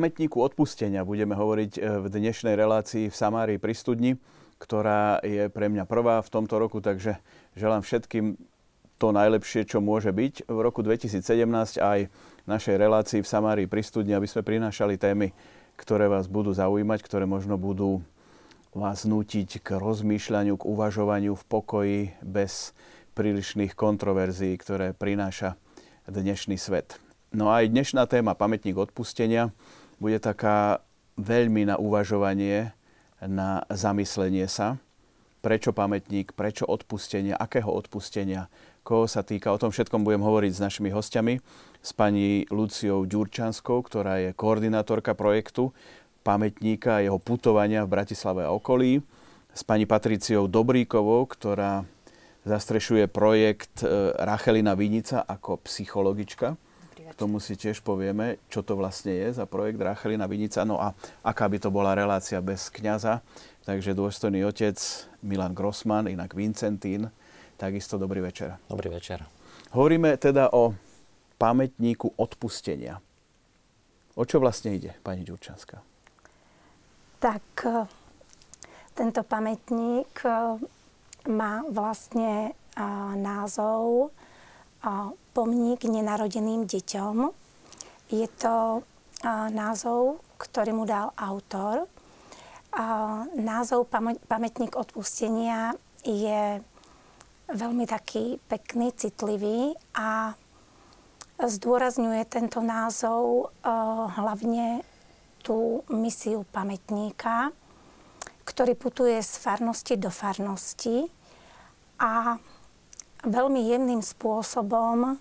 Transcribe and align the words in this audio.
Pamätníku 0.00 0.40
odpustenia 0.40 1.04
budeme 1.04 1.36
hovoriť 1.36 1.76
e, 1.76 1.80
v 2.00 2.06
dnešnej 2.08 2.56
relácii 2.56 3.12
v 3.12 3.18
Samárii 3.20 3.60
pri 3.60 3.76
studni, 3.76 4.16
ktorá 4.56 5.20
je 5.20 5.52
pre 5.52 5.68
mňa 5.68 5.84
prvá 5.84 6.24
v 6.24 6.32
tomto 6.32 6.56
roku, 6.56 6.80
takže 6.80 7.20
želám 7.52 7.84
všetkým 7.84 8.40
to 8.96 9.12
najlepšie, 9.12 9.68
čo 9.68 9.84
môže 9.84 10.08
byť 10.08 10.48
v 10.48 10.58
roku 10.64 10.80
2017 10.80 11.20
aj 11.84 12.08
našej 12.48 12.76
relácii 12.80 13.20
v 13.20 13.28
Samárii 13.28 13.68
pri 13.68 13.84
studni, 13.84 14.16
aby 14.16 14.24
sme 14.24 14.40
prinášali 14.40 14.96
témy, 14.96 15.36
ktoré 15.76 16.08
vás 16.08 16.32
budú 16.32 16.56
zaujímať, 16.56 17.04
ktoré 17.04 17.28
možno 17.28 17.60
budú 17.60 18.00
vás 18.72 19.04
nútiť 19.04 19.60
k 19.60 19.76
rozmýšľaniu, 19.76 20.56
k 20.56 20.64
uvažovaniu 20.64 21.36
v 21.36 21.44
pokoji 21.44 22.00
bez 22.24 22.72
prílišných 23.12 23.76
kontroverzií, 23.76 24.56
ktoré 24.56 24.96
prináša 24.96 25.60
dnešný 26.08 26.56
svet. 26.56 26.96
No 27.36 27.52
a 27.52 27.60
aj 27.60 27.68
dnešná 27.68 28.08
téma 28.08 28.32
pamätník 28.32 28.80
odpustenia 28.80 29.52
bude 30.00 30.18
taká 30.18 30.80
veľmi 31.20 31.68
na 31.68 31.76
uvažovanie, 31.76 32.72
na 33.20 33.68
zamyslenie 33.68 34.48
sa. 34.48 34.80
Prečo 35.40 35.72
pamätník, 35.72 36.32
prečo 36.36 36.68
odpustenia, 36.68 37.36
akého 37.36 37.68
odpustenia, 37.68 38.48
koho 38.84 39.08
sa 39.08 39.24
týka. 39.24 39.52
O 39.52 39.60
tom 39.60 39.72
všetkom 39.72 40.04
budem 40.04 40.24
hovoriť 40.24 40.52
s 40.52 40.60
našimi 40.60 40.92
hostiami, 40.92 41.40
s 41.80 41.90
pani 41.96 42.44
Luciou 42.52 43.04
Ďurčanskou, 43.08 43.80
ktorá 43.84 44.20
je 44.20 44.36
koordinátorka 44.36 45.16
projektu 45.16 45.72
pamätníka 46.20 47.00
a 47.00 47.04
jeho 47.04 47.16
putovania 47.16 47.84
v 47.84 47.92
Bratislave 47.96 48.44
a 48.44 48.52
okolí, 48.52 49.00
s 49.50 49.62
pani 49.64 49.88
Patriciou 49.88 50.46
Dobríkovou, 50.46 51.24
ktorá 51.26 51.88
zastrešuje 52.44 53.08
projekt 53.10 53.82
e, 53.82 54.14
Rachelina 54.16 54.76
Vinica 54.76 55.24
ako 55.24 55.60
psychologička. 55.64 56.56
Tomu 57.20 57.36
si 57.36 57.52
tiež 57.52 57.84
povieme, 57.84 58.40
čo 58.48 58.64
to 58.64 58.80
vlastne 58.80 59.12
je 59.12 59.36
za 59.36 59.44
projekt 59.44 59.76
Rachelina 59.76 60.24
Vinica, 60.24 60.64
no 60.64 60.80
a 60.80 60.96
aká 61.20 61.44
by 61.52 61.60
to 61.60 61.68
bola 61.68 61.92
relácia 61.92 62.40
bez 62.40 62.72
kňaza. 62.72 63.20
Takže 63.68 63.92
dôstojný 63.92 64.40
otec 64.48 64.80
Milan 65.20 65.52
Grossman, 65.52 66.08
inak 66.08 66.32
Vincentín, 66.32 67.12
takisto 67.60 68.00
dobrý 68.00 68.24
večer. 68.24 68.56
Dobrý 68.72 68.88
večer. 68.88 69.20
Hovoríme 69.76 70.16
teda 70.16 70.48
o 70.56 70.72
pamätníku 71.36 72.16
odpustenia. 72.16 72.96
O 74.16 74.24
čo 74.24 74.40
vlastne 74.40 74.72
ide, 74.72 74.96
pani 75.04 75.20
Ďurčanská? 75.20 75.76
Tak 77.20 77.44
e, 77.68 77.84
tento 78.96 79.20
pamätník 79.28 80.24
e, 80.24 80.32
má 81.28 81.68
vlastne 81.68 82.56
názov 83.20 84.08
Pomník 85.30 85.84
nenarodeným 85.84 86.64
deťom. 86.64 87.16
Je 88.10 88.26
to 88.40 88.80
názov, 89.52 90.24
ktorý 90.40 90.72
mu 90.72 90.88
dal 90.88 91.12
autor. 91.14 91.84
Názov 93.36 93.92
Pamätník 94.24 94.74
odpustenia 94.78 95.76
je 96.00 96.64
veľmi 97.50 97.84
taký 97.84 98.40
pekný, 98.48 98.94
citlivý 98.96 99.76
a 99.92 100.32
zdôrazňuje 101.36 102.22
tento 102.30 102.64
názov 102.64 103.52
hlavne 104.16 104.80
tú 105.40 105.84
misiu 105.92 106.44
pamätníka, 106.48 107.52
ktorý 108.44 108.76
putuje 108.76 109.18
z 109.24 109.32
farnosti 109.40 109.96
do 109.96 110.12
farnosti 110.12 111.08
a 112.00 112.36
veľmi 113.24 113.60
jemným 113.68 114.00
spôsobom 114.00 115.16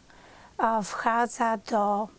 vchádza 0.59 1.59
do 1.67 2.11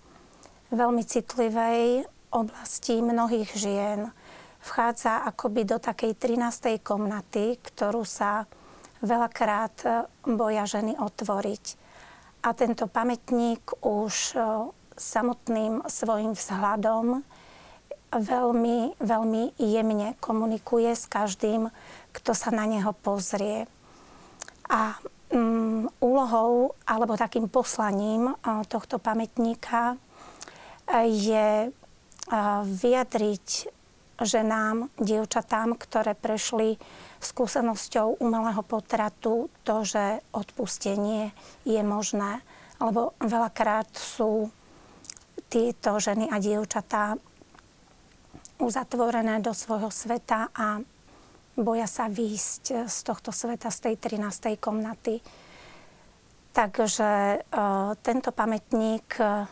veľmi 0.73 1.03
citlivej 1.05 2.09
oblasti 2.31 3.03
mnohých 3.03 3.51
žien. 3.53 4.09
Vchádza 4.61 5.25
akoby 5.27 5.65
do 5.67 5.77
takej 5.81 6.15
13. 6.17 6.81
komnaty, 6.85 7.59
ktorú 7.59 8.05
sa 8.05 8.45
veľakrát 9.01 9.77
e, 9.83 9.91
boja 10.29 10.69
ženy 10.69 11.01
otvoriť. 11.01 11.65
A 12.45 12.53
tento 12.53 12.85
pamätník 12.85 13.65
už 13.81 14.37
e, 14.37 14.41
samotným 15.01 15.89
svojim 15.89 16.37
vzhľadom 16.37 17.25
veľmi, 18.13 19.01
veľmi 19.01 19.43
jemne 19.57 20.09
komunikuje 20.21 20.93
s 20.93 21.09
každým, 21.09 21.73
kto 22.13 22.31
sa 22.37 22.53
na 22.53 22.69
neho 22.69 22.93
pozrie. 22.93 23.65
A 24.69 25.01
um, 25.31 25.87
úlohou 26.03 26.75
alebo 26.87 27.17
takým 27.17 27.47
poslaním 27.47 28.31
uh, 28.31 28.63
tohto 28.67 28.99
pamätníka 28.99 29.95
uh, 29.95 31.05
je 31.07 31.71
uh, 31.71 32.63
vyjadriť 32.67 33.71
ženám, 34.21 34.93
dievčatám, 35.01 35.81
ktoré 35.81 36.13
prešli 36.13 36.77
skúsenosťou 37.25 38.21
umelého 38.21 38.61
potratu, 38.61 39.49
to, 39.65 39.85
že 39.85 40.21
odpustenie 40.37 41.33
je 41.65 41.81
možné. 41.81 42.45
Lebo 42.81 43.17
veľakrát 43.21 43.89
sú 43.97 44.53
tieto 45.49 45.97
ženy 45.97 46.29
a 46.29 46.37
dievčatá 46.37 47.17
uzatvorené 48.61 49.41
do 49.41 49.57
svojho 49.57 49.89
sveta 49.89 50.53
a 50.53 50.85
boja 51.57 51.87
sa 51.87 52.07
výjsť 52.07 52.87
z 52.87 52.99
tohto 53.03 53.31
sveta, 53.35 53.71
z 53.71 53.79
tej 53.91 53.95
13. 53.99 54.59
komnaty. 54.61 55.19
Takže 56.51 57.11
e, 57.11 57.39
tento 58.03 58.31
pamätník 58.35 59.07
e, 59.19 59.47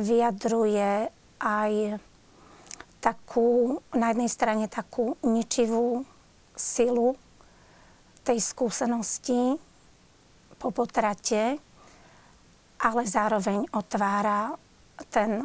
vyjadruje 0.00 1.12
aj 1.42 1.72
takú, 3.02 3.82
na 3.92 4.14
jednej 4.14 4.30
strane 4.30 4.64
takú 4.70 5.18
ničivú 5.26 6.06
silu 6.56 7.18
tej 8.22 8.38
skúsenosti 8.38 9.58
po 10.56 10.70
potrate, 10.70 11.58
ale 12.78 13.02
zároveň 13.02 13.66
otvára 13.74 14.54
ten 15.10 15.42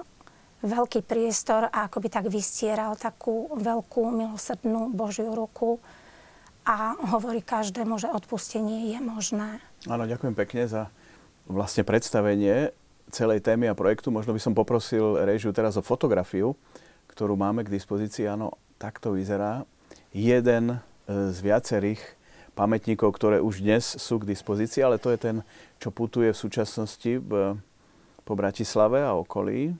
veľký 0.65 1.05
priestor 1.05 1.69
a 1.69 1.85
akoby 1.85 2.09
tak 2.09 2.25
vystieral 2.29 2.97
takú 2.97 3.51
veľkú 3.53 4.09
milosrdnú 4.09 4.89
Božiu 4.89 5.29
ruku 5.33 5.77
a 6.67 6.97
hovorí 7.15 7.39
každému, 7.39 7.95
že 8.01 8.11
odpustenie 8.11 8.91
je 8.91 8.99
možné. 8.99 9.63
Áno, 9.87 10.03
ďakujem 10.03 10.35
pekne 10.35 10.67
za 10.67 10.91
vlastne 11.47 11.87
predstavenie 11.87 12.75
celej 13.07 13.39
témy 13.39 13.71
a 13.71 13.77
projektu. 13.77 14.11
Možno 14.11 14.35
by 14.35 14.41
som 14.43 14.51
poprosil 14.51 15.15
režiu 15.23 15.55
teraz 15.55 15.79
o 15.79 15.85
fotografiu, 15.85 16.59
ktorú 17.07 17.39
máme 17.39 17.63
k 17.63 17.71
dispozícii. 17.71 18.27
Áno, 18.27 18.59
takto 18.75 19.15
vyzerá. 19.15 19.63
Jeden 20.11 20.75
e, 20.75 20.77
z 21.31 21.37
viacerých 21.39 22.03
pamätníkov, 22.51 23.15
ktoré 23.15 23.37
už 23.39 23.63
dnes 23.63 23.85
sú 23.85 24.19
k 24.19 24.27
dispozícii, 24.27 24.83
ale 24.83 24.99
to 24.99 25.13
je 25.13 25.19
ten, 25.21 25.37
čo 25.79 25.93
putuje 25.93 26.33
v 26.33 26.41
súčasnosti 26.41 27.21
v, 27.21 27.55
po 28.27 28.33
Bratislave 28.35 29.05
a 29.05 29.15
okolí. 29.15 29.71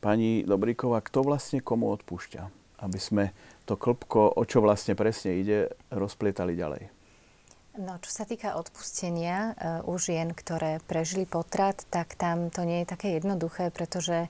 Pani 0.00 0.48
Dobríková, 0.48 1.04
kto 1.04 1.20
vlastne 1.20 1.60
komu 1.60 1.92
odpúšťa? 1.92 2.42
Aby 2.80 2.96
sme 2.96 3.24
to 3.68 3.76
klpko, 3.76 4.32
o 4.32 4.42
čo 4.48 4.64
vlastne 4.64 4.96
presne 4.96 5.36
ide, 5.36 5.68
rozplietali 5.92 6.56
ďalej. 6.56 6.88
No, 7.76 8.00
čo 8.00 8.10
sa 8.10 8.24
týka 8.24 8.56
odpustenia 8.56 9.52
uh, 9.54 9.84
u 9.86 9.94
žien, 10.00 10.32
ktoré 10.32 10.80
prežili 10.88 11.28
potrat, 11.28 11.84
tak 11.92 12.16
tam 12.16 12.48
to 12.48 12.64
nie 12.64 12.82
je 12.82 12.90
také 12.96 13.20
jednoduché, 13.20 13.68
pretože 13.70 14.26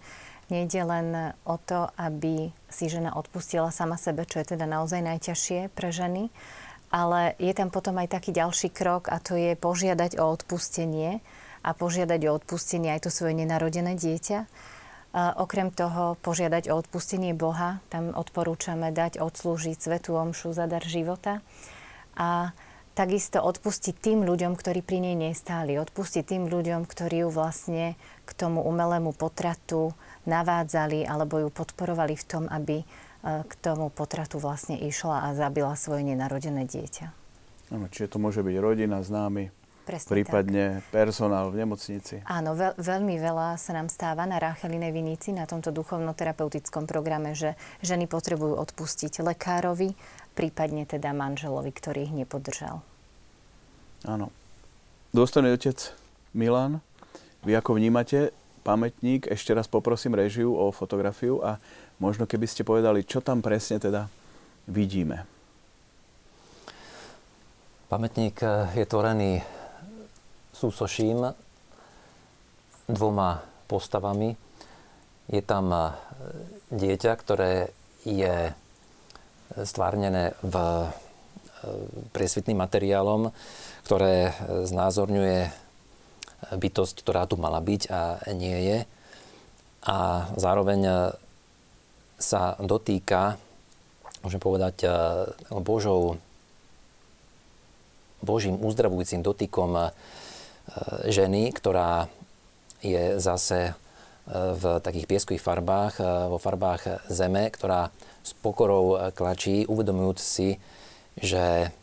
nejde 0.51 0.83
len 0.83 1.39
o 1.47 1.57
to, 1.57 1.89
aby 1.95 2.51
si 2.67 2.91
žena 2.91 3.15
odpustila 3.15 3.71
sama 3.71 3.95
sebe, 3.95 4.27
čo 4.27 4.43
je 4.43 4.59
teda 4.59 4.67
naozaj 4.67 5.01
najťažšie 5.07 5.71
pre 5.73 5.95
ženy, 5.95 6.29
ale 6.91 7.39
je 7.39 7.55
tam 7.55 7.71
potom 7.71 7.95
aj 8.03 8.11
taký 8.19 8.35
ďalší 8.35 8.75
krok 8.75 9.07
a 9.07 9.23
to 9.23 9.39
je 9.39 9.55
požiadať 9.55 10.19
o 10.19 10.27
odpustenie 10.27 11.23
a 11.63 11.71
požiadať 11.71 12.21
o 12.27 12.35
odpustenie 12.35 12.91
aj 12.91 13.07
to 13.07 13.11
svoje 13.15 13.39
nenarodené 13.39 13.95
dieťa 13.95 14.51
Okrem 15.11 15.75
toho 15.75 16.15
požiadať 16.23 16.71
o 16.71 16.79
odpustenie 16.79 17.35
Boha, 17.35 17.83
tam 17.91 18.15
odporúčame 18.15 18.95
dať 18.95 19.19
odslúžiť 19.19 19.75
Svetu 19.75 20.15
Omšu 20.15 20.55
za 20.55 20.71
dar 20.71 20.87
života. 20.87 21.43
A 22.15 22.55
takisto 22.95 23.43
odpustiť 23.43 23.95
tým 23.99 24.23
ľuďom, 24.23 24.55
ktorí 24.55 24.87
pri 24.87 25.03
nej 25.03 25.19
nestáli. 25.19 25.83
Odpustiť 25.83 26.37
tým 26.37 26.47
ľuďom, 26.47 26.87
ktorí 26.87 27.27
ju 27.27 27.29
vlastne 27.35 27.99
k 28.23 28.31
tomu 28.39 28.63
umelému 28.63 29.11
potratu 29.11 29.99
navádzali 30.31 31.03
alebo 31.03 31.43
ju 31.43 31.49
podporovali 31.51 32.15
v 32.15 32.25
tom, 32.31 32.45
aby 32.47 32.83
e, 32.83 32.87
k 33.43 33.53
tomu 33.59 33.91
potratu 33.91 34.39
vlastne 34.39 34.79
išla 34.79 35.27
a 35.27 35.35
zabila 35.35 35.75
svoje 35.75 36.07
nenarodené 36.07 36.71
dieťa. 36.71 37.07
Čiže 37.71 38.15
to 38.15 38.19
môže 38.23 38.43
byť 38.43 38.57
rodina, 38.59 39.03
známy, 39.03 39.51
Presne 39.81 40.11
prípadne 40.13 40.65
tak. 40.85 40.93
personál 40.93 41.51
v 41.51 41.65
nemocnici. 41.65 42.23
Áno, 42.29 42.55
veľ, 42.55 42.79
veľmi 42.79 43.17
veľa 43.17 43.57
sa 43.57 43.75
nám 43.75 43.89
stáva 43.89 44.29
na 44.29 44.37
Ráchelinej 44.39 44.93
Vinici, 44.93 45.33
na 45.35 45.49
tomto 45.49 45.73
duchovno-terapeutickom 45.73 46.85
programe, 46.85 47.35
že 47.35 47.59
ženy 47.83 48.07
potrebujú 48.07 48.55
odpustiť 48.61 49.25
lekárovi, 49.25 49.97
prípadne 50.37 50.85
teda 50.85 51.11
manželovi, 51.17 51.73
ktorý 51.73 52.07
ich 52.07 52.15
nepodržal. 52.15 52.85
Áno. 54.07 54.33
Dôstojný 55.11 55.51
otec 55.51 55.97
Milan, 56.31 56.79
vy 57.43 57.59
ako 57.59 57.75
vnímate 57.75 58.31
pamätník. 58.63 59.27
Ešte 59.27 59.51
raz 59.57 59.67
poprosím 59.67 60.15
režiu 60.15 60.55
o 60.55 60.71
fotografiu 60.71 61.43
a 61.43 61.59
možno 61.99 62.29
keby 62.31 62.47
ste 62.47 62.63
povedali, 62.63 63.03
čo 63.03 63.19
tam 63.19 63.43
presne 63.43 63.83
teda 63.83 64.07
vidíme. 64.71 65.27
Pamätník 67.91 68.39
je 68.79 68.87
tvorený 68.87 69.43
súsoším 70.61 71.33
dvoma 72.85 73.41
postavami. 73.65 74.37
Je 75.33 75.41
tam 75.41 75.73
dieťa, 76.69 77.13
ktoré 77.17 77.73
je 78.05 78.53
stvárnené 79.51 80.37
v 80.45 80.57
e, 80.57 80.87
priesvitným 82.15 82.59
materiálom, 82.61 83.35
ktoré 83.83 84.31
znázorňuje 84.47 85.51
bytosť, 86.55 86.95
ktorá 87.03 87.27
tu 87.27 87.35
mala 87.35 87.59
byť 87.59 87.83
a 87.91 88.01
nie 88.31 88.59
je. 88.63 88.79
A 89.85 90.31
zároveň 90.39 91.13
sa 92.21 92.55
dotýka, 92.61 93.41
môžem 94.21 94.39
povedať, 94.39 94.85
e, 94.85 94.89
Božou, 95.65 96.21
Božím 98.21 98.61
uzdravujúcim 98.61 99.25
dotykom 99.25 99.73
e, 99.75 99.83
ženy, 101.11 101.51
ktorá 101.51 102.07
je 102.81 103.19
zase 103.19 103.75
v 104.31 104.65
takých 104.79 105.11
pieskových 105.11 105.43
farbách, 105.43 105.95
vo 106.31 106.39
farbách 106.39 107.11
zeme, 107.11 107.51
ktorá 107.51 107.91
s 108.23 108.31
pokorou 108.39 109.11
klačí, 109.11 109.67
uvedomujúc 109.67 110.19
si, 110.23 110.55
že 111.19 111.75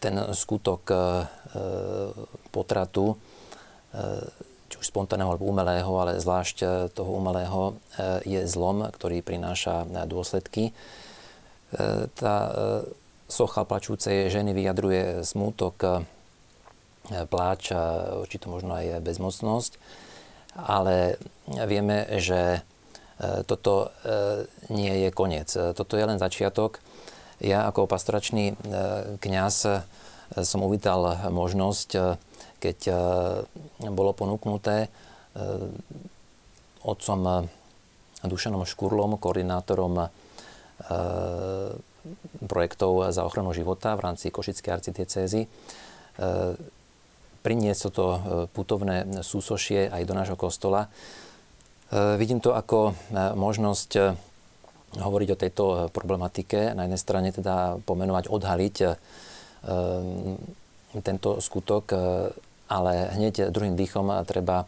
ten 0.00 0.16
skutok 0.32 0.82
e, 0.90 0.96
potratu, 2.48 3.14
e, 3.14 3.16
či 4.72 4.74
už 4.80 4.86
spontánneho 4.88 5.28
alebo 5.28 5.46
umelého, 5.46 5.92
ale 6.00 6.18
zvlášť 6.18 6.56
e, 6.64 6.66
toho 6.90 7.20
umelého, 7.20 7.76
je 8.24 8.40
zlom, 8.48 8.88
ktorý 8.88 9.20
prináša 9.20 9.84
dôsledky. 10.08 10.72
Tá 12.18 12.34
socha 13.30 13.62
plačúcej 13.62 14.26
ženy 14.26 14.50
vyjadruje 14.50 15.22
smútok, 15.22 16.02
pláč 17.28 17.74
a 17.74 18.14
určite 18.18 18.46
možno 18.46 18.78
aj 18.78 19.02
bezmocnosť. 19.02 19.76
Ale 20.54 21.18
vieme, 21.46 22.06
že 22.18 22.62
toto 23.46 23.92
nie 24.72 25.06
je 25.06 25.10
koniec. 25.12 25.52
Toto 25.52 25.94
je 25.94 26.04
len 26.06 26.16
začiatok 26.16 26.80
ja 27.40 27.64
ako 27.64 27.88
pastoračný 27.88 28.52
e, 28.52 28.54
kňaz 29.16 29.56
e, 29.64 29.72
som 30.44 30.60
uvítal 30.60 31.32
možnosť, 31.32 31.90
e, 31.96 32.00
keď 32.60 32.92
bolo 33.88 34.12
ponúknuté 34.12 34.92
otcom 36.84 37.48
Dušanom 38.20 38.68
Škurlom, 38.68 39.16
koordinátorom 39.16 40.12
projektov 42.44 43.16
za 43.16 43.24
ochranu 43.24 43.56
života 43.56 43.96
v 43.96 44.04
rámci 44.04 44.28
Košickej 44.28 44.76
arcidiecézy, 44.76 45.48
priniesť 47.40 47.80
toto 47.88 48.06
putovné 48.52 49.24
súsošie 49.24 49.88
aj 49.88 50.02
do 50.04 50.14
nášho 50.14 50.36
kostola. 50.36 50.92
Vidím 51.90 52.38
to 52.38 52.54
ako 52.54 52.94
možnosť 53.34 54.14
hovoriť 54.98 55.28
o 55.30 55.40
tejto 55.40 55.64
e, 55.66 55.76
problematike. 55.94 56.74
Na 56.74 56.88
jednej 56.88 56.98
strane 56.98 57.28
teda 57.30 57.78
pomenovať, 57.86 58.26
odhaliť 58.26 58.76
e, 58.82 58.88
tento 60.98 61.30
skutok, 61.38 61.84
e, 61.94 61.98
ale 62.70 63.14
hneď 63.14 63.54
druhým 63.54 63.78
dýchom 63.78 64.10
treba 64.26 64.66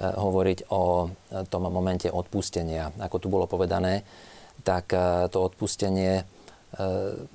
hovoriť 0.00 0.72
o 0.72 1.12
tom 1.52 1.68
momente 1.68 2.08
odpustenia. 2.08 2.88
Ako 3.04 3.20
tu 3.20 3.28
bolo 3.28 3.44
povedané, 3.44 4.00
tak 4.64 4.96
to 5.28 5.38
odpustenie 5.44 6.24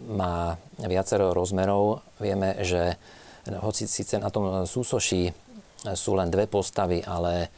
má 0.09 0.57
viacero 0.81 1.35
rozmerov. 1.35 2.01
Vieme, 2.17 2.57
že 2.65 2.97
hoci 3.45 3.85
síce 3.85 4.17
na 4.17 4.33
tom 4.33 4.65
súsoší 4.65 5.29
sú 5.93 6.17
len 6.17 6.33
dve 6.33 6.49
postavy, 6.49 7.05
ale 7.05 7.53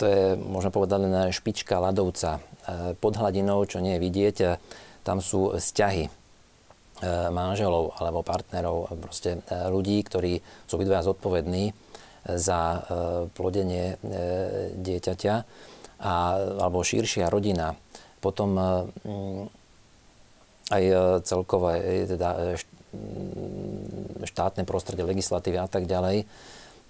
to 0.00 0.04
je, 0.08 0.32
môžeme 0.40 0.72
povedať, 0.72 0.98
len 1.04 1.28
špička 1.28 1.76
ľadovca. 1.76 2.40
E, 2.40 2.96
pod 2.96 3.20
hladinou, 3.20 3.68
čo 3.68 3.84
nie 3.84 4.00
je 4.00 4.04
vidieť, 4.08 4.36
e, 4.40 4.46
tam 5.04 5.20
sú 5.20 5.52
vzťahy 5.60 6.08
e, 6.08 6.10
manželov 7.28 8.00
alebo 8.00 8.24
partnerov, 8.24 8.96
proste 8.96 9.44
ľudí, 9.68 10.00
ktorí 10.00 10.40
sú 10.64 10.80
obidvaja 10.80 11.04
zodpovední 11.12 11.76
za 12.20 12.84
plodenie 13.32 13.96
dieťaťa 14.76 15.34
a, 16.04 16.14
alebo 16.36 16.84
širšia 16.84 17.32
rodina. 17.32 17.72
Potom 18.20 18.60
aj 20.68 20.82
celkové 21.24 22.04
teda 22.04 22.60
štátne 24.26 24.66
prostredie, 24.66 25.06
legislatívy 25.06 25.58
a 25.58 25.68
tak 25.70 25.86
ďalej. 25.86 26.26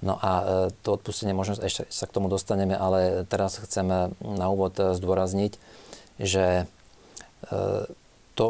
No 0.00 0.17
a 0.17 0.32
to 0.81 0.97
odpustenie, 0.97 1.37
možno 1.37 1.61
ešte 1.61 1.85
sa 1.93 2.08
k 2.08 2.14
tomu 2.17 2.32
dostaneme, 2.32 2.73
ale 2.73 3.29
teraz 3.29 3.61
chceme 3.61 4.17
na 4.25 4.47
úvod 4.49 4.73
zdôrazniť, 4.81 5.61
že 6.17 6.64
e, 6.64 6.64
to, 8.32 8.47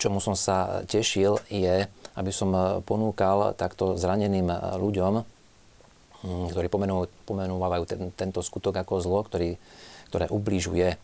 čomu 0.00 0.24
som 0.24 0.32
sa 0.32 0.84
tešil, 0.88 1.44
je, 1.52 1.88
aby 2.16 2.32
som 2.32 2.80
ponúkal 2.88 3.52
takto 3.52 4.00
zraneným 4.00 4.48
ľuďom, 4.80 5.14
mm, 6.24 6.46
ktorí 6.56 6.72
pomenúvajú 7.28 7.84
ten, 7.84 8.02
tento 8.16 8.40
skutok 8.40 8.80
ako 8.80 9.04
zlo, 9.04 9.20
ktorý, 9.28 9.60
ktoré 10.08 10.32
ubližuje 10.32 10.88
e, 10.88 10.96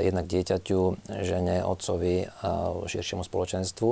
jednak 0.00 0.24
dieťaťu, 0.32 1.12
žene, 1.20 1.60
otcovi 1.60 2.24
širšiemu 2.88 3.20
spoločenstvu, 3.20 3.88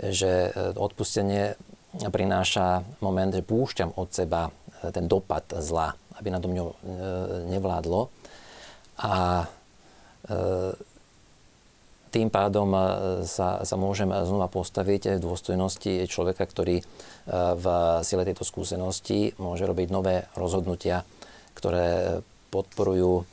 že 0.00 0.48
e, 0.48 0.72
odpustenie 0.74 1.60
prináša 2.08 2.86
moment, 3.04 3.34
že 3.34 3.44
púšťam 3.44 3.92
od 3.98 4.08
seba 4.14 4.48
ten 4.94 5.04
dopad 5.04 5.44
zla, 5.60 5.92
aby 6.16 6.32
na 6.32 6.40
to 6.40 6.48
mňa 6.48 6.62
nevládlo. 7.50 8.08
A 9.02 9.44
E, 10.28 10.36
tým 12.10 12.26
pádom 12.26 12.74
e, 12.74 12.80
sa, 13.24 13.62
sa 13.62 13.76
môžem 13.78 14.10
znova 14.10 14.50
postaviť 14.50 15.18
v 15.18 15.24
dôstojnosti 15.24 16.10
človeka, 16.10 16.44
ktorý 16.44 16.82
e, 16.82 16.84
v 17.56 17.66
sile 18.04 18.26
tejto 18.26 18.44
skúsenosti 18.44 19.34
môže 19.40 19.64
robiť 19.64 19.88
nové 19.88 20.26
rozhodnutia, 20.36 21.06
ktoré 21.54 22.20
podporujú 22.50 23.26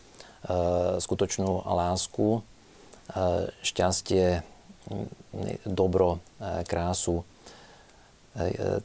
skutočnú 1.01 1.65
lásku, 1.65 2.39
šťastie, 3.65 4.45
dobro, 5.65 6.19
krásu. 6.67 7.23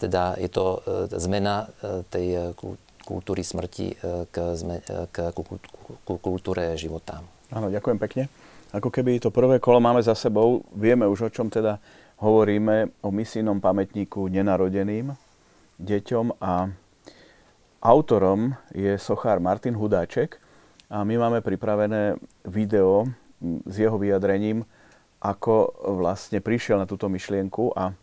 Teda 0.01 0.35
je 0.41 0.49
to 0.49 0.81
zmena 1.17 1.69
tej 2.09 2.57
kultúry 3.03 3.43
smrti 3.43 3.99
k, 4.33 4.37
k 5.13 5.17
kultúre 6.07 6.73
života. 6.79 7.21
Áno, 7.53 7.69
ďakujem 7.69 7.99
pekne. 8.01 8.33
Ako 8.73 8.89
keby 8.89 9.21
to 9.21 9.29
prvé 9.29 9.61
kolo 9.61 9.85
máme 9.85 10.01
za 10.01 10.17
sebou, 10.17 10.65
vieme 10.73 11.05
už 11.05 11.29
o 11.29 11.33
čom 11.35 11.53
teda 11.53 11.77
hovoríme, 12.25 13.05
o 13.05 13.13
misijnom 13.13 13.61
pamätníku 13.61 14.33
nenarodeným 14.33 15.13
deťom 15.77 16.41
a 16.41 16.73
autorom 17.85 18.57
je 18.73 18.97
sochár 18.97 19.43
Martin 19.43 19.77
Hudáček 19.77 20.41
a 20.89 21.05
my 21.05 21.21
máme 21.21 21.45
pripravené 21.45 22.17
video 22.49 23.11
s 23.69 23.75
jeho 23.77 23.99
vyjadrením, 24.01 24.65
ako 25.23 25.71
vlastne 26.03 26.43
prišiel 26.43 26.83
na 26.83 26.91
túto 26.91 27.07
myšlienku 27.07 27.79
a 27.79 27.95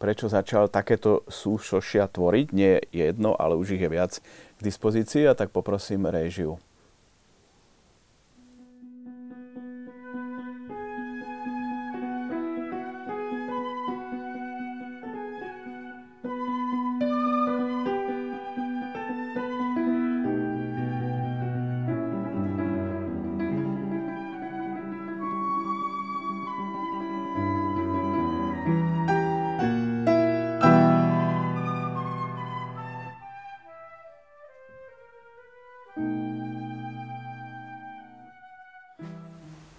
prečo 0.00 0.32
začal 0.32 0.72
takéto 0.72 1.22
súšošia 1.28 2.08
tvoriť. 2.08 2.46
Nie 2.56 2.80
jedno, 2.88 3.36
ale 3.36 3.54
už 3.54 3.76
ich 3.76 3.84
je 3.84 3.90
viac 3.92 4.12
k 4.56 4.60
dispozícii 4.64 5.28
a 5.28 5.36
tak 5.36 5.52
poprosím 5.52 6.08
réžiu. 6.08 6.56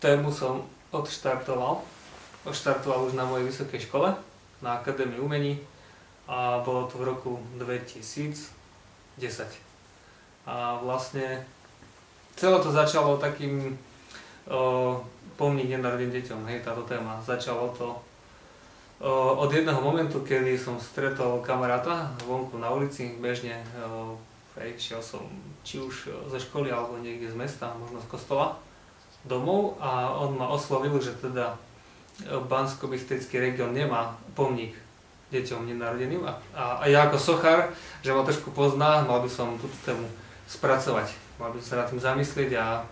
Tému 0.06 0.30
som 0.30 0.62
odštartoval. 0.94 1.82
Odštartoval 2.46 3.10
už 3.10 3.18
na 3.18 3.26
mojej 3.26 3.50
vysokej 3.50 3.90
škole, 3.90 4.14
na 4.62 4.78
Akadémii 4.78 5.18
umení 5.18 5.58
a 6.30 6.62
bolo 6.62 6.86
to 6.86 7.02
v 7.02 7.10
roku 7.10 7.42
2010. 7.58 8.54
A 10.46 10.78
vlastne 10.78 11.42
celé 12.38 12.58
to 12.62 12.70
začalo 12.70 13.18
takým 13.18 13.74
o, 14.46 15.02
pomník 15.42 15.74
nenarodeným 15.74 16.14
deťom, 16.22 16.46
hej, 16.54 16.62
táto 16.62 16.86
téma. 16.86 17.18
Začalo 17.26 17.74
to 17.74 17.98
o, 19.02 19.42
od 19.42 19.50
jedného 19.50 19.82
momentu, 19.82 20.22
kedy 20.22 20.54
som 20.54 20.78
stretol 20.78 21.42
kamaráta 21.42 22.14
vonku 22.30 22.62
na 22.62 22.70
ulici, 22.70 23.18
bežne, 23.18 23.58
o, 23.82 24.22
hej, 24.62 24.78
šiel 24.78 25.02
som 25.02 25.26
či 25.66 25.82
už 25.82 26.14
ze 26.30 26.38
školy 26.38 26.70
alebo 26.70 27.02
niekde 27.02 27.34
z 27.34 27.38
mesta, 27.38 27.74
možno 27.74 27.98
z 28.06 28.10
kostola 28.10 28.65
domov 29.26 29.78
a 29.82 30.14
on 30.16 30.38
ma 30.38 30.50
oslovil, 30.54 30.98
že 31.02 31.18
teda 31.18 31.58
bansko 32.48 32.88
región 33.36 33.76
nemá 33.76 34.16
pomník 34.38 34.78
deťom 35.34 35.68
nenarodeným 35.68 36.24
a, 36.24 36.38
a, 36.54 36.64
a 36.80 36.84
ja 36.88 37.10
ako 37.10 37.18
sochár, 37.18 37.74
že 38.06 38.14
ma 38.14 38.24
trošku 38.24 38.54
pozná, 38.54 39.04
mal 39.04 39.20
by 39.20 39.30
som 39.30 39.58
túto 39.58 39.76
tému 39.84 40.06
spracovať, 40.46 41.12
mal 41.42 41.50
by 41.52 41.60
som 41.60 41.68
sa 41.76 41.80
nad 41.84 41.88
tým 41.90 42.00
zamyslieť 42.00 42.52
a 42.56 42.86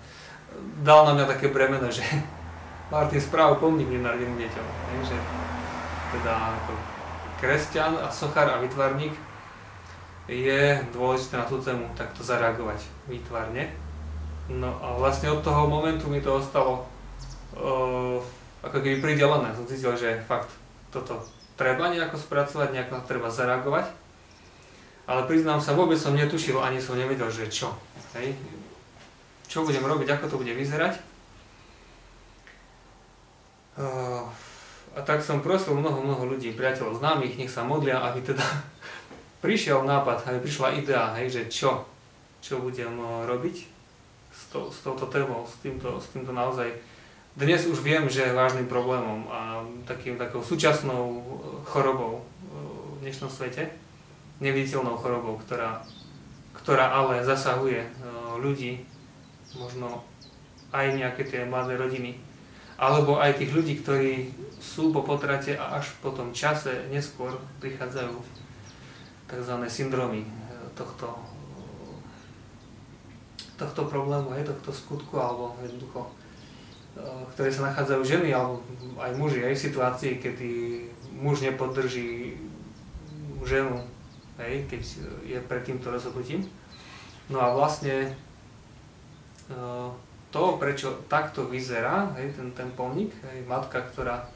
dal 0.82 1.06
na 1.08 1.14
mňa 1.14 1.26
také 1.30 1.54
bremeno, 1.54 1.88
že 1.88 2.04
Martin 2.92 3.22
správ 3.22 3.62
pomník 3.62 3.88
nenarodeným 3.88 4.44
deťom, 4.44 4.66
ne, 4.66 4.98
že 5.06 5.18
teda 6.14 6.34
ako 6.62 6.74
kresťan 7.40 7.94
a 8.02 8.08
sochár 8.10 8.50
a 8.50 8.62
vytvarník 8.62 9.14
je 10.28 10.80
dôležité 10.96 11.36
na 11.36 11.46
tú 11.46 11.60
tému 11.60 11.84
takto 12.00 12.24
zareagovať 12.24 12.80
výtvarne. 13.12 13.83
No 14.52 14.76
a 14.84 15.00
vlastne 15.00 15.32
od 15.32 15.40
toho 15.40 15.72
momentu 15.72 16.12
mi 16.12 16.20
to 16.20 16.36
ostalo 16.36 16.84
uh, 17.56 18.20
ako 18.60 18.78
keby 18.84 19.00
pridelené. 19.00 19.56
Som 19.56 19.64
cítil, 19.64 19.96
že 19.96 20.20
fakt 20.28 20.52
toto 20.92 21.24
treba 21.56 21.88
nejako 21.88 22.20
spracovať, 22.20 22.76
nejako 22.76 23.08
treba 23.08 23.32
zareagovať. 23.32 23.88
Ale 25.08 25.28
priznám 25.28 25.64
sa, 25.64 25.76
vôbec 25.76 26.00
som 26.00 26.16
netušil, 26.16 26.60
ani 26.60 26.80
som 26.84 27.00
nevedel, 27.00 27.28
že 27.32 27.48
čo. 27.48 27.72
Hej. 28.20 28.36
Čo 29.48 29.64
budem 29.64 29.84
robiť, 29.84 30.16
ako 30.16 30.26
to 30.28 30.40
bude 30.40 30.52
vyzerať. 30.52 31.00
Uh, 33.80 34.28
a 34.94 35.00
tak 35.02 35.24
som 35.24 35.42
prosil 35.42 35.74
mnoho, 35.74 36.04
mnoho 36.04 36.30
ľudí, 36.30 36.52
priateľov, 36.54 37.00
známych, 37.00 37.40
nech 37.40 37.50
sa 37.50 37.64
modlia, 37.64 38.04
aby 38.12 38.22
teda 38.28 38.44
prišiel 39.44 39.88
nápad, 39.88 40.28
aby 40.28 40.40
prišla 40.44 40.78
idea, 40.84 41.16
hej, 41.16 41.32
že 41.32 41.42
čo, 41.48 41.88
čo 42.44 42.60
budem 42.60 43.00
robiť 43.24 43.73
s, 44.44 44.52
to, 44.52 44.68
s 44.68 44.84
touto 44.84 45.08
témou, 45.08 45.48
s 45.48 45.56
týmto, 45.64 45.96
s 46.04 46.12
týmto 46.12 46.36
naozaj 46.36 46.76
dnes 47.34 47.66
už 47.66 47.82
viem, 47.82 48.06
že 48.12 48.30
je 48.30 48.36
vážnym 48.38 48.70
problémom 48.70 49.26
a 49.32 49.66
takým, 49.90 50.20
takou 50.22 50.44
súčasnou 50.44 51.18
e, 51.18 51.22
chorobou 51.66 52.22
e, 52.22 52.24
v 52.94 52.96
dnešnom 53.02 53.32
svete, 53.32 53.74
neviditeľnou 54.38 55.00
chorobou, 55.02 55.42
ktorá, 55.42 55.82
ktorá 56.54 56.94
ale 56.94 57.26
zasahuje 57.26 57.82
e, 57.82 57.90
ľudí, 58.38 58.86
možno 59.58 60.06
aj 60.70 60.94
nejaké 60.94 61.26
tie 61.26 61.42
mladé 61.50 61.74
rodiny, 61.74 62.22
alebo 62.78 63.18
aj 63.18 63.42
tých 63.42 63.50
ľudí, 63.50 63.82
ktorí 63.82 64.30
sú 64.62 64.94
po 64.94 65.02
potrate 65.02 65.58
a 65.58 65.82
až 65.82 65.90
po 66.06 66.14
tom 66.14 66.38
čase 66.38 66.86
neskôr 66.94 67.34
prichádzajú 67.58 68.14
tzv. 69.26 69.56
syndromy 69.74 70.22
tohto, 70.78 71.18
tohto 73.56 73.86
problému, 73.86 74.34
tohto 74.46 74.72
skutku, 74.74 75.18
alebo 75.18 75.54
jednoducho 75.62 76.10
Eh, 76.94 77.02
ktoré 77.34 77.50
sa 77.50 77.74
nachádzajú 77.74 78.06
ženy 78.06 78.30
alebo 78.30 78.62
aj 79.02 79.18
muži 79.18 79.42
aj 79.42 79.58
v 79.58 79.66
situácii, 79.66 80.14
kedy 80.22 80.50
muž 81.18 81.42
nepodrží 81.42 82.38
ženu, 83.42 83.82
hej, 84.38 84.70
keď 84.70 84.82
je 85.26 85.38
pred 85.42 85.66
týmto 85.66 85.90
rozhodnutím. 85.90 86.46
No 87.34 87.42
a 87.42 87.50
vlastne 87.50 88.14
eh, 89.50 89.88
to, 90.30 90.44
prečo 90.62 91.02
takto 91.10 91.50
vyzerá 91.50 92.14
hej, 92.22 92.38
ten, 92.38 92.54
ten 92.54 92.70
pomník, 92.78 93.10
hej, 93.26 93.42
matka, 93.50 93.82
ktorá, 93.90 94.30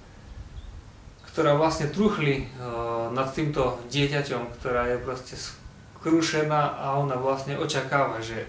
ktorá 1.29 1.53
vlastne 1.53 1.93
truchli 1.93 2.49
uh, 2.57 3.09
nad 3.13 3.29
týmto 3.33 3.81
dieťaťom, 3.89 4.57
ktorá 4.57 4.89
je 4.93 4.97
proste 5.01 5.33
skrušená 5.37 6.77
a 6.81 7.01
ona 7.01 7.17
vlastne 7.17 7.57
očakáva, 7.57 8.21
že 8.21 8.45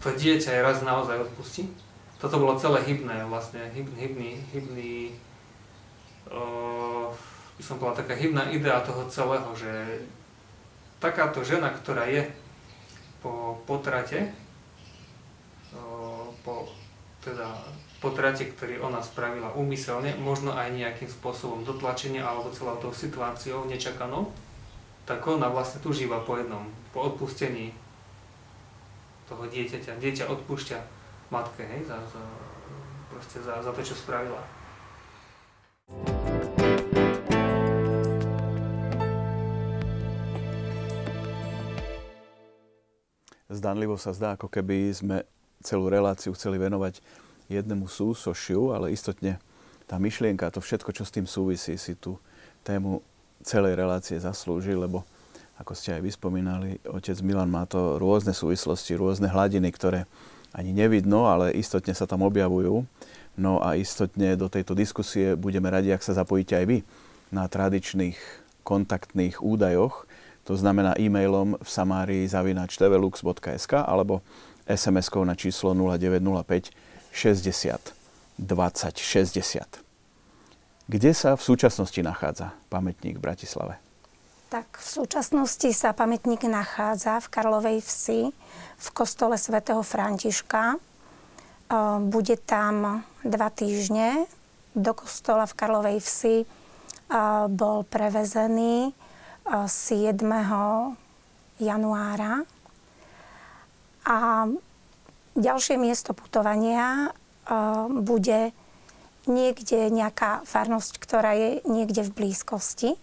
to 0.00 0.08
dieťa 0.16 0.50
je 0.56 0.64
raz 0.64 0.80
naozaj 0.80 1.28
odpustí. 1.28 1.68
Toto 2.20 2.36
bolo 2.36 2.60
celé 2.60 2.84
hybné, 2.84 3.24
vlastne 3.28 3.64
hybný, 3.72 3.96
hybný, 3.96 4.30
hybný 4.52 4.92
uh, 6.28 7.08
by 7.56 7.62
som 7.64 7.80
bola 7.80 7.96
taká 7.96 8.12
hybná 8.16 8.52
idea 8.52 8.80
toho 8.84 9.08
celého, 9.08 9.48
že 9.56 10.04
takáto 11.00 11.40
žena, 11.44 11.72
ktorá 11.72 12.08
je 12.08 12.28
po 13.24 13.60
potrate, 13.64 14.32
uh, 15.72 16.28
po 16.44 16.68
teda 17.20 17.52
potrate, 18.00 18.48
ktorý 18.48 18.80
ona 18.80 19.04
spravila 19.04 19.52
úmyselne, 19.52 20.16
možno 20.16 20.56
aj 20.56 20.72
nejakým 20.72 21.08
spôsobom 21.08 21.68
dotlačenia 21.68 22.24
alebo 22.24 22.48
celou 22.48 22.80
tou 22.80 22.96
situáciou 22.96 23.68
nečakanou, 23.68 24.32
tak 25.04 25.20
ona 25.28 25.52
vlastne 25.52 25.84
túžíva 25.84 26.24
po 26.24 26.40
jednom, 26.40 26.64
po 26.96 27.04
odpustení 27.12 27.76
toho 29.30 29.46
dieťaťa. 29.46 30.02
Dieťa 30.02 30.26
odpúšťa 30.26 30.78
matke, 31.30 31.62
hej, 31.62 31.86
za, 31.86 32.02
za, 32.10 32.22
za, 33.38 33.54
za 33.62 33.70
to, 33.70 33.80
čo 33.86 33.94
spravila. 33.94 34.42
Zdanlivo 43.50 43.94
sa 43.98 44.10
zdá, 44.10 44.34
ako 44.34 44.50
keby 44.50 44.90
sme 44.90 45.16
celú 45.62 45.86
reláciu 45.86 46.34
chceli 46.34 46.58
venovať 46.58 46.98
jednému 47.50 47.86
súsošiu, 47.86 48.74
ale 48.74 48.94
istotne 48.94 49.42
tá 49.90 49.98
myšlienka, 49.98 50.54
to 50.54 50.62
všetko, 50.62 50.90
čo 50.94 51.02
s 51.02 51.14
tým 51.14 51.26
súvisí, 51.26 51.74
si 51.74 51.98
tú 51.98 52.18
tému 52.62 53.02
celej 53.42 53.74
relácie 53.74 54.18
zaslúži, 54.22 54.78
lebo 54.78 55.02
ako 55.60 55.76
ste 55.76 56.00
aj 56.00 56.02
vyspomínali, 56.08 56.80
otec 56.88 57.20
Milan 57.20 57.52
má 57.52 57.68
to 57.68 58.00
rôzne 58.00 58.32
súvislosti, 58.32 58.96
rôzne 58.96 59.28
hladiny, 59.28 59.68
ktoré 59.68 60.08
ani 60.56 60.72
nevidno, 60.72 61.28
ale 61.28 61.52
istotne 61.52 61.92
sa 61.92 62.08
tam 62.08 62.24
objavujú. 62.24 62.88
No 63.36 63.60
a 63.60 63.76
istotne 63.76 64.34
do 64.40 64.48
tejto 64.48 64.72
diskusie 64.72 65.36
budeme 65.36 65.68
radi, 65.68 65.92
ak 65.92 66.02
sa 66.02 66.16
zapojíte 66.16 66.56
aj 66.56 66.66
vy 66.66 66.78
na 67.30 67.46
tradičných 67.46 68.16
kontaktných 68.64 69.44
údajoch, 69.44 70.08
to 70.48 70.56
znamená 70.56 70.96
e-mailom 70.98 71.60
v 71.60 71.68
samárii 71.68 72.24
zavinač 72.26 72.74
tvlux.sk 72.80 73.86
alebo 73.86 74.24
SMS-kou 74.66 75.22
na 75.22 75.36
číslo 75.36 75.76
0905 75.76 76.72
60 77.12 77.94
20 78.40 78.96
60. 78.96 79.84
Kde 80.90 81.12
sa 81.14 81.38
v 81.38 81.42
súčasnosti 81.44 82.00
nachádza 82.02 82.56
pamätník 82.72 83.20
v 83.20 83.24
Bratislave? 83.30 83.89
Tak 84.50 84.82
v 84.82 84.88
súčasnosti 84.98 85.70
sa 85.70 85.94
pamätník 85.94 86.42
nachádza 86.42 87.22
v 87.22 87.30
Karlovej 87.30 87.78
vsi 87.86 88.34
v 88.82 88.88
kostole 88.90 89.38
svätého 89.38 89.78
Františka. 89.78 90.74
E, 90.74 90.78
bude 92.02 92.34
tam 92.34 93.06
dva 93.22 93.48
týždne. 93.54 94.26
Do 94.74 94.90
kostola 94.90 95.46
v 95.46 95.54
Karlovej 95.54 95.98
vsi 96.02 96.36
e, 96.42 96.46
bol 97.46 97.86
prevezený 97.86 98.90
7. 99.46 100.18
E, 100.18 100.42
januára. 101.62 102.42
A 104.02 104.50
ďalšie 105.38 105.78
miesto 105.78 106.10
putovania 106.10 107.14
bude 107.86 108.50
niekde 109.30 109.94
nejaká 109.94 110.42
farnosť, 110.42 110.98
ktorá 110.98 111.38
je 111.38 111.62
niekde 111.70 112.02
v 112.02 112.10
blízkosti 112.18 112.98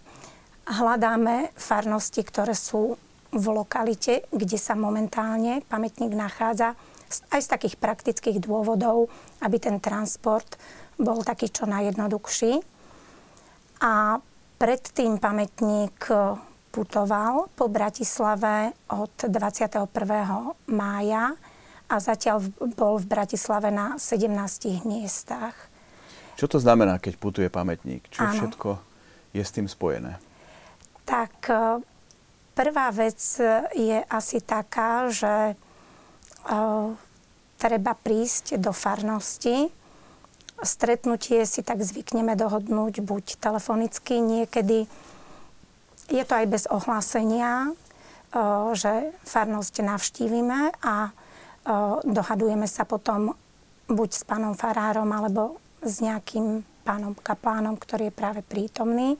hľadáme 0.68 1.56
farnosti, 1.56 2.20
ktoré 2.20 2.52
sú 2.52 3.00
v 3.28 3.44
lokalite, 3.52 4.24
kde 4.32 4.56
sa 4.56 4.72
momentálne 4.76 5.64
pamätník 5.68 6.12
nachádza, 6.12 6.76
aj 7.32 7.40
z 7.40 7.48
takých 7.48 7.74
praktických 7.80 8.38
dôvodov, 8.40 9.08
aby 9.40 9.56
ten 9.56 9.80
transport 9.80 10.60
bol 11.00 11.24
taký 11.24 11.48
čo 11.48 11.64
najjednoduchší. 11.64 12.60
A 13.80 14.20
predtým 14.60 15.16
pamätník 15.16 15.96
putoval 16.68 17.48
po 17.56 17.70
Bratislave 17.72 18.76
od 18.92 19.12
21. 19.24 19.88
mája 20.68 21.32
a 21.88 21.94
zatiaľ 21.96 22.44
bol 22.76 23.00
v 23.00 23.06
Bratislave 23.08 23.72
na 23.72 23.96
17 23.96 24.84
miestach. 24.84 25.56
Čo 26.36 26.46
to 26.46 26.58
znamená, 26.60 27.00
keď 27.00 27.14
putuje 27.16 27.48
pamätník? 27.48 28.04
Čo 28.12 28.28
ano. 28.28 28.34
všetko 28.36 28.70
je 29.32 29.42
s 29.42 29.50
tým 29.50 29.66
spojené? 29.66 30.20
Tak 31.08 31.34
e, 31.48 31.80
prvá 32.52 32.92
vec 32.92 33.16
je 33.72 33.98
asi 34.12 34.44
taká, 34.44 35.08
že 35.08 35.52
e, 35.52 35.54
treba 37.56 37.92
prísť 37.96 38.60
do 38.60 38.76
farnosti. 38.76 39.72
Stretnutie 40.60 41.48
si 41.48 41.64
tak 41.64 41.80
zvykneme 41.80 42.36
dohodnúť 42.36 43.00
buď 43.00 43.40
telefonicky, 43.40 44.20
niekedy 44.20 44.84
je 46.10 46.24
to 46.26 46.34
aj 46.34 46.46
bez 46.50 46.64
ohlásenia. 46.66 47.70
že 48.74 49.14
farnosť 49.24 49.74
navštívime 49.86 50.74
a 50.82 51.14
dohadujeme 52.04 52.66
sa 52.66 52.82
potom 52.82 53.38
buď 53.88 54.10
s 54.12 54.22
pánom 54.24 54.52
farárom 54.52 55.08
alebo 55.08 55.56
s 55.80 56.04
nejakým 56.04 56.64
pánom 56.84 57.16
kaplánom, 57.16 57.76
ktorý 57.76 58.08
je 58.08 58.18
práve 58.18 58.40
prítomný. 58.44 59.16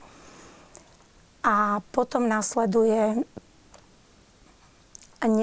A 1.43 1.79
potom 1.95 2.27
nasleduje 2.27 3.23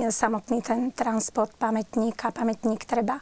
samotný 0.08 0.64
ten 0.64 0.92
transport 0.92 1.52
pamätníka. 1.56 2.32
Pamätník 2.32 2.88
treba 2.88 3.20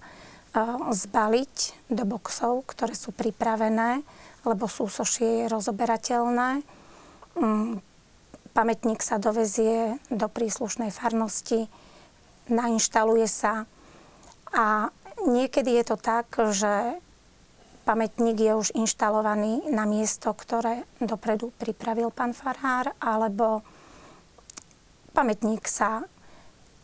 zbaliť 0.90 1.54
do 1.90 2.06
boxov, 2.06 2.62
ktoré 2.70 2.94
sú 2.94 3.10
pripravené, 3.10 4.06
lebo 4.46 4.70
súsošie 4.70 5.44
je 5.44 5.50
rozoberateľné. 5.50 6.62
Mm, 7.34 7.82
pamätník 8.54 9.02
sa 9.02 9.18
dovezie 9.18 9.98
do 10.14 10.30
príslušnej 10.30 10.94
farnosti, 10.94 11.66
nainštaluje 12.46 13.26
sa 13.26 13.66
a 14.54 14.94
niekedy 15.26 15.74
je 15.82 15.84
to 15.90 15.96
tak, 15.98 16.30
že 16.54 17.02
pamätník 17.84 18.40
je 18.40 18.52
už 18.56 18.68
inštalovaný 18.72 19.68
na 19.68 19.84
miesto, 19.84 20.32
ktoré 20.32 20.88
dopredu 20.98 21.52
pripravil 21.60 22.08
pán 22.08 22.32
farár, 22.32 22.96
alebo 22.96 23.60
pamätník 25.12 25.68
sa 25.68 26.02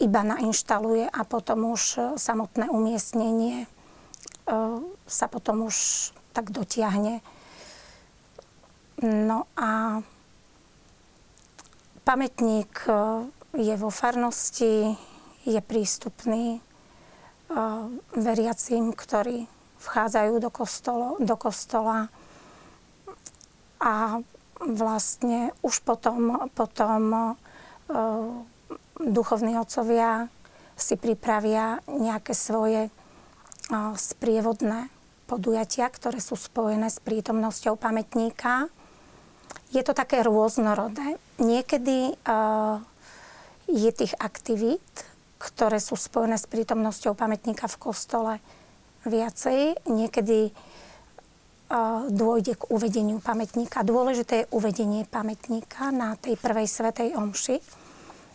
iba 0.01 0.21
nainštaluje 0.25 1.09
a 1.09 1.21
potom 1.25 1.73
už 1.73 2.17
samotné 2.17 2.69
umiestnenie 2.69 3.65
e, 3.65 3.67
sa 5.05 5.27
potom 5.29 5.69
už 5.69 6.11
tak 6.33 6.53
dotiahne. 6.53 7.21
No 9.01 9.45
a 9.57 10.01
pamätník 12.05 12.73
e, 12.89 12.93
je 13.61 13.75
vo 13.77 13.93
farnosti, 13.93 14.97
je 15.45 15.61
prístupný 15.61 16.57
e, 16.57 16.61
veriacím, 18.17 18.97
ktorí 18.97 19.60
vchádzajú 19.81 20.35
do, 20.39 20.51
kostolo, 20.53 21.17
do 21.21 21.37
kostola 21.41 22.13
a 23.81 24.21
vlastne 24.61 25.57
už 25.65 25.81
potom, 25.81 26.53
potom 26.53 27.03
uh, 27.13 27.33
duchovní 29.01 29.57
otcovia 29.57 30.29
si 30.77 31.01
pripravia 31.01 31.81
nejaké 31.89 32.37
svoje 32.37 32.93
uh, 32.93 33.97
sprievodné 33.97 34.93
podujatia, 35.25 35.89
ktoré 35.89 36.21
sú 36.21 36.37
spojené 36.37 36.93
s 36.93 37.01
prítomnosťou 37.01 37.81
pamätníka. 37.81 38.69
Je 39.73 39.81
to 39.81 39.97
také 39.97 40.21
rôznorodé. 40.21 41.17
Niekedy 41.41 42.21
uh, 42.29 42.85
je 43.71 43.91
tých 43.95 44.13
aktivít, 44.21 44.85
ktoré 45.41 45.81
sú 45.81 45.97
spojené 45.97 46.37
s 46.37 46.45
prítomnosťou 46.45 47.17
pamätníka 47.17 47.65
v 47.65 47.81
kostole, 47.81 48.35
viacej. 49.07 49.87
Niekedy 49.89 50.53
dôjde 52.11 52.59
k 52.59 52.67
uvedeniu 52.75 53.23
pamätníka. 53.23 53.87
Dôležité 53.87 54.43
je 54.43 54.51
uvedenie 54.51 55.07
pamätníka 55.07 55.95
na 55.95 56.19
tej 56.19 56.35
prvej 56.35 56.67
svetej 56.67 57.15
omši. 57.15 57.63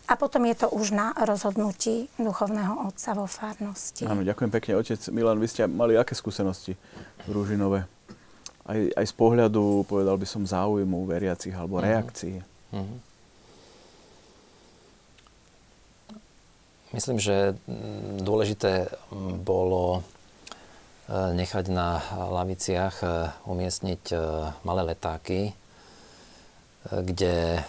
A 0.06 0.14
potom 0.14 0.46
je 0.46 0.54
to 0.54 0.70
už 0.70 0.94
na 0.94 1.10
rozhodnutí 1.18 2.06
duchovného 2.14 2.88
otca 2.88 3.10
vo 3.18 3.26
farnosti. 3.26 4.06
Áno, 4.06 4.22
ďakujem 4.22 4.50
pekne. 4.54 4.78
Otec 4.78 5.02
Milan, 5.10 5.42
vy 5.42 5.50
ste 5.50 5.66
mali 5.66 5.98
aké 5.98 6.14
skúsenosti 6.14 6.78
v 7.26 7.30
Rúžinove? 7.34 7.82
Aj, 8.70 8.80
aj 8.94 9.02
z 9.04 9.14
pohľadu, 9.18 9.82
povedal 9.90 10.14
by 10.14 10.26
som, 10.26 10.46
záujmu 10.46 11.10
veriacich 11.10 11.52
alebo 11.52 11.82
uh-huh. 11.82 11.90
reakcií. 11.90 12.38
Uh-huh. 12.70 12.98
Myslím, 16.94 17.18
že 17.18 17.58
dôležité 18.22 18.88
bolo 19.42 20.06
nechať 21.10 21.70
na 21.70 22.02
laviciach 22.10 22.96
e, 23.02 23.06
umiestniť 23.46 24.02
e, 24.10 24.16
malé 24.66 24.82
letáky, 24.94 25.54
kde 26.86 27.62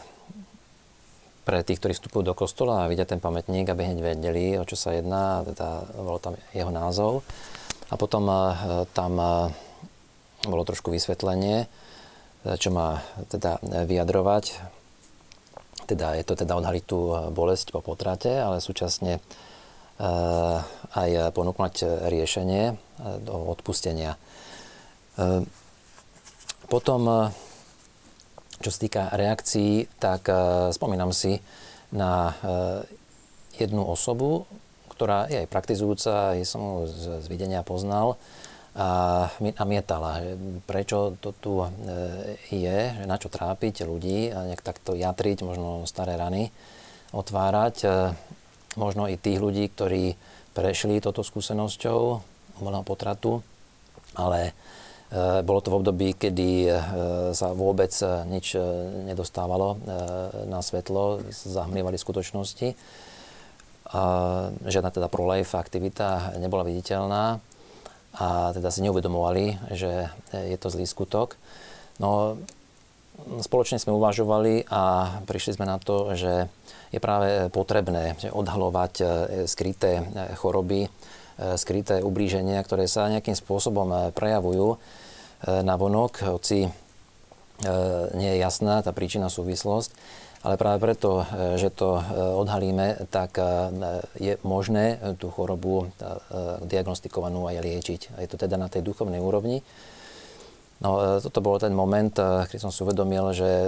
pre 1.41 1.65
tých, 1.65 1.82
ktorí 1.82 1.93
vstupujú 1.97 2.21
do 2.21 2.38
kostola 2.38 2.86
a 2.86 2.89
vidia 2.89 3.08
ten 3.08 3.21
pamätník, 3.21 3.65
aby 3.65 3.82
hneď 3.88 4.00
vedeli, 4.04 4.58
o 4.62 4.67
čo 4.67 4.78
sa 4.78 4.93
jedná, 4.93 5.41
teda 5.47 5.89
bolo 5.95 6.19
tam 6.21 6.38
jeho 6.54 6.69
názov. 6.69 7.26
A 7.88 7.95
potom 7.95 8.28
tam 8.91 9.13
bolo 10.43 10.63
trošku 10.67 10.91
vysvetlenie, 10.91 11.65
čo 12.45 12.69
má 12.69 13.00
teda 13.32 13.63
vyjadrovať. 13.63 14.60
Teda 15.88 16.19
je 16.19 16.23
to 16.28 16.36
teda 16.36 16.54
odhaliť 16.60 16.84
tú 16.84 17.32
bolesť 17.32 17.71
po 17.73 17.80
potrate, 17.80 18.38
ale 18.38 18.60
súčasne 18.60 19.23
Eh, 19.97 20.58
aj 20.93 21.34
ponúknuť 21.34 22.06
riešenie 22.06 22.63
eh, 22.69 22.78
do 23.23 23.36
odpustenia. 23.53 24.17
Eh, 25.17 25.41
potom, 26.67 27.31
čo 28.60 28.69
sa 28.73 28.79
týka 28.83 29.03
reakcií, 29.15 29.88
tak 30.03 30.27
spomínam 30.75 31.15
si 31.15 31.39
na 31.95 32.36
jednu 33.55 33.88
osobu, 33.88 34.43
ktorá 34.91 35.31
je 35.31 35.47
aj 35.47 35.47
praktizujúca, 35.47 36.36
aj 36.36 36.43
som 36.43 36.83
ju 36.83 36.91
z 36.91 37.23
videnia 37.31 37.63
poznal, 37.63 38.19
a 38.75 39.31
mi 39.39 39.55
namietala, 39.55 40.21
prečo 40.67 41.15
to 41.17 41.31
tu 41.39 41.63
je, 42.51 42.79
na 43.07 43.15
čo 43.15 43.31
trápiť 43.31 43.88
ľudí 43.88 44.29
a 44.29 44.51
nejak 44.51 44.62
takto 44.62 44.93
jatriť, 44.93 45.47
možno 45.47 45.88
staré 45.88 46.13
rany 46.13 46.51
otvárať 47.10 47.88
možno 48.77 49.10
i 49.10 49.17
tých 49.17 49.41
ľudí, 49.41 49.65
ktorí 49.73 50.13
prešli 50.53 51.01
toto 51.01 51.25
skúsenosťou 51.25 52.21
umelého 52.60 52.84
potratu, 52.84 53.43
ale 54.17 54.52
e, 55.13 55.43
bolo 55.46 55.60
to 55.62 55.70
v 55.70 55.78
období, 55.80 56.08
kedy 56.17 56.50
e, 56.65 56.72
sa 57.32 57.54
vôbec 57.54 57.93
e, 58.02 58.06
nič 58.28 58.58
nedostávalo 59.06 59.78
na 60.50 60.60
svetlo, 60.65 61.22
zahmlievali 61.30 61.96
skutočnosti. 61.96 62.74
Žiadna 64.67 64.91
teda 64.91 65.08
pro-life 65.08 65.56
aktivita 65.56 66.36
nebola 66.43 66.67
viditeľná 66.67 67.39
a 68.20 68.52
teda 68.52 68.67
si 68.67 68.84
neuvedomovali, 68.84 69.72
že 69.72 70.12
je 70.36 70.58
to 70.60 70.67
zlý 70.67 70.84
skutok. 70.84 71.39
No, 71.96 72.36
spoločne 73.39 73.80
sme 73.80 73.96
uvažovali 73.96 74.67
a 74.67 75.15
prišli 75.24 75.56
sme 75.56 75.72
na 75.72 75.80
to, 75.80 76.20
že 76.20 76.52
je 76.91 77.00
práve 77.00 77.48
potrebné 77.48 78.20
odhalovať 78.36 78.93
skryté 79.48 80.04
choroby, 80.36 80.91
skryté 81.58 82.02
ublíženia, 82.02 82.62
ktoré 82.65 82.89
sa 82.89 83.10
nejakým 83.10 83.38
spôsobom 83.38 84.13
prejavujú 84.13 84.82
na 85.45 85.76
vonok, 85.78 86.26
hoci 86.34 86.65
nie 88.17 88.30
je 88.34 88.41
jasná 88.41 88.82
tá 88.82 88.89
príčina 88.89 89.30
súvislosť. 89.30 89.93
Ale 90.45 90.54
práve 90.58 90.78
preto, 90.82 91.26
že 91.58 91.73
to 91.73 91.97
odhalíme, 92.41 93.10
tak 93.10 93.41
je 94.21 94.38
možné 94.45 95.17
tú 95.17 95.34
chorobu 95.34 95.89
diagnostikovanú 96.65 97.50
aj 97.50 97.58
liečiť. 97.62 98.02
Je 98.21 98.30
to 98.30 98.38
teda 98.38 98.58
na 98.58 98.69
tej 98.69 98.86
duchovnej 98.86 99.17
úrovni. 99.21 99.65
No, 100.78 101.17
e, 101.17 101.21
toto 101.26 101.41
bol 101.41 101.58
ten 101.58 101.73
moment, 101.73 102.13
e, 102.13 102.45
keď 102.45 102.60
som 102.62 102.69
si 102.69 102.86
uvedomil, 102.86 103.34
že 103.34 103.50
e, 103.50 103.67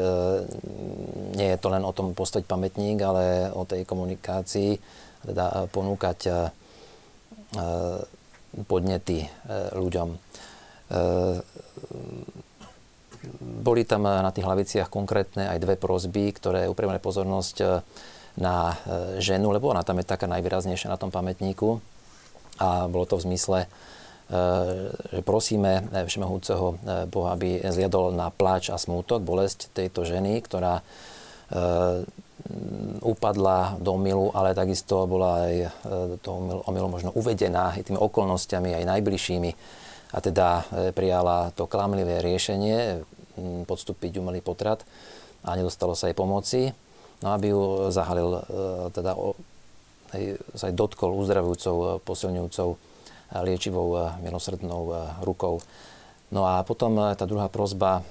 nie 1.34 1.50
je 1.50 1.58
to 1.58 1.74
len 1.74 1.82
o 1.82 1.90
tom 1.90 2.14
postaviť 2.14 2.46
pamätník, 2.46 3.02
ale 3.02 3.50
o 3.50 3.66
tej 3.66 3.82
komunikácii, 3.86 4.78
teda 5.26 5.68
ponúkať 5.74 6.52
podnety 8.66 9.26
ľuďom. 9.74 10.10
Boli 13.40 13.82
tam 13.84 14.02
na 14.06 14.32
tých 14.32 14.46
hlaviciach 14.48 14.88
konkrétne 14.88 15.50
aj 15.50 15.60
dve 15.60 15.76
prozby, 15.76 16.32
ktoré 16.34 16.70
upriamili 16.70 17.02
pozornosť 17.02 17.84
na 18.40 18.78
ženu, 19.20 19.52
lebo 19.52 19.74
ona 19.74 19.84
tam 19.84 20.00
je 20.00 20.08
taká 20.08 20.30
najvýraznejšia 20.30 20.94
na 20.94 21.02
tom 21.02 21.12
pamätníku. 21.12 21.82
A 22.60 22.88
bolo 22.88 23.10
to 23.10 23.18
v 23.18 23.26
zmysle 23.34 23.60
že 25.10 25.22
prosíme 25.26 25.90
Všemohúceho 25.90 26.78
eh, 26.78 27.10
Boha, 27.10 27.34
aby 27.34 27.66
zliadol 27.66 28.14
na 28.14 28.30
pláč 28.30 28.70
a 28.70 28.78
smútok, 28.78 29.26
bolesť 29.26 29.74
tejto 29.74 30.06
ženy, 30.06 30.40
ktorá 30.46 30.86
upadla 33.06 33.78
do 33.78 33.94
omilu, 33.94 34.34
ale 34.34 34.58
takisto 34.58 35.06
bola 35.06 35.46
aj 35.46 35.56
do 35.86 36.18
toho 36.18 36.38
omilu 36.66 36.88
možno 36.90 37.14
uvedená 37.14 37.78
aj 37.78 37.86
tými 37.86 38.00
okolnostiami, 38.02 38.74
aj 38.74 38.90
najbližšími. 38.90 39.52
A 40.10 40.18
teda 40.18 40.66
prijala 40.98 41.54
to 41.54 41.70
klamlivé 41.70 42.26
riešenie 42.26 43.06
hm, 43.38 43.70
podstúpiť 43.70 44.18
umelý 44.18 44.42
potrat 44.42 44.82
a 45.46 45.54
nedostalo 45.54 45.94
sa 45.94 46.10
jej 46.10 46.18
pomoci. 46.18 46.74
No 47.20 47.36
aby 47.36 47.52
ju 47.52 47.92
zahalil, 47.92 48.42
teda 48.96 49.12
aj, 50.16 50.22
sa 50.56 50.72
aj 50.72 50.74
dotkol 50.74 51.12
uzdravujúcou, 51.20 52.00
posilňujúcou 52.02 52.70
liečivou 53.44 53.88
milosrdnou 54.24 54.96
rukou. 55.22 55.60
No 56.34 56.46
a 56.46 56.62
potom 56.66 56.98
tá 57.14 57.26
druhá 57.26 57.52
prozba 57.52 58.02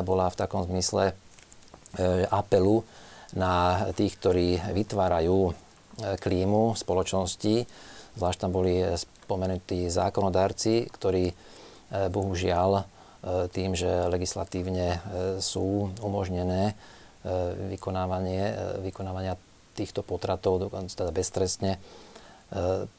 bola 0.00 0.28
v 0.32 0.38
takom 0.40 0.64
zmysle 0.64 1.12
e, 1.12 1.14
apelu 2.32 2.80
na 3.32 3.88
tých, 3.96 4.16
ktorí 4.20 4.60
vytvárajú 4.72 5.52
klímu 6.20 6.76
spoločnosti. 6.76 7.64
Zvlášť 8.16 8.38
tam 8.40 8.52
boli 8.52 8.84
spomenutí 8.96 9.88
zákonodárci, 9.88 10.88
ktorí 10.92 11.32
bohužiaľ 11.92 12.84
tým, 13.52 13.72
že 13.72 13.88
legislatívne 14.10 15.00
sú 15.38 15.92
umožnené 16.02 16.74
vykonávanie, 17.72 18.56
vykonávania 18.82 19.38
týchto 19.72 20.04
potratov, 20.04 20.68
dokonca 20.68 20.92
teda 20.92 21.12
beztrestne, 21.14 21.80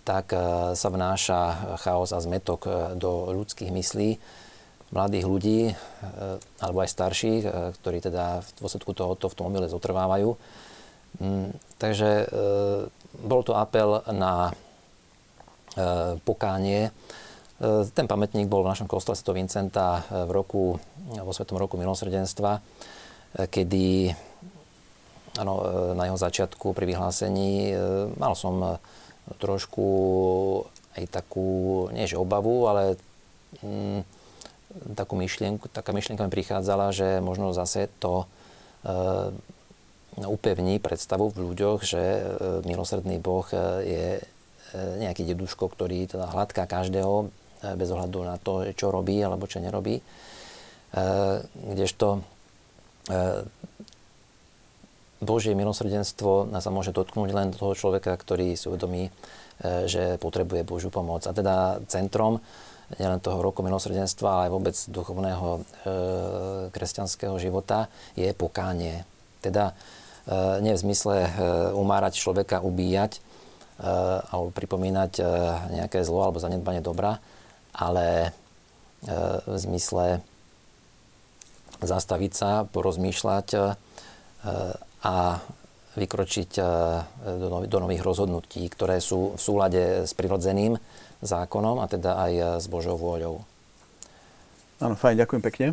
tak 0.02 0.34
sa 0.74 0.90
vnáša 0.90 1.40
chaos 1.78 2.10
a 2.10 2.24
zmetok 2.24 2.66
do 2.98 3.30
ľudských 3.36 3.70
myslí 3.70 4.10
mladých 4.94 5.26
ľudí, 5.26 5.60
alebo 6.62 6.86
aj 6.86 6.94
starších, 6.94 7.42
ktorí 7.82 7.98
teda 7.98 8.46
v 8.46 8.50
dôsledku 8.62 8.94
tohoto 8.94 9.26
v 9.26 9.36
tom 9.36 9.50
omyle 9.50 9.66
zotrvávajú. 9.66 10.38
Mm, 11.18 11.50
takže 11.82 12.30
bol 13.26 13.42
to 13.42 13.58
apel 13.58 14.06
na 14.14 14.54
pokánie. 16.22 16.94
Ten 17.94 18.06
pamätník 18.06 18.46
bol 18.46 18.62
v 18.62 18.70
našom 18.70 18.86
kostole 18.86 19.18
Sv. 19.18 19.34
Vincenta 19.34 20.06
v 20.10 20.30
roku, 20.30 20.78
vo 21.10 21.32
Svetom 21.34 21.58
roku 21.58 21.78
milosrdenstva, 21.82 22.62
kedy 23.50 24.14
ano, 25.42 25.54
na 25.98 26.06
jeho 26.06 26.18
začiatku 26.18 26.78
pri 26.78 26.86
vyhlásení 26.86 27.74
mal 28.22 28.38
som 28.38 28.78
trošku 29.42 29.88
aj 30.94 31.10
takú, 31.10 31.90
nie 31.90 32.06
že 32.06 32.22
obavu, 32.22 32.70
ale 32.70 33.02
mm, 33.66 34.06
takú 34.98 35.14
myšlienku, 35.16 35.70
taká 35.70 35.94
myšlienka 35.94 36.26
mi 36.26 36.32
prichádzala, 36.34 36.94
že 36.94 37.22
možno 37.22 37.54
zase 37.54 37.90
to 38.02 38.26
e, 38.26 38.26
upevní 40.22 40.78
predstavu 40.82 41.30
v 41.34 41.42
ľuďoch, 41.52 41.80
že 41.86 42.02
e, 42.02 42.22
milosrdný 42.66 43.18
Boh 43.22 43.46
e, 43.50 43.58
je 43.86 44.06
e, 44.18 44.22
nejaký 45.02 45.26
deduško, 45.30 45.70
ktorý 45.70 46.10
teda 46.10 46.30
hladká 46.34 46.66
každého 46.66 47.14
e, 47.22 47.26
bez 47.78 47.90
ohľadu 47.94 48.20
na 48.26 48.38
to, 48.42 48.66
čo 48.74 48.90
robí 48.90 49.18
alebo 49.22 49.50
čo 49.50 49.62
nerobí. 49.62 50.02
E, 50.02 50.04
kdežto 51.74 52.22
e, 53.10 53.46
Božie 55.24 55.56
milosrdenstvo 55.56 56.52
sa 56.52 56.72
môže 56.74 56.92
dotknúť 56.92 57.30
len 57.32 57.56
toho 57.56 57.72
človeka, 57.72 58.12
ktorý 58.20 58.60
si 58.60 58.68
uvedomí, 58.68 59.08
že 59.88 60.20
potrebuje 60.20 60.68
Božiu 60.68 60.92
pomoc. 60.92 61.24
A 61.24 61.32
teda 61.32 61.80
centrom 61.88 62.44
nielen 63.00 63.20
toho 63.24 63.40
roku 63.42 63.62
milosrdenstva, 63.66 64.28
ale 64.28 64.44
aj 64.50 64.54
vôbec 64.54 64.76
duchovného 64.90 65.48
e, 65.54 65.62
kresťanského 66.74 67.36
života 67.40 67.88
je 68.18 68.30
pokánie. 68.34 69.06
Teda 69.42 69.72
e, 69.72 70.62
nie 70.62 70.74
v 70.76 70.84
zmysle 70.84 71.16
e, 71.26 71.30
umárať 71.74 72.20
človeka, 72.20 72.66
ubíjať 72.66 73.18
e, 73.18 73.20
alebo 74.30 74.54
pripomínať 74.54 75.12
e, 75.20 75.24
nejaké 75.82 76.06
zlo 76.06 76.28
alebo 76.28 76.44
zanedbanie 76.44 76.82
dobra, 76.84 77.18
ale 77.74 78.08
e, 78.26 78.30
v 79.46 79.56
zmysle 79.58 80.22
zastaviť 81.84 82.32
sa, 82.32 82.52
porozmýšľať 82.70 83.48
e, 83.54 83.58
a 85.04 85.16
vykročiť 85.94 86.52
e, 86.58 86.64
do, 87.70 87.78
nových 87.78 88.02
rozhodnutí, 88.02 88.66
ktoré 88.72 88.98
sú 88.98 89.38
v 89.38 89.42
súlade 89.42 89.84
s 90.10 90.12
prirodzeným 90.18 90.78
zákonom 91.24 91.80
a 91.80 91.88
teda 91.88 92.20
aj 92.20 92.32
e, 92.32 92.44
s 92.60 92.66
Božou 92.68 93.00
vôľou. 93.00 93.42
Áno, 94.84 95.00
fajn, 95.00 95.24
ďakujem 95.24 95.44
pekne. 95.44 95.68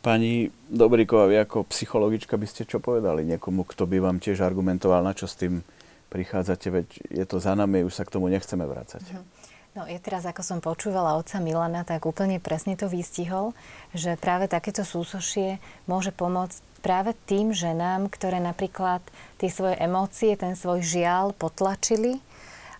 Pani 0.00 0.48
Dobríková, 0.72 1.28
vy 1.28 1.44
ako 1.44 1.68
psychologička 1.68 2.40
by 2.40 2.46
ste 2.48 2.64
čo 2.64 2.80
povedali 2.80 3.20
niekomu, 3.28 3.68
kto 3.68 3.84
by 3.84 4.00
vám 4.00 4.16
tiež 4.16 4.40
argumentoval, 4.40 5.04
na 5.04 5.12
čo 5.12 5.28
s 5.28 5.36
tým 5.36 5.60
prichádzate, 6.08 6.66
veď 6.72 6.86
je 7.12 7.24
to 7.28 7.36
za 7.36 7.52
nami, 7.52 7.84
už 7.84 7.92
sa 7.92 8.08
k 8.08 8.16
tomu 8.16 8.32
nechceme 8.32 8.64
vrácať. 8.64 9.04
Mm-hmm. 9.04 9.40
No 9.70 9.86
ja 9.86 10.02
teraz, 10.02 10.26
ako 10.26 10.42
som 10.42 10.58
počúvala 10.58 11.14
otca 11.14 11.38
Milana, 11.38 11.86
tak 11.86 12.02
úplne 12.02 12.42
presne 12.42 12.74
to 12.74 12.90
vystihol, 12.90 13.54
že 13.94 14.18
práve 14.18 14.50
takéto 14.50 14.82
súsošie 14.82 15.62
môže 15.86 16.10
pomôcť 16.10 16.58
práve 16.82 17.14
tým 17.28 17.54
ženám, 17.54 18.10
ktoré 18.10 18.42
napríklad 18.42 18.98
tie 19.38 19.46
svoje 19.46 19.78
emócie, 19.78 20.34
ten 20.34 20.58
svoj 20.58 20.82
žiaľ 20.82 21.36
potlačili 21.38 22.18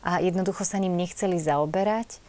a 0.01 0.21
jednoducho 0.21 0.65
sa 0.65 0.81
ním 0.81 0.97
nechceli 0.97 1.37
zaoberať. 1.41 2.21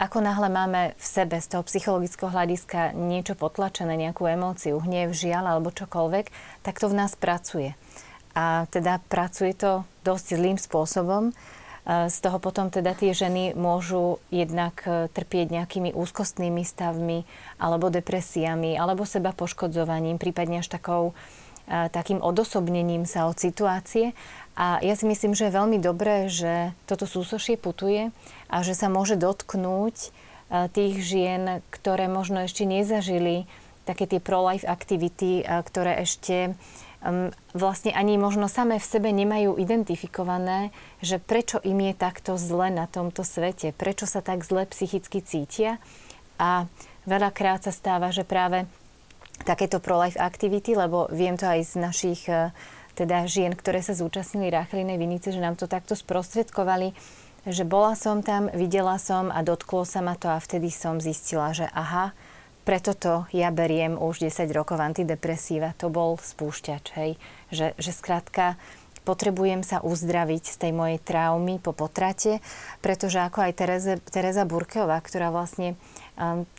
Ako 0.00 0.18
náhle 0.24 0.48
máme 0.48 0.96
v 0.98 1.04
sebe 1.04 1.38
z 1.38 1.46
toho 1.46 1.62
psychologického 1.64 2.32
hľadiska 2.32 2.96
niečo 2.96 3.38
potlačené, 3.38 3.94
nejakú 3.94 4.26
emóciu, 4.26 4.80
hnev, 4.82 5.14
žiaľ 5.14 5.56
alebo 5.56 5.70
čokoľvek, 5.70 6.26
tak 6.66 6.80
to 6.82 6.90
v 6.90 6.98
nás 6.98 7.14
pracuje. 7.14 7.76
A 8.32 8.64
teda 8.72 8.98
pracuje 9.12 9.52
to 9.52 9.84
dosť 10.02 10.40
zlým 10.40 10.58
spôsobom, 10.58 11.30
z 11.86 12.16
toho 12.22 12.38
potom 12.38 12.70
teda 12.70 12.94
tie 12.94 13.10
ženy 13.10 13.58
môžu 13.58 14.22
jednak 14.30 14.86
e, 14.86 15.10
trpieť 15.10 15.50
nejakými 15.50 15.90
úzkostnými 15.90 16.62
stavmi 16.62 17.26
alebo 17.58 17.90
depresiami 17.90 18.78
alebo 18.78 19.02
seba 19.02 19.34
poškodzovaním, 19.34 20.14
prípadne 20.14 20.62
až 20.62 20.70
takou, 20.70 21.10
e, 21.66 21.90
takým 21.90 22.22
odosobnením 22.22 23.02
sa 23.02 23.26
od 23.26 23.34
situácie. 23.34 24.14
A 24.52 24.84
ja 24.84 24.92
si 24.92 25.08
myslím, 25.08 25.32
že 25.32 25.48
je 25.48 25.56
veľmi 25.56 25.80
dobré, 25.80 26.28
že 26.28 26.76
toto 26.84 27.08
súsošie 27.08 27.56
putuje 27.56 28.12
a 28.52 28.60
že 28.60 28.76
sa 28.76 28.92
môže 28.92 29.16
dotknúť 29.16 29.96
e, 29.96 30.08
tých 30.68 30.94
žien, 31.00 31.64
ktoré 31.72 32.08
možno 32.08 32.44
ešte 32.44 32.68
nezažili 32.68 33.48
také 33.88 34.06
tie 34.06 34.22
pro-life 34.22 34.62
aktivity, 34.62 35.42
ktoré 35.42 36.06
ešte 36.06 36.54
vlastne 37.52 37.90
ani 37.90 38.14
možno 38.14 38.46
samé 38.46 38.78
v 38.78 38.86
sebe 38.86 39.10
nemajú 39.10 39.58
identifikované, 39.58 40.70
že 41.02 41.18
prečo 41.18 41.58
im 41.66 41.90
je 41.90 41.94
takto 41.98 42.38
zle 42.38 42.70
na 42.70 42.86
tomto 42.86 43.26
svete, 43.26 43.74
prečo 43.74 44.06
sa 44.06 44.22
tak 44.22 44.46
zle 44.46 44.70
psychicky 44.70 45.18
cítia. 45.18 45.82
A 46.38 46.70
veľakrát 47.06 47.66
sa 47.66 47.74
stáva, 47.74 48.14
že 48.14 48.22
práve 48.22 48.70
takéto 49.42 49.82
pro-life 49.82 50.18
activity, 50.18 50.78
lebo 50.78 51.10
viem 51.10 51.34
to 51.34 51.50
aj 51.50 51.60
z 51.66 51.74
našich 51.82 52.22
e, 52.30 52.54
teda 52.94 53.24
žien, 53.24 53.56
ktoré 53.56 53.80
sa 53.80 53.96
zúčastnili 53.96 54.52
Ráchlinej 54.52 55.00
Vinice, 55.00 55.32
že 55.32 55.40
nám 55.40 55.56
to 55.56 55.68
takto 55.68 55.96
sprostredkovali, 55.96 56.92
že 57.48 57.66
bola 57.66 57.98
som 57.98 58.22
tam, 58.22 58.46
videla 58.54 59.00
som 59.02 59.32
a 59.32 59.42
dotklo 59.42 59.82
sa 59.82 59.98
ma 59.98 60.14
to 60.14 60.30
a 60.30 60.38
vtedy 60.38 60.70
som 60.70 61.02
zistila, 61.02 61.50
že 61.50 61.66
aha, 61.74 62.14
preto 62.62 62.94
to 62.94 63.26
ja 63.34 63.50
beriem 63.50 63.98
už 63.98 64.22
10 64.22 64.46
rokov 64.54 64.78
antidepresíva. 64.78 65.74
To 65.82 65.90
bol 65.90 66.14
spúšťač, 66.14 66.84
hej. 66.94 67.18
Že, 67.50 67.74
že 67.74 67.90
skrátka 67.90 68.54
potrebujem 69.02 69.66
sa 69.66 69.82
uzdraviť 69.82 70.44
z 70.46 70.56
tej 70.62 70.72
mojej 70.72 70.98
traumy 71.02 71.58
po 71.58 71.74
potrate, 71.74 72.38
pretože 72.78 73.18
ako 73.18 73.50
aj 73.50 73.52
Tereze, 73.58 73.94
Tereza 74.06 74.46
Burkeová, 74.46 75.02
ktorá 75.02 75.34
vlastne 75.34 75.74
um, 75.74 75.76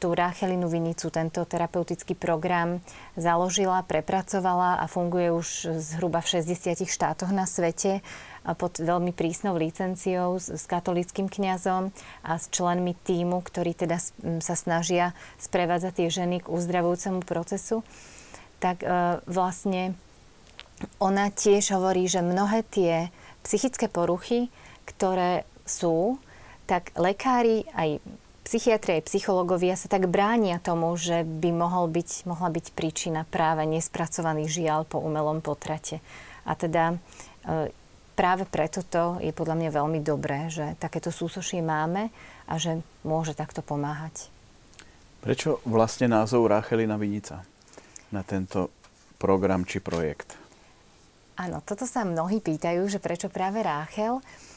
tú 0.02 0.08
Ráchelinu 0.18 0.66
Vinicu, 0.66 1.14
tento 1.14 1.46
terapeutický 1.46 2.18
program 2.18 2.82
založila, 3.14 3.86
prepracovala 3.86 4.82
a 4.82 4.86
funguje 4.90 5.30
už 5.30 5.78
zhruba 5.78 6.26
v 6.26 6.42
60 6.42 6.90
štátoch 6.90 7.30
na 7.30 7.46
svete 7.46 8.02
pod 8.44 8.76
veľmi 8.76 9.16
prísnou 9.16 9.56
licenciou 9.56 10.36
s, 10.36 10.52
s 10.52 10.68
katolickým 10.68 11.32
kňazom 11.32 11.96
a 12.28 12.36
s 12.36 12.52
členmi 12.52 12.92
týmu, 12.92 13.40
ktorí 13.40 13.72
teda 13.72 14.04
sa 14.44 14.56
snažia 14.60 15.16
sprevádzať 15.40 15.94
tie 15.96 16.10
ženy 16.12 16.44
k 16.44 16.52
uzdravujúcemu 16.52 17.24
procesu, 17.24 17.88
tak 18.60 18.84
e, 18.84 19.24
vlastne 19.32 19.96
ona 21.00 21.32
tiež 21.32 21.72
hovorí, 21.72 22.10
že 22.12 22.20
mnohé 22.20 22.68
tie 22.68 23.08
psychické 23.48 23.88
poruchy, 23.88 24.52
ktoré 24.84 25.48
sú, 25.64 26.20
tak 26.68 26.92
lekári 27.00 27.64
aj 27.76 28.04
psychiatri 28.44 29.00
aj 29.00 29.08
psychológovia 29.08 29.80
sa 29.80 29.88
tak 29.88 30.12
bránia 30.12 30.60
tomu, 30.60 30.92
že 31.00 31.24
by 31.24 31.50
mohol 31.56 31.88
byť, 31.90 32.28
mohla 32.28 32.52
byť 32.52 32.76
príčina 32.76 33.24
práve 33.28 33.64
nespracovaný 33.66 34.52
žiaľ 34.52 34.84
po 34.84 35.00
umelom 35.00 35.40
potrate. 35.40 36.04
A 36.44 36.54
teda 36.54 37.00
e, 37.48 37.72
práve 38.14 38.44
preto 38.46 38.84
to 38.84 39.18
je 39.24 39.32
podľa 39.32 39.56
mňa 39.58 39.70
veľmi 39.72 40.00
dobré, 40.04 40.52
že 40.52 40.76
takéto 40.78 41.10
súsošie 41.10 41.64
máme 41.64 42.12
a 42.46 42.54
že 42.60 42.84
môže 43.08 43.34
takto 43.34 43.64
pomáhať. 43.64 44.30
Prečo 45.24 45.64
vlastne 45.64 46.12
názov 46.12 46.52
Rachelina 46.52 47.00
Vinica 47.00 47.48
na 48.12 48.28
tento 48.28 48.70
program 49.16 49.64
či 49.64 49.80
projekt? 49.80 50.36
Áno, 51.40 51.64
toto 51.66 51.90
sa 51.90 52.06
mnohí 52.06 52.44
pýtajú, 52.44 52.86
že 52.86 53.02
prečo 53.02 53.32
práve 53.32 53.64
Ráchel. 53.64 54.20
A 54.20 54.53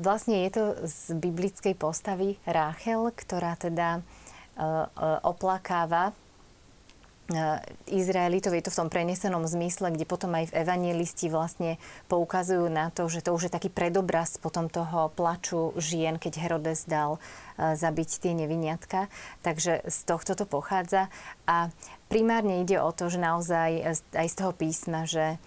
vlastne 0.00 0.48
je 0.48 0.50
to 0.56 0.64
z 0.88 1.20
biblickej 1.20 1.76
postavy 1.76 2.40
Ráchel, 2.48 3.12
ktorá 3.12 3.60
teda 3.60 4.00
e, 4.00 4.02
e, 4.56 4.68
oplakáva 5.20 6.16
E, 7.24 7.56
Izraelitov, 7.88 8.52
je 8.52 8.68
to 8.68 8.72
v 8.76 8.80
tom 8.84 8.88
prenesenom 8.92 9.48
zmysle, 9.48 9.88
kde 9.96 10.04
potom 10.04 10.36
aj 10.36 10.52
v 10.52 10.60
evangelisti 10.60 11.32
vlastne 11.32 11.80
poukazujú 12.12 12.68
na 12.68 12.92
to, 12.92 13.08
že 13.08 13.24
to 13.24 13.32
už 13.32 13.48
je 13.48 13.54
taký 13.56 13.72
predobraz 13.72 14.36
potom 14.36 14.68
toho 14.68 15.08
plaču 15.08 15.72
žien, 15.80 16.20
keď 16.20 16.36
Herodes 16.36 16.84
dal 16.84 17.16
zabiť 17.56 18.20
tie 18.20 18.36
neviniatka. 18.36 19.08
Takže 19.40 19.88
z 19.88 19.98
tohto 20.04 20.36
to 20.36 20.44
pochádza. 20.44 21.08
A 21.48 21.72
primárne 22.12 22.60
ide 22.60 22.76
o 22.76 22.92
to, 22.92 23.08
že 23.08 23.16
naozaj 23.16 23.96
aj 24.12 24.28
z 24.28 24.36
toho 24.36 24.52
písma, 24.52 25.08
že 25.08 25.40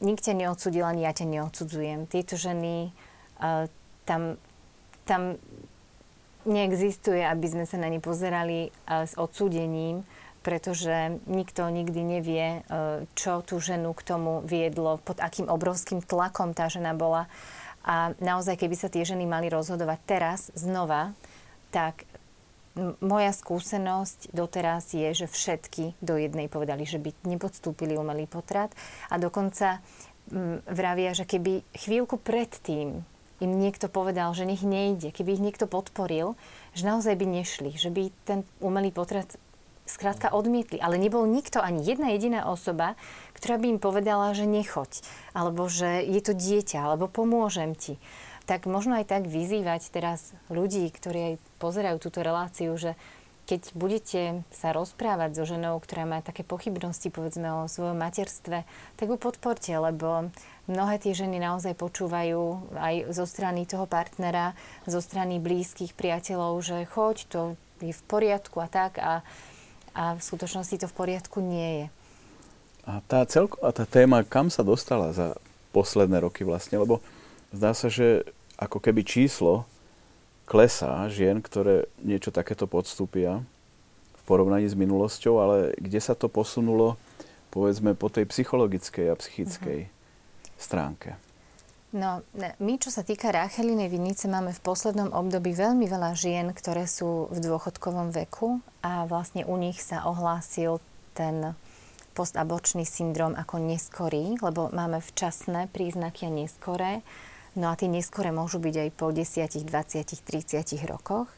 nik 0.00 0.20
ťa 0.20 0.32
neodsudil, 0.36 0.84
ani 0.84 1.04
ja 1.04 1.12
ťa 1.12 1.26
neodsudzujem. 1.28 2.08
Tieto 2.08 2.36
ženy, 2.36 2.92
uh, 3.40 3.70
tam, 4.04 4.40
tam 5.08 5.40
neexistuje, 6.46 7.24
aby 7.24 7.46
sme 7.48 7.64
sa 7.64 7.76
na 7.80 7.88
ne 7.88 8.00
pozerali 8.00 8.70
uh, 8.70 9.04
s 9.08 9.16
odsúdením, 9.16 10.04
pretože 10.46 11.18
nikto 11.26 11.66
nikdy 11.66 12.00
nevie, 12.06 12.62
uh, 12.66 13.02
čo 13.18 13.42
tú 13.42 13.58
ženu 13.58 13.96
k 13.96 14.06
tomu 14.06 14.44
viedlo, 14.46 15.02
pod 15.02 15.18
akým 15.18 15.50
obrovským 15.50 16.04
tlakom 16.04 16.52
tá 16.54 16.70
žena 16.70 16.94
bola. 16.94 17.26
A 17.86 18.14
naozaj, 18.18 18.58
keby 18.58 18.74
sa 18.74 18.90
tie 18.90 19.06
ženy 19.06 19.30
mali 19.30 19.46
rozhodovať 19.46 19.98
teraz, 20.06 20.40
znova, 20.58 21.14
tak 21.70 22.02
moja 23.00 23.32
skúsenosť 23.32 24.36
doteraz 24.36 24.92
je, 24.92 25.24
že 25.24 25.26
všetky 25.26 25.96
do 26.04 26.20
jednej 26.20 26.46
povedali, 26.52 26.84
že 26.84 27.00
by 27.00 27.12
nepodstúpili 27.24 27.96
umelý 27.96 28.28
potrat 28.28 28.72
a 29.08 29.16
dokonca 29.16 29.80
vravia, 30.66 31.16
že 31.16 31.24
keby 31.24 31.62
chvíľku 31.72 32.20
predtým 32.20 33.00
im 33.36 33.52
niekto 33.52 33.92
povedal, 33.92 34.32
že 34.32 34.48
nech 34.48 34.64
nejde, 34.64 35.12
keby 35.12 35.36
ich 35.36 35.44
niekto 35.44 35.68
podporil, 35.68 36.36
že 36.72 36.88
naozaj 36.88 37.14
by 37.20 37.26
nešli, 37.28 37.70
že 37.76 37.92
by 37.92 38.08
ten 38.24 38.48
umelý 38.64 38.92
potrat 38.92 39.36
skrátka 39.86 40.34
odmietli. 40.34 40.82
Ale 40.82 40.98
nebol 40.98 41.22
nikto, 41.28 41.62
ani 41.62 41.84
jedna 41.84 42.10
jediná 42.10 42.48
osoba, 42.50 42.98
ktorá 43.38 43.60
by 43.60 43.76
im 43.76 43.80
povedala, 43.80 44.34
že 44.34 44.48
nechoď, 44.48 45.04
alebo 45.36 45.70
že 45.70 46.02
je 46.02 46.20
to 46.24 46.32
dieťa, 46.34 46.80
alebo 46.80 47.06
pomôžem 47.06 47.76
ti 47.76 48.00
tak 48.46 48.70
možno 48.70 48.94
aj 48.96 49.10
tak 49.10 49.22
vyzývať 49.26 49.90
teraz 49.90 50.30
ľudí, 50.48 50.86
ktorí 50.90 51.34
aj 51.34 51.34
pozerajú 51.58 51.98
túto 51.98 52.22
reláciu, 52.22 52.72
že 52.78 52.94
keď 53.46 53.62
budete 53.78 54.22
sa 54.50 54.74
rozprávať 54.74 55.38
so 55.38 55.44
ženou, 55.46 55.78
ktorá 55.78 56.02
má 56.02 56.18
také 56.18 56.42
pochybnosti, 56.42 57.14
povedzme, 57.14 57.46
o 57.62 57.70
svojom 57.70 57.94
materstve, 57.94 58.66
tak 58.98 59.06
ju 59.06 59.14
podporte, 59.14 59.70
lebo 59.70 60.34
mnohé 60.66 60.98
tie 60.98 61.14
ženy 61.14 61.38
naozaj 61.38 61.78
počúvajú 61.78 62.74
aj 62.74 63.14
zo 63.14 63.22
strany 63.22 63.62
toho 63.62 63.86
partnera, 63.86 64.58
zo 64.90 64.98
strany 64.98 65.38
blízkych 65.38 65.94
priateľov, 65.94 66.58
že 66.58 66.90
choď, 66.90 67.16
to 67.30 67.40
je 67.78 67.94
v 67.94 68.02
poriadku 68.10 68.58
a 68.58 68.66
tak 68.66 68.98
a, 68.98 69.22
a 69.94 70.18
v 70.18 70.20
skutočnosti 70.20 70.82
to 70.82 70.90
v 70.90 70.98
poriadku 70.98 71.38
nie 71.38 71.70
je. 71.70 71.86
A 72.86 73.02
tá, 73.06 73.22
celko, 73.26 73.62
a 73.62 73.70
tá 73.70 73.86
téma, 73.86 74.26
kam 74.26 74.50
sa 74.50 74.66
dostala 74.66 75.14
za 75.14 75.38
posledné 75.70 76.18
roky 76.18 76.42
vlastne, 76.42 76.82
lebo 76.82 76.98
zdá 77.54 77.74
sa, 77.74 77.86
že 77.86 78.26
ako 78.56 78.80
keby 78.80 79.04
číslo 79.04 79.68
klesá 80.48 81.04
žien, 81.12 81.42
ktoré 81.42 81.90
niečo 82.00 82.30
takéto 82.30 82.64
podstúpia 82.70 83.42
v 84.16 84.22
porovnaní 84.24 84.66
s 84.66 84.78
minulosťou, 84.78 85.34
ale 85.42 85.56
kde 85.76 86.00
sa 86.00 86.14
to 86.14 86.30
posunulo, 86.30 86.96
povedzme, 87.50 87.92
po 87.98 88.08
tej 88.08 88.26
psychologickej 88.30 89.12
a 89.12 89.18
psychickej 89.18 89.80
uh-huh. 89.86 90.58
stránke? 90.58 91.18
No, 91.96 92.20
my, 92.36 92.74
čo 92.76 92.90
sa 92.92 93.06
týka 93.06 93.32
Ráchelinej 93.32 93.88
Vinice, 93.88 94.28
máme 94.28 94.52
v 94.52 94.60
poslednom 94.60 95.14
období 95.14 95.54
veľmi 95.54 95.86
veľa 95.86 96.12
žien, 96.18 96.50
ktoré 96.52 96.84
sú 96.84 97.30
v 97.32 97.38
dôchodkovom 97.40 98.12
veku 98.12 98.60
a 98.84 99.06
vlastne 99.08 99.46
u 99.46 99.56
nich 99.56 99.80
sa 99.80 100.04
ohlásil 100.04 100.82
ten 101.16 101.56
postabočný 102.12 102.84
syndrom 102.84 103.32
ako 103.32 103.60
neskorý, 103.60 104.36
lebo 104.40 104.72
máme 104.72 105.00
včasné 105.00 105.72
príznaky 105.72 106.28
a 106.28 106.34
neskoré. 106.34 106.92
No 107.56 107.72
a 107.72 107.74
tie 107.74 107.88
neskore 107.88 108.28
môžu 108.36 108.60
byť 108.60 108.74
aj 108.86 108.90
po 108.92 109.08
10, 109.08 109.64
20, 109.64 110.04
30 110.04 110.92
rokoch. 110.92 111.28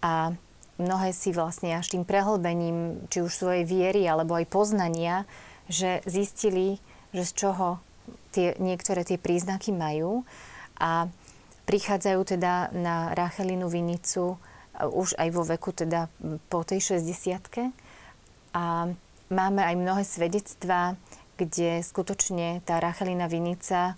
A 0.00 0.32
mnohé 0.80 1.12
si 1.12 1.32
vlastne 1.32 1.76
až 1.76 1.92
tým 1.92 2.08
prehlbením, 2.08 3.04
či 3.12 3.20
už 3.20 3.32
svojej 3.32 3.68
viery, 3.68 4.08
alebo 4.08 4.32
aj 4.36 4.48
poznania, 4.48 5.28
že 5.68 6.00
zistili, 6.08 6.80
že 7.12 7.28
z 7.28 7.32
čoho 7.36 7.80
tie, 8.32 8.56
niektoré 8.56 9.04
tie 9.04 9.20
príznaky 9.20 9.76
majú. 9.76 10.24
A 10.80 11.08
prichádzajú 11.68 12.20
teda 12.24 12.72
na 12.72 13.12
Rachelinu 13.12 13.68
Vinicu 13.68 14.40
už 14.76 15.16
aj 15.16 15.28
vo 15.32 15.42
veku 15.44 15.72
teda 15.72 16.12
po 16.52 16.60
tej 16.62 17.00
60 17.00 17.72
A 18.52 18.92
máme 19.32 19.62
aj 19.64 19.74
mnohé 19.76 20.04
svedectvá, 20.04 21.00
kde 21.36 21.84
skutočne 21.84 22.64
tá 22.64 22.80
Rachelina 22.80 23.28
Vinica 23.28 23.96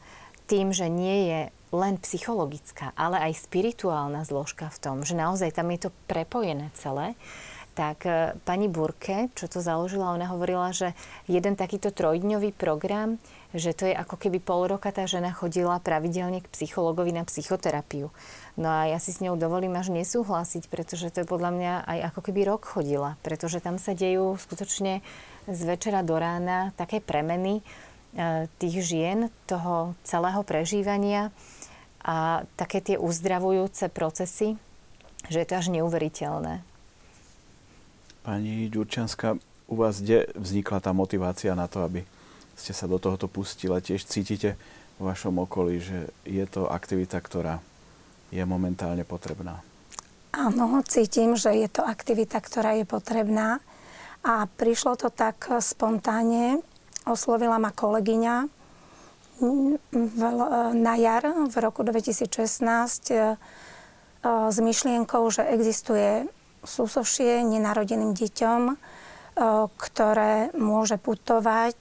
tým, 0.48 0.72
že 0.72 0.88
nie 0.88 1.28
je 1.28 1.40
len 1.68 2.00
psychologická, 2.00 2.96
ale 2.96 3.20
aj 3.28 3.44
spirituálna 3.44 4.24
zložka 4.24 4.72
v 4.72 4.80
tom, 4.80 4.96
že 5.04 5.12
naozaj 5.12 5.52
tam 5.52 5.68
je 5.68 5.88
to 5.88 5.90
prepojené 6.08 6.72
celé, 6.72 7.12
tak 7.78 8.10
e, 8.10 8.34
pani 8.42 8.66
Burke, 8.66 9.30
čo 9.38 9.46
to 9.46 9.62
založila, 9.62 10.10
ona 10.10 10.26
hovorila, 10.26 10.74
že 10.74 10.98
jeden 11.30 11.54
takýto 11.54 11.94
trojdňový 11.94 12.50
program, 12.56 13.22
že 13.54 13.70
to 13.70 13.86
je 13.86 13.94
ako 13.94 14.18
keby 14.18 14.42
pol 14.42 14.66
roka 14.66 14.90
tá 14.90 15.06
žena 15.06 15.30
chodila 15.30 15.78
pravidelne 15.78 16.42
k 16.42 16.50
psychologovi 16.50 17.14
na 17.14 17.22
psychoterapiu. 17.22 18.10
No 18.58 18.66
a 18.66 18.90
ja 18.90 18.98
si 18.98 19.14
s 19.14 19.22
ňou 19.22 19.38
dovolím 19.38 19.78
až 19.78 19.94
nesúhlasiť, 19.94 20.66
pretože 20.66 21.14
to 21.14 21.22
je 21.22 21.30
podľa 21.30 21.54
mňa 21.54 21.72
aj 21.86 21.98
ako 22.10 22.20
keby 22.26 22.40
rok 22.50 22.66
chodila, 22.66 23.14
pretože 23.22 23.62
tam 23.62 23.78
sa 23.78 23.94
dejú 23.94 24.34
skutočne 24.34 25.00
z 25.46 25.60
večera 25.62 26.02
do 26.02 26.18
rána 26.18 26.74
také 26.74 26.98
premeny, 26.98 27.62
tých 28.58 28.76
žien, 28.82 29.28
toho 29.44 29.94
celého 30.02 30.40
prežívania 30.42 31.30
a 32.02 32.46
také 32.56 32.80
tie 32.80 32.96
uzdravujúce 32.96 33.92
procesy, 33.92 34.56
že 35.28 35.44
je 35.44 35.46
to 35.46 35.54
až 35.60 35.66
neuveriteľné. 35.74 36.64
Pani 38.24 38.68
Ďurčanská, 38.72 39.36
u 39.68 39.74
vás 39.76 40.00
kde 40.00 40.28
vznikla 40.36 40.80
tá 40.80 40.92
motivácia 40.96 41.52
na 41.52 41.68
to, 41.68 41.84
aby 41.84 42.04
ste 42.56 42.72
sa 42.72 42.88
do 42.88 42.96
tohoto 42.96 43.28
pustila? 43.28 43.84
Tiež 43.84 44.08
cítite 44.08 44.56
v 44.98 45.02
vašom 45.06 45.38
okolí, 45.44 45.78
že 45.78 46.10
je 46.24 46.44
to 46.48 46.66
aktivita, 46.66 47.20
ktorá 47.20 47.60
je 48.32 48.42
momentálne 48.44 49.04
potrebná? 49.04 49.62
Áno, 50.32 50.80
cítim, 50.84 51.36
že 51.38 51.56
je 51.56 51.68
to 51.72 51.84
aktivita, 51.84 52.40
ktorá 52.40 52.76
je 52.76 52.84
potrebná. 52.84 53.64
A 54.26 54.44
prišlo 54.44 54.98
to 54.98 55.08
tak 55.08 55.48
spontánne, 55.62 56.60
oslovila 57.08 57.56
ma 57.56 57.72
kolegyňa 57.72 58.58
na 60.74 60.94
jar 60.98 61.24
v 61.46 61.54
roku 61.62 61.86
2016 61.86 62.26
e, 63.10 63.14
e, 63.14 63.36
s 64.50 64.58
myšlienkou, 64.58 65.22
že 65.30 65.46
existuje 65.46 66.26
súsošie 66.66 67.46
nenarodeným 67.46 68.18
deťom, 68.18 68.62
e, 68.66 68.74
ktoré 69.78 70.50
môže 70.58 70.98
putovať 70.98 71.78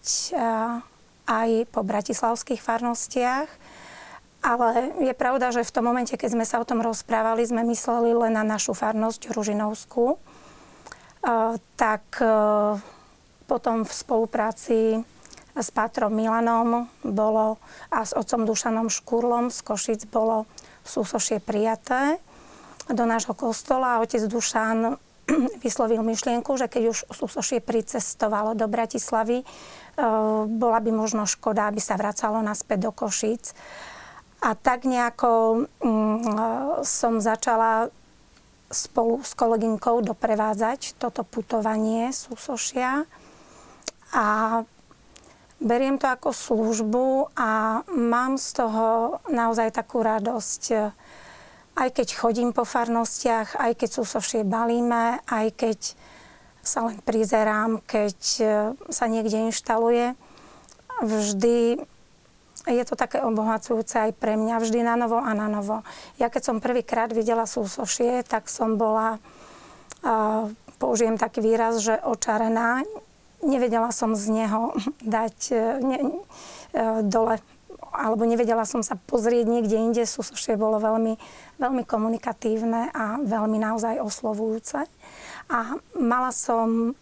aj 1.28 1.50
po 1.74 1.82
bratislavských 1.84 2.62
farnostiach. 2.62 3.50
Ale 4.46 4.94
je 5.02 5.14
pravda, 5.18 5.50
že 5.50 5.66
v 5.66 5.74
tom 5.74 5.90
momente, 5.90 6.14
keď 6.14 6.30
sme 6.38 6.46
sa 6.46 6.62
o 6.62 6.68
tom 6.68 6.80
rozprávali, 6.80 7.42
sme 7.44 7.66
mysleli 7.68 8.14
len 8.14 8.38
na 8.38 8.46
našu 8.46 8.78
farnosť 8.78 9.34
Ružinovskú. 9.34 10.16
Tak 11.76 12.06
potom 13.50 13.84
v 13.84 13.92
spolupráci 13.92 15.04
s 15.58 15.70
Pátrom 15.74 16.14
Milanom 16.14 16.86
bolo, 17.02 17.58
a 17.90 18.06
s 18.06 18.14
otcom 18.14 18.46
Dušanom 18.46 18.88
Škurlom 18.94 19.50
z 19.50 19.60
Košic 19.66 20.02
bolo 20.10 20.46
súsošie 20.86 21.42
prijaté 21.44 22.22
do 22.88 23.04
nášho 23.04 23.36
kostola. 23.36 24.00
Otec 24.00 24.24
Dušan 24.30 24.96
vyslovil 25.66 26.00
myšlienku, 26.06 26.56
že 26.56 26.72
keď 26.72 26.84
už 26.96 27.00
súsošie 27.12 27.60
pricestovalo 27.60 28.56
do 28.56 28.70
Bratislavy, 28.72 29.44
e, 29.44 29.46
bola 30.48 30.80
by 30.80 30.92
možno 30.96 31.28
škoda, 31.28 31.68
aby 31.68 31.84
sa 31.84 32.00
vracalo 32.00 32.40
naspäť 32.40 32.88
do 32.88 32.92
Košic. 32.96 33.52
A 34.38 34.54
tak 34.54 34.86
nejako 34.86 35.66
mm, 35.82 36.86
som 36.86 37.18
začala 37.18 37.90
spolu 38.70 39.24
s 39.24 39.32
kolegynkou 39.34 40.04
doprevádzať 40.04 41.00
toto 41.00 41.24
putovanie 41.24 42.12
súsošia. 42.12 43.08
A 44.14 44.26
beriem 45.58 45.98
to 45.98 46.08
ako 46.10 46.30
službu 46.34 47.34
a 47.34 47.82
mám 47.90 48.38
z 48.38 48.48
toho 48.62 49.18
naozaj 49.30 49.74
takú 49.74 50.06
radosť. 50.06 50.64
Aj 51.78 51.90
keď 51.94 52.08
chodím 52.14 52.50
po 52.54 52.66
farnostiach, 52.66 53.58
aj 53.58 53.78
keď 53.78 53.90
súsošie 54.02 54.42
balíme, 54.42 55.22
aj 55.30 55.48
keď 55.54 55.80
sa 56.66 56.84
len 56.84 57.00
prizerám, 57.00 57.80
keď 57.86 58.18
e, 58.42 58.46
sa 58.92 59.06
niekde 59.08 59.48
inštaluje, 59.48 60.18
vždy 61.00 61.80
je 62.68 62.84
to 62.84 63.00
také 63.00 63.24
obohacujúce 63.24 63.96
aj 63.96 64.12
pre 64.20 64.36
mňa, 64.36 64.60
vždy 64.60 64.84
na 64.84 65.00
novo 65.00 65.16
a 65.16 65.32
na 65.32 65.48
novo. 65.48 65.88
Ja 66.20 66.28
keď 66.28 66.52
som 66.52 66.58
prvýkrát 66.60 67.08
videla 67.16 67.48
súsošie, 67.48 68.28
tak 68.28 68.52
som 68.52 68.76
bola, 68.76 69.24
použijem 70.76 71.16
taký 71.16 71.40
výraz, 71.40 71.80
že 71.80 71.96
očarená 72.04 72.84
nevedela 73.46 73.94
som 73.94 74.18
z 74.18 74.34
neho 74.34 74.74
dať 75.18 75.38
e, 75.52 75.58
ne, 75.84 76.00
e, 76.02 76.12
dole 77.06 77.42
alebo 77.98 78.30
nevedela 78.30 78.62
som 78.68 78.86
sa 78.86 78.94
pozrieť 78.94 79.50
niekde 79.50 79.74
inde. 79.74 80.04
Súsošie 80.06 80.54
bolo 80.60 80.78
veľmi, 80.78 81.18
veľmi 81.58 81.84
komunikatívne 81.88 82.94
a 82.94 83.18
veľmi 83.26 83.58
naozaj 83.58 83.98
oslovujúce. 83.98 84.86
A 85.50 85.60
mala 85.98 86.30
som 86.30 86.94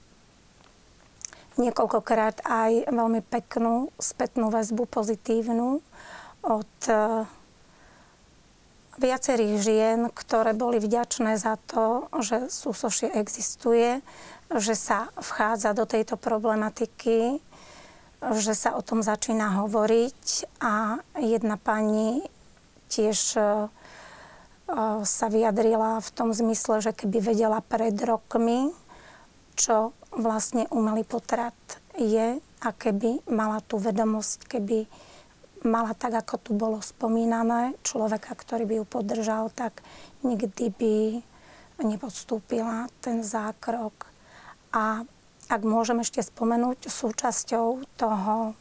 niekoľkokrát 1.55 2.43
aj 2.47 2.87
veľmi 2.91 3.23
peknú 3.27 3.91
spätnú 3.99 4.51
väzbu 4.51 4.87
pozitívnu 4.87 5.79
od 6.45 6.73
e, 6.87 6.95
viacerých 8.99 9.55
žien, 9.59 9.99
ktoré 10.11 10.55
boli 10.55 10.79
vďačné 10.79 11.35
za 11.39 11.59
to, 11.67 12.07
že 12.19 12.51
súsošie 12.51 13.11
existuje, 13.15 13.99
že 14.53 14.77
sa 14.77 15.09
vchádza 15.17 15.73
do 15.73 15.89
tejto 15.89 16.19
problematiky, 16.19 17.41
že 18.21 18.53
sa 18.57 18.77
o 18.77 18.81
tom 18.81 19.01
začína 19.05 19.61
hovoriť 19.61 20.21
a 20.61 21.01
jedna 21.19 21.57
pani 21.57 22.25
tiež 22.89 23.17
e, 23.37 23.41
sa 25.05 25.25
vyjadrila 25.29 26.01
v 26.01 26.09
tom 26.13 26.33
zmysle, 26.33 26.81
že 26.81 26.91
keby 26.93 27.21
vedela 27.21 27.61
pred 27.61 27.93
rokmi, 28.01 28.73
čo 29.53 29.93
vlastne 30.15 30.65
umelý 30.73 31.05
potrat 31.05 31.55
je 31.95 32.39
a 32.41 32.69
keby 32.73 33.29
mala 33.29 33.61
tú 33.61 33.77
vedomosť, 33.77 34.47
keby 34.47 34.89
mala 35.65 35.97
tak, 35.97 36.13
ako 36.17 36.35
tu 36.37 36.51
bolo 36.53 36.79
spomínané, 36.81 37.73
človeka, 37.81 38.37
ktorý 38.37 38.63
by 38.69 38.75
ju 38.81 38.85
podržal, 38.85 39.49
tak 39.53 39.81
nikdy 40.21 40.69
by 40.71 40.95
nepodstúpila 41.81 42.87
ten 43.01 43.25
zákrok. 43.25 44.14
A 44.75 45.07
ak 45.47 45.61
môžem 45.63 46.03
ešte 46.03 46.19
spomenúť, 46.19 46.91
súčasťou 46.91 47.87
toho 47.95 48.59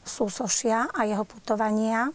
súsošia 0.00 0.88
a 0.90 1.04
jeho 1.04 1.28
putovania 1.28 2.08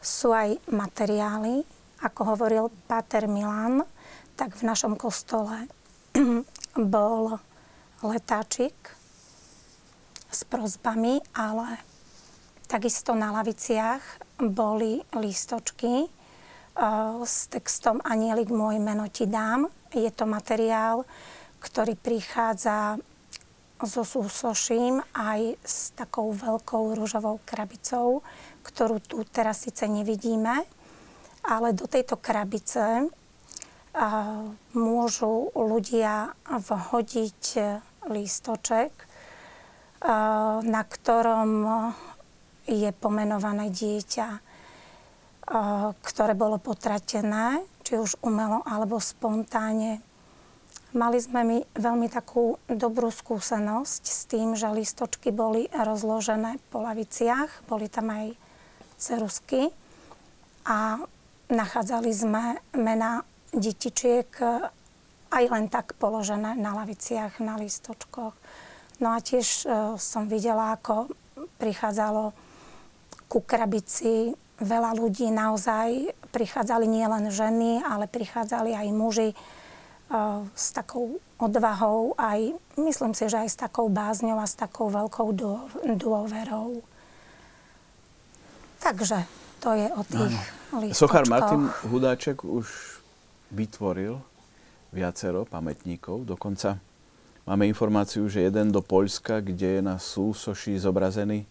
sú 0.00 0.32
aj 0.32 0.56
materiály, 0.72 1.62
ako 2.02 2.34
hovoril 2.34 2.72
Pater 2.88 3.30
Milan, 3.30 3.84
tak 4.34 4.56
v 4.58 4.66
našom 4.66 4.96
kostole 4.98 5.68
bol 6.96 7.38
letáčik 8.02 8.74
s 10.32 10.42
prozbami, 10.48 11.22
ale 11.36 11.78
takisto 12.66 13.12
na 13.12 13.30
laviciach 13.36 14.02
boli 14.40 14.98
lístočky 15.14 16.08
uh, 16.08 17.20
s 17.22 17.52
textom 17.52 18.00
Anielik 18.02 18.48
môj 18.48 18.80
meno 18.80 19.06
ti 19.12 19.28
dám. 19.28 19.68
Je 19.92 20.08
to 20.08 20.24
materiál, 20.24 21.04
ktorý 21.62 21.94
prichádza 21.94 22.98
so 23.82 24.02
súsoším 24.06 25.02
aj 25.14 25.58
s 25.62 25.90
takou 25.94 26.30
veľkou 26.30 26.94
rúžovou 26.98 27.38
krabicou, 27.42 28.22
ktorú 28.62 29.02
tu 29.02 29.22
teraz 29.26 29.66
síce 29.66 29.86
nevidíme, 29.90 30.62
ale 31.42 31.74
do 31.74 31.90
tejto 31.90 32.18
krabice 32.18 33.10
môžu 34.74 35.50
ľudia 35.54 36.30
vhodiť 36.46 37.42
lístoček, 38.06 38.92
na 40.62 40.82
ktorom 40.86 41.50
je 42.70 42.90
pomenované 42.94 43.70
dieťa, 43.74 44.28
ktoré 45.98 46.32
bolo 46.38 46.62
potratené, 46.62 47.66
či 47.82 47.98
už 47.98 48.22
umelo 48.22 48.62
alebo 48.62 49.02
spontánne. 49.02 49.98
Mali 50.92 51.16
sme 51.16 51.40
my 51.40 51.58
veľmi 51.72 52.12
takú 52.12 52.60
dobrú 52.68 53.08
skúsenosť 53.08 54.02
s 54.04 54.28
tým, 54.28 54.52
že 54.52 54.68
listočky 54.68 55.32
boli 55.32 55.64
rozložené 55.72 56.60
po 56.68 56.84
laviciach, 56.84 57.64
boli 57.64 57.88
tam 57.88 58.12
aj 58.12 58.36
cerusky 59.00 59.72
a 60.68 61.00
nachádzali 61.48 62.12
sme 62.12 62.60
mena 62.76 63.24
detičiek 63.56 64.28
aj 65.32 65.44
len 65.48 65.72
tak 65.72 65.96
položené 65.96 66.60
na 66.60 66.76
laviciach, 66.76 67.40
na 67.40 67.56
listočkoch. 67.56 68.36
No 69.00 69.16
a 69.16 69.18
tiež 69.24 69.64
e, 69.64 69.96
som 69.96 70.28
videla, 70.28 70.76
ako 70.76 71.08
prichádzalo 71.56 72.36
ku 73.32 73.40
krabici 73.40 74.36
veľa 74.60 74.92
ľudí, 74.92 75.32
naozaj 75.32 76.12
prichádzali 76.36 76.84
nielen 76.84 77.32
ženy, 77.32 77.80
ale 77.80 78.04
prichádzali 78.12 78.76
aj 78.76 78.88
muži 78.92 79.32
s 80.52 80.76
takou 80.76 81.16
odvahou, 81.40 82.12
aj 82.20 82.54
myslím 82.76 83.12
si, 83.16 83.26
že 83.26 83.40
aj 83.40 83.48
s 83.48 83.56
takou 83.56 83.88
bázňou 83.88 84.38
a 84.38 84.46
s 84.46 84.54
takou 84.54 84.92
veľkou 84.92 85.32
dôverou. 85.96 86.84
Takže 88.82 89.24
to 89.62 89.72
je 89.72 89.86
o 89.94 90.02
tých 90.04 90.34
no. 90.72 90.92
Sochár 90.92 91.24
Martin 91.30 91.70
Hudáček 91.86 92.42
už 92.42 92.98
vytvoril 93.54 94.18
viacero 94.90 95.46
pamätníkov. 95.46 96.26
Dokonca 96.26 96.82
máme 97.46 97.70
informáciu, 97.70 98.26
že 98.26 98.44
jeden 98.44 98.74
do 98.74 98.82
Poľska, 98.82 99.40
kde 99.40 99.78
je 99.78 99.82
na 99.82 99.96
súsoši 100.02 100.76
zobrazený 100.82 101.46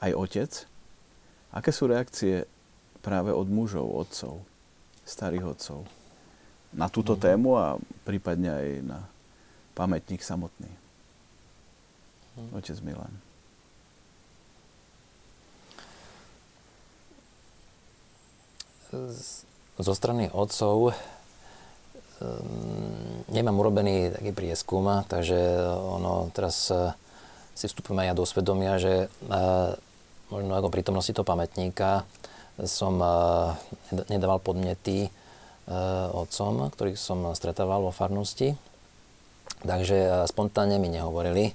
aj 0.00 0.10
otec. 0.16 0.52
Aké 1.52 1.70
sú 1.70 1.90
reakcie 1.90 2.48
práve 3.04 3.34
od 3.34 3.46
mužov, 3.50 3.90
otcov, 3.92 4.40
starých 5.04 5.52
otcov 5.52 5.99
na 6.74 6.86
túto 6.86 7.18
mm. 7.18 7.20
tému 7.20 7.50
a 7.58 7.66
prípadne 8.06 8.50
aj 8.50 8.66
na 8.86 8.98
pamätník 9.74 10.22
samotný? 10.22 10.70
Mm. 12.38 12.50
Otec 12.56 12.78
Milan. 12.86 13.14
Zo 19.78 19.94
strany 19.94 20.26
otcov 20.34 20.90
nemám 23.32 23.56
urobený 23.56 24.12
taký 24.12 24.30
prieskum, 24.36 24.84
takže 25.08 25.38
ono 25.72 26.28
teraz 26.36 26.68
e, 26.68 26.92
si 27.56 27.64
vstupujeme 27.64 28.04
aj 28.04 28.16
do 28.16 28.28
svedomia, 28.28 28.76
že 28.76 29.08
e, 29.08 29.36
možno 30.28 30.52
ako 30.52 30.68
prítomnosti 30.68 31.16
toho 31.16 31.24
pamätníka 31.24 32.04
som 32.68 33.00
e, 33.00 33.08
nedával 34.12 34.42
podnety 34.42 35.08
otcom, 36.14 36.70
ktorých 36.72 36.96
som 36.96 37.26
stretával 37.36 37.84
vo 37.84 37.92
farnosti. 37.92 38.56
Takže 39.60 40.24
spontánne 40.30 40.80
mi 40.80 40.88
nehovorili 40.88 41.52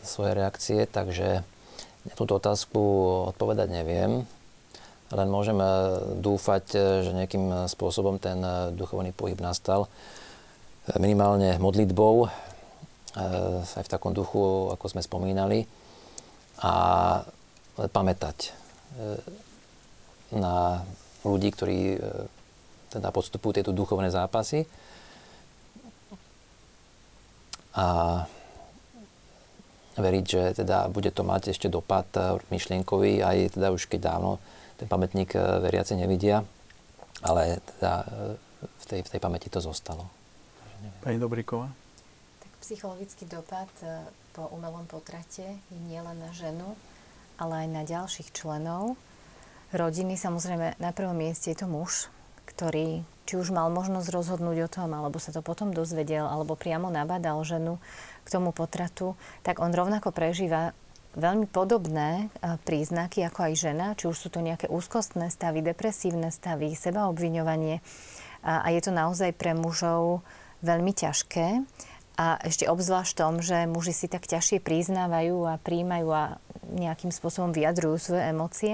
svoje 0.00 0.32
reakcie, 0.32 0.86
takže 0.88 1.44
túto 2.16 2.38
otázku 2.38 2.80
odpovedať 3.34 3.68
neviem. 3.68 4.24
Len 5.08 5.28
môžeme 5.28 5.64
dúfať, 6.20 6.64
že 7.04 7.16
nejakým 7.16 7.68
spôsobom 7.68 8.20
ten 8.20 8.40
duchovný 8.76 9.12
pohyb 9.12 9.40
nastal. 9.40 9.88
Minimálne 10.96 11.60
modlitbou, 11.60 12.28
aj 13.76 13.84
v 13.84 13.92
takom 13.92 14.12
duchu, 14.16 14.68
ako 14.72 14.84
sme 14.88 15.04
spomínali. 15.04 15.64
A 16.60 16.74
pamätať 17.78 18.52
na 20.32 20.84
ľudí, 21.26 21.48
ktorí 21.50 21.78
teda 22.88 23.08
podstupujú 23.10 23.60
tieto 23.60 23.72
duchovné 23.74 24.08
zápasy. 24.08 24.64
A 27.78 27.86
veriť, 29.98 30.24
že 30.24 30.42
teda 30.62 30.86
bude 30.88 31.10
to 31.10 31.26
mať 31.26 31.52
ešte 31.52 31.66
dopad 31.66 32.06
myšlienkový, 32.48 33.22
aj 33.22 33.58
teda 33.58 33.74
už 33.74 33.90
keď 33.90 34.00
dávno 34.14 34.38
ten 34.78 34.86
pamätník 34.86 35.34
e, 35.34 35.38
veriaci 35.58 35.98
nevidia, 35.98 36.46
ale 37.26 37.58
teda 37.74 38.06
e, 38.06 38.06
v 38.62 38.84
tej, 38.86 39.00
v 39.02 39.10
tej 39.10 39.20
pamäti 39.20 39.50
to 39.50 39.58
zostalo. 39.58 40.06
Pani 41.02 41.18
Dobríková? 41.18 41.66
Tak 42.38 42.52
psychologický 42.62 43.26
dopad 43.26 43.68
e, 43.82 44.06
po 44.30 44.46
umelom 44.54 44.86
potrate 44.86 45.58
je 45.58 45.78
nielen 45.90 46.22
na 46.22 46.30
ženu, 46.30 46.78
ale 47.42 47.66
aj 47.66 47.68
na 47.74 47.82
ďalších 47.82 48.30
členov 48.30 48.94
rodiny. 49.72 50.16
Samozrejme, 50.16 50.80
na 50.80 50.90
prvom 50.92 51.16
mieste 51.16 51.52
je 51.52 51.58
to 51.60 51.68
muž, 51.68 52.08
ktorý 52.48 53.04
či 53.28 53.36
už 53.36 53.52
mal 53.52 53.68
možnosť 53.68 54.08
rozhodnúť 54.08 54.58
o 54.64 54.72
tom, 54.72 54.96
alebo 54.96 55.20
sa 55.20 55.36
to 55.36 55.44
potom 55.44 55.76
dozvedel, 55.76 56.24
alebo 56.24 56.56
priamo 56.56 56.88
nabádal 56.88 57.44
ženu 57.44 57.76
k 58.24 58.32
tomu 58.32 58.56
potratu, 58.56 59.20
tak 59.44 59.60
on 59.60 59.76
rovnako 59.76 60.16
prežíva 60.16 60.72
veľmi 61.12 61.44
podobné 61.44 62.32
e, 62.40 62.56
príznaky 62.64 63.28
ako 63.28 63.52
aj 63.52 63.54
žena, 63.56 63.86
či 63.92 64.08
už 64.08 64.16
sú 64.16 64.28
to 64.32 64.40
nejaké 64.40 64.72
úzkostné 64.72 65.28
stavy, 65.28 65.60
depresívne 65.60 66.32
stavy, 66.32 66.72
sebaobviňovanie. 66.72 67.84
A 68.38 68.70
je 68.70 68.80
to 68.80 68.94
naozaj 68.94 69.34
pre 69.34 69.50
mužov 69.50 70.22
veľmi 70.62 70.94
ťažké. 70.94 71.66
A 72.18 72.38
ešte 72.42 72.70
obzvlášť 72.70 73.12
tom, 73.18 73.42
že 73.42 73.66
muži 73.66 73.94
si 73.94 74.06
tak 74.06 74.26
ťažšie 74.30 74.62
priznávajú 74.62 75.36
a 75.46 75.58
príjmajú 75.58 76.08
a 76.10 76.38
nejakým 76.70 77.10
spôsobom 77.10 77.50
vyjadrujú 77.50 77.98
svoje 77.98 78.24
emócie. 78.30 78.72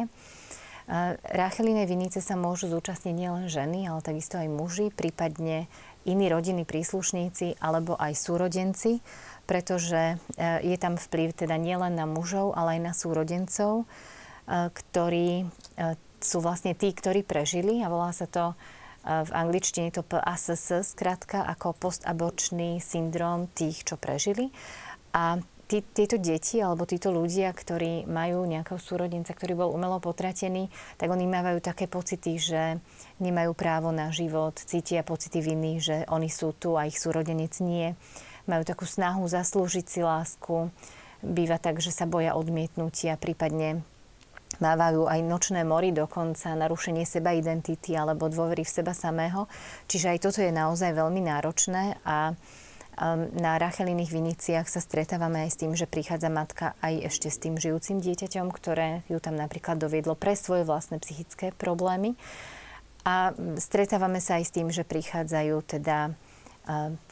Ráchelinej 1.25 1.89
vinice 1.89 2.21
sa 2.21 2.37
môžu 2.37 2.69
zúčastniť 2.69 3.15
nielen 3.17 3.47
ženy, 3.49 3.89
ale 3.89 4.05
takisto 4.05 4.37
aj 4.37 4.53
muži, 4.53 4.93
prípadne 4.93 5.65
iní 6.05 6.29
rodiny 6.29 6.69
príslušníci 6.69 7.57
alebo 7.65 7.97
aj 7.97 8.13
súrodenci 8.13 9.01
pretože 9.45 10.17
e, 10.37 10.45
je 10.65 10.77
tam 10.81 10.97
vplyv 10.97 11.37
teda 11.37 11.57
nielen 11.61 11.97
na 11.97 12.09
mužov, 12.09 12.57
ale 12.57 12.77
aj 12.77 12.81
na 12.81 12.93
súrodencov, 12.97 13.85
e, 13.85 13.87
ktorí 14.73 15.49
sú 16.25 16.41
vlastne 16.41 16.73
tí, 16.73 16.89
ktorí 16.89 17.21
prežili 17.21 17.85
a 17.85 17.93
volá 17.93 18.09
sa 18.17 18.25
to 18.25 18.57
v 19.05 19.31
angličtine 19.37 19.93
to 19.93 20.01
PASS, 20.01 20.81
skratka 20.97 21.45
ako 21.45 21.77
postaborčný 21.77 22.81
syndrom 22.81 23.53
tých, 23.53 23.85
čo 23.85 24.01
prežili. 24.01 24.49
A 25.13 25.37
tí, 25.69 25.81
títo 25.83 26.21
deti 26.21 26.61
alebo 26.61 26.85
títo 26.85 27.11
ľudia, 27.11 27.51
ktorí 27.53 28.05
majú 28.05 28.45
nejakého 28.45 28.81
súrodenca, 28.81 29.33
ktorý 29.33 29.57
bol 29.57 29.71
umelo 29.73 29.99
potratený, 30.01 30.69
tak 31.01 31.09
oni 31.11 31.25
mávajú 31.25 31.59
také 31.65 31.89
pocity, 31.89 32.37
že 32.37 32.79
nemajú 33.21 33.53
právo 33.57 33.91
na 33.91 34.13
život, 34.13 34.57
cítia 34.57 35.03
pocity 35.03 35.41
viny, 35.41 35.73
že 35.81 35.97
oni 36.09 36.29
sú 36.29 36.53
tu 36.55 36.77
a 36.77 36.87
ich 36.89 37.01
súrodenec 37.01 37.59
nie. 37.65 37.97
Majú 38.45 38.63
takú 38.69 38.85
snahu 38.85 39.25
zaslúžiť 39.25 39.87
si 39.89 40.01
lásku. 40.05 40.69
Býva 41.25 41.57
tak, 41.57 41.81
že 41.81 41.89
sa 41.89 42.05
boja 42.05 42.37
odmietnutia, 42.37 43.17
prípadne 43.17 43.81
mávajú 44.63 45.11
aj 45.11 45.21
nočné 45.25 45.67
mory 45.67 45.91
dokonca, 45.91 46.55
narušenie 46.55 47.03
seba 47.09 47.35
identity 47.35 47.97
alebo 47.97 48.31
dôvery 48.31 48.63
v 48.63 48.75
seba 48.75 48.95
samého. 48.95 49.51
Čiže 49.91 50.15
aj 50.15 50.19
toto 50.23 50.39
je 50.45 50.53
naozaj 50.55 50.95
veľmi 50.95 51.25
náročné 51.25 51.99
a 52.05 52.37
na 53.35 53.59
Racheliných 53.59 54.15
Viniciach 54.15 54.71
sa 54.71 54.79
stretávame 54.79 55.43
aj 55.47 55.51
s 55.51 55.61
tým, 55.61 55.73
že 55.75 55.91
prichádza 55.91 56.31
matka 56.31 56.79
aj 56.79 57.11
ešte 57.11 57.29
s 57.31 57.43
tým 57.43 57.59
žijúcim 57.59 57.99
dieťaťom, 57.99 58.47
ktoré 58.55 59.03
ju 59.11 59.19
tam 59.19 59.35
napríklad 59.35 59.83
doviedlo 59.83 60.15
pre 60.15 60.39
svoje 60.39 60.63
vlastné 60.63 61.03
psychické 61.03 61.51
problémy. 61.51 62.15
A 63.03 63.35
stretávame 63.59 64.23
sa 64.23 64.39
aj 64.39 64.45
s 64.47 64.55
tým, 64.55 64.71
že 64.71 64.87
prichádzajú 64.87 65.57
teda 65.67 66.15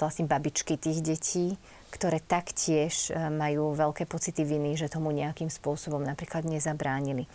vlastne 0.01 0.25
babičky 0.25 0.81
tých 0.81 1.05
detí, 1.05 1.61
ktoré 1.93 2.25
taktiež 2.25 3.13
majú 3.13 3.77
veľké 3.77 4.09
pocity 4.09 4.49
viny, 4.49 4.81
že 4.81 4.89
tomu 4.89 5.13
nejakým 5.13 5.53
spôsobom 5.53 6.01
napríklad 6.01 6.49
nezabránili. 6.49 7.29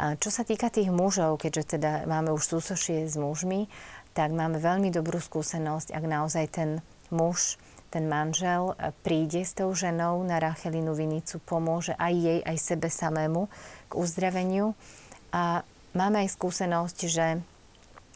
Čo 0.00 0.32
sa 0.32 0.48
týka 0.48 0.72
tých 0.72 0.88
mužov, 0.88 1.36
keďže 1.36 1.76
teda 1.76 2.08
máme 2.08 2.32
už 2.32 2.56
súsošie 2.56 3.04
s 3.04 3.20
mužmi, 3.20 3.68
tak 4.16 4.32
máme 4.32 4.56
veľmi 4.56 4.88
dobrú 4.88 5.20
skúsenosť, 5.20 5.92
ak 5.92 6.04
naozaj 6.08 6.44
ten 6.48 6.70
muž 7.12 7.60
ten 7.92 8.08
manžel 8.08 8.72
e, 8.72 8.96
príde 9.04 9.44
s 9.44 9.52
tou 9.52 9.68
ženou 9.76 10.24
na 10.24 10.40
Rachelinu 10.40 10.96
Vinicu, 10.96 11.36
pomôže 11.44 11.92
aj 12.00 12.12
jej, 12.16 12.40
aj 12.40 12.56
sebe 12.56 12.88
samému 12.88 13.52
k 13.86 13.92
uzdraveniu. 13.92 14.72
A 15.36 15.60
máme 15.92 16.24
aj 16.24 16.32
skúsenosť, 16.32 16.98
že 17.04 17.44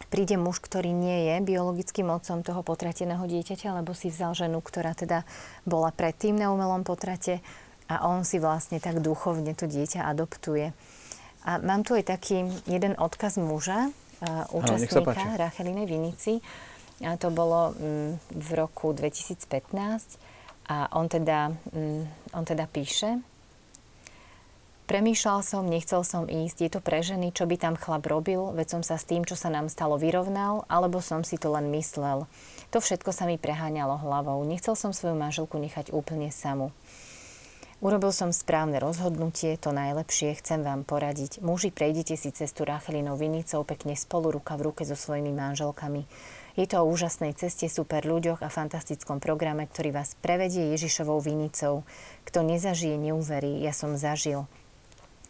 príde 0.09 0.41
muž, 0.41 0.65
ktorý 0.65 0.93
nie 0.93 1.29
je 1.29 1.45
biologickým 1.45 2.09
otcom 2.09 2.41
toho 2.41 2.65
potrateného 2.65 3.25
dieťaťa, 3.29 3.77
lebo 3.81 3.93
si 3.93 4.09
vzal 4.09 4.33
ženu, 4.33 4.65
ktorá 4.65 4.97
teda 4.97 5.29
bola 5.69 5.93
predtým 5.93 6.37
na 6.37 6.53
umelom 6.53 6.85
potrate 6.85 7.45
a 7.87 8.09
on 8.09 8.27
si 8.27 8.43
vlastne 8.43 8.83
tak 8.83 8.99
duchovne 9.01 9.55
to 9.55 9.69
dieťa 9.71 10.05
adoptuje. 10.05 10.75
A 11.47 11.63
mám 11.63 11.87
tu 11.87 11.95
aj 11.95 12.11
taký 12.11 12.43
jeden 12.67 12.99
odkaz 12.99 13.39
muža, 13.39 13.89
uh, 13.89 14.51
účastníka 14.51 15.39
Rachelinej 15.39 15.87
Vinici, 15.87 16.43
a 17.05 17.17
to 17.21 17.29
bolo 17.29 17.77
mm, 17.77 18.13
v 18.33 18.49
roku 18.57 18.93
2015 18.97 19.49
a 20.73 20.89
on 20.97 21.07
teda, 21.11 21.53
mm, 21.73 22.33
on 22.33 22.45
teda 22.45 22.65
píše, 22.69 23.21
Premýšľal 24.87 25.43
som, 25.43 25.67
nechcel 25.67 26.07
som 26.07 26.31
ísť, 26.31 26.63
je 26.63 26.71
to 26.71 26.79
pre 26.79 27.03
ženy, 27.03 27.35
čo 27.35 27.43
by 27.43 27.59
tam 27.59 27.75
chlap 27.75 28.07
robil, 28.07 28.55
veď 28.55 28.79
som 28.79 28.83
sa 28.87 28.95
s 28.95 29.03
tým, 29.03 29.27
čo 29.27 29.35
sa 29.35 29.51
nám 29.51 29.67
stalo, 29.67 29.99
vyrovnal, 29.99 30.63
alebo 30.71 31.03
som 31.03 31.27
si 31.27 31.43
to 31.43 31.51
len 31.51 31.75
myslel. 31.75 32.31
To 32.71 32.79
všetko 32.79 33.11
sa 33.11 33.27
mi 33.27 33.35
preháňalo 33.35 33.99
hlavou. 33.99 34.39
Nechcel 34.47 34.79
som 34.79 34.95
svoju 34.95 35.19
manželku 35.19 35.59
nechať 35.59 35.91
úplne 35.91 36.31
samu. 36.31 36.71
Urobil 37.83 38.15
som 38.15 38.31
správne 38.31 38.79
rozhodnutie, 38.79 39.59
to 39.59 39.75
najlepšie, 39.75 40.39
chcem 40.39 40.63
vám 40.63 40.87
poradiť. 40.87 41.43
Muži, 41.43 41.75
prejdite 41.75 42.15
si 42.15 42.31
cestu 42.31 42.63
Rachelinou 42.63 43.19
Vinicou 43.19 43.67
pekne 43.67 43.99
spolu 43.99 44.39
ruka 44.39 44.55
v 44.55 44.71
ruke 44.71 44.87
so 44.87 44.95
svojimi 44.95 45.35
manželkami. 45.35 46.07
Je 46.57 46.65
to 46.65 46.81
o 46.81 46.89
úžasnej 46.89 47.37
ceste, 47.37 47.69
super 47.69 48.09
ľuďoch 48.09 48.41
a 48.41 48.49
fantastickom 48.49 49.21
programe, 49.21 49.69
ktorý 49.69 49.93
vás 49.93 50.17
prevedie 50.25 50.73
Ježišovou 50.73 51.21
vinicou. 51.21 51.85
Kto 52.25 52.41
nezažije, 52.41 52.97
neuverí, 52.97 53.61
ja 53.61 53.77
som 53.77 54.01
zažil. 54.01 54.49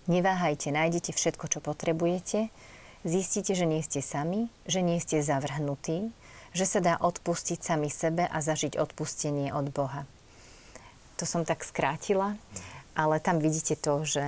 Neváhajte, 0.07 0.71
nájdete 0.71 1.11
všetko, 1.11 1.51
čo 1.51 1.59
potrebujete, 1.59 2.55
zistíte, 3.03 3.59
že 3.59 3.67
nie 3.67 3.83
ste 3.83 4.07
sami, 4.07 4.55
že 4.71 4.87
nie 4.87 5.03
ste 5.03 5.19
zavrhnutí, 5.19 6.15
že 6.55 6.63
sa 6.63 6.79
dá 6.79 6.95
odpustiť 6.95 7.59
sami 7.59 7.91
sebe 7.91 8.23
a 8.23 8.39
zažiť 8.39 8.79
odpustenie 8.79 9.51
od 9.51 9.75
Boha. 9.75 10.07
To 11.19 11.27
som 11.27 11.43
tak 11.43 11.67
skrátila, 11.67 12.39
ale 12.95 13.19
tam 13.19 13.43
vidíte 13.43 13.75
to, 13.75 14.07
že 14.07 14.23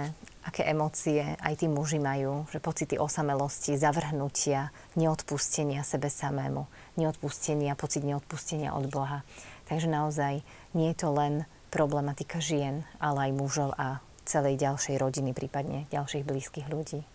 aké 0.49 0.65
emócie 0.65 1.37
aj 1.45 1.61
tí 1.61 1.69
muži 1.69 2.01
majú, 2.01 2.49
že 2.49 2.59
pocity 2.59 2.97
osamelosti, 2.97 3.77
zavrhnutia, 3.77 4.73
neodpustenia 4.97 5.85
sebe 5.85 6.09
samému, 6.09 6.65
neodpustenia, 6.99 7.79
pocit 7.79 8.03
neodpustenia 8.03 8.75
od 8.75 8.91
Boha. 8.91 9.23
Takže 9.71 9.87
naozaj 9.87 10.43
nie 10.75 10.91
je 10.91 10.97
to 10.99 11.15
len 11.15 11.47
problematika 11.71 12.43
žien, 12.43 12.83
ale 12.99 13.31
aj 13.31 13.33
mužov 13.39 13.71
a 13.79 14.03
celej 14.27 14.61
ďalšej 14.61 15.01
rodiny, 15.01 15.31
prípadne 15.33 15.89
ďalších 15.89 16.27
blízkych 16.27 16.67
ľudí. 16.69 17.07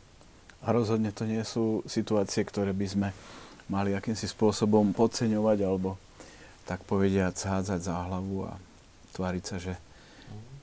A 0.63 0.71
rozhodne 0.71 1.11
to 1.11 1.27
nie 1.27 1.43
sú 1.43 1.83
situácie, 1.83 2.47
ktoré 2.47 2.71
by 2.71 2.87
sme 2.87 3.09
mali 3.67 3.91
akýmsi 3.91 4.31
spôsobom 4.31 4.95
podceňovať 4.95 5.57
alebo 5.67 5.99
tak 6.63 6.87
povediať 6.87 7.35
hádzať 7.35 7.79
za 7.83 7.95
hlavu 8.07 8.47
a 8.47 8.55
tváriť 9.11 9.43
sa, 9.43 9.57
že 9.59 9.75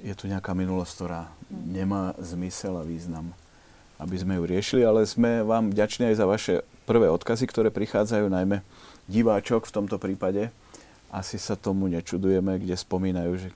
je 0.01 0.17
tu 0.17 0.25
nejaká 0.25 0.57
minulosť, 0.57 0.93
ktorá 0.97 1.29
nemá 1.53 2.17
zmysel 2.17 2.81
a 2.81 2.85
význam, 2.85 3.37
aby 4.01 4.17
sme 4.17 4.41
ju 4.41 4.45
riešili, 4.49 4.83
ale 4.83 5.05
sme 5.05 5.45
vám 5.45 5.69
vďační 5.69 6.13
aj 6.13 6.17
za 6.17 6.27
vaše 6.27 6.55
prvé 6.89 7.13
odkazy, 7.13 7.45
ktoré 7.45 7.69
prichádzajú, 7.69 8.33
najmä 8.33 8.65
diváčok 9.07 9.69
v 9.69 9.75
tomto 9.75 9.97
prípade. 9.97 10.51
Asi 11.11 11.39
sa 11.39 11.59
tomu 11.59 11.89
nečudujeme, 11.91 12.61
kde 12.61 12.75
spomínajú, 12.77 13.33
že 13.41 13.49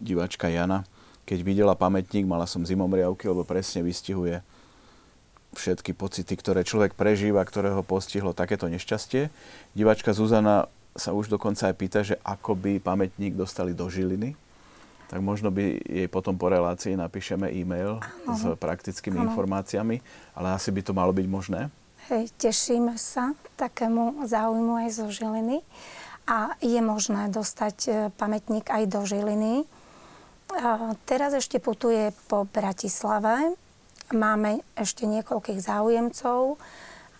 diváčka 0.00 0.48
Jana, 0.48 0.84
keď 1.26 1.38
videla 1.42 1.74
pamätník, 1.74 2.22
mala 2.22 2.46
som 2.46 2.62
zimomriavky, 2.62 3.26
lebo 3.26 3.42
presne 3.42 3.82
vystihuje 3.82 4.40
všetky 5.56 5.96
pocity, 5.96 6.36
ktoré 6.38 6.62
človek 6.62 6.94
prežíva, 6.94 7.42
ktorého 7.42 7.82
postihlo 7.82 8.36
takéto 8.36 8.68
nešťastie. 8.70 9.32
Diváčka 9.72 10.12
Zuzana 10.12 10.70
sa 10.94 11.16
už 11.16 11.32
dokonca 11.32 11.66
aj 11.66 11.74
pýta, 11.74 12.00
že 12.04 12.20
ako 12.22 12.54
by 12.54 12.72
pamätník 12.78 13.34
dostali 13.34 13.72
do 13.72 13.88
Žiliny, 13.88 14.36
tak 15.06 15.22
možno 15.22 15.54
by 15.54 15.80
jej 15.82 16.08
potom 16.10 16.34
po 16.34 16.50
relácii 16.50 16.98
napíšeme 16.98 17.50
e-mail 17.50 18.02
ano. 18.26 18.34
s 18.34 18.42
praktickými 18.58 19.18
ano. 19.18 19.30
informáciami, 19.30 20.02
ale 20.34 20.48
asi 20.54 20.70
by 20.74 20.80
to 20.82 20.92
malo 20.94 21.14
byť 21.14 21.26
možné. 21.26 21.70
Hej, 22.06 22.30
tešíme 22.38 22.94
sa 23.02 23.34
takému 23.58 24.30
záujmu 24.30 24.78
aj 24.78 24.88
zo 24.94 25.10
Žiliny 25.10 25.58
a 26.30 26.54
je 26.62 26.78
možné 26.78 27.26
dostať 27.34 27.76
e, 27.82 27.90
pamätník 28.14 28.70
aj 28.70 28.86
do 28.86 29.02
Žiliny. 29.02 29.66
A 30.54 30.94
teraz 31.02 31.34
ešte 31.34 31.58
putuje 31.58 32.14
po 32.30 32.46
Bratislave. 32.46 33.58
Máme 34.14 34.62
ešte 34.78 35.02
niekoľkých 35.02 35.58
záujemcov. 35.58 36.62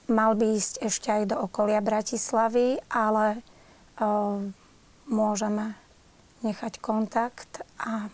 Mal 0.07 0.33
by 0.39 0.55
ísť 0.55 0.79
ešte 0.79 1.11
aj 1.11 1.35
do 1.35 1.37
okolia 1.43 1.83
Bratislavy, 1.83 2.79
ale 2.87 3.43
uh, 3.99 4.39
môžeme 5.11 5.75
nechať 6.47 6.79
kontakt 6.79 7.67
a 7.83 8.07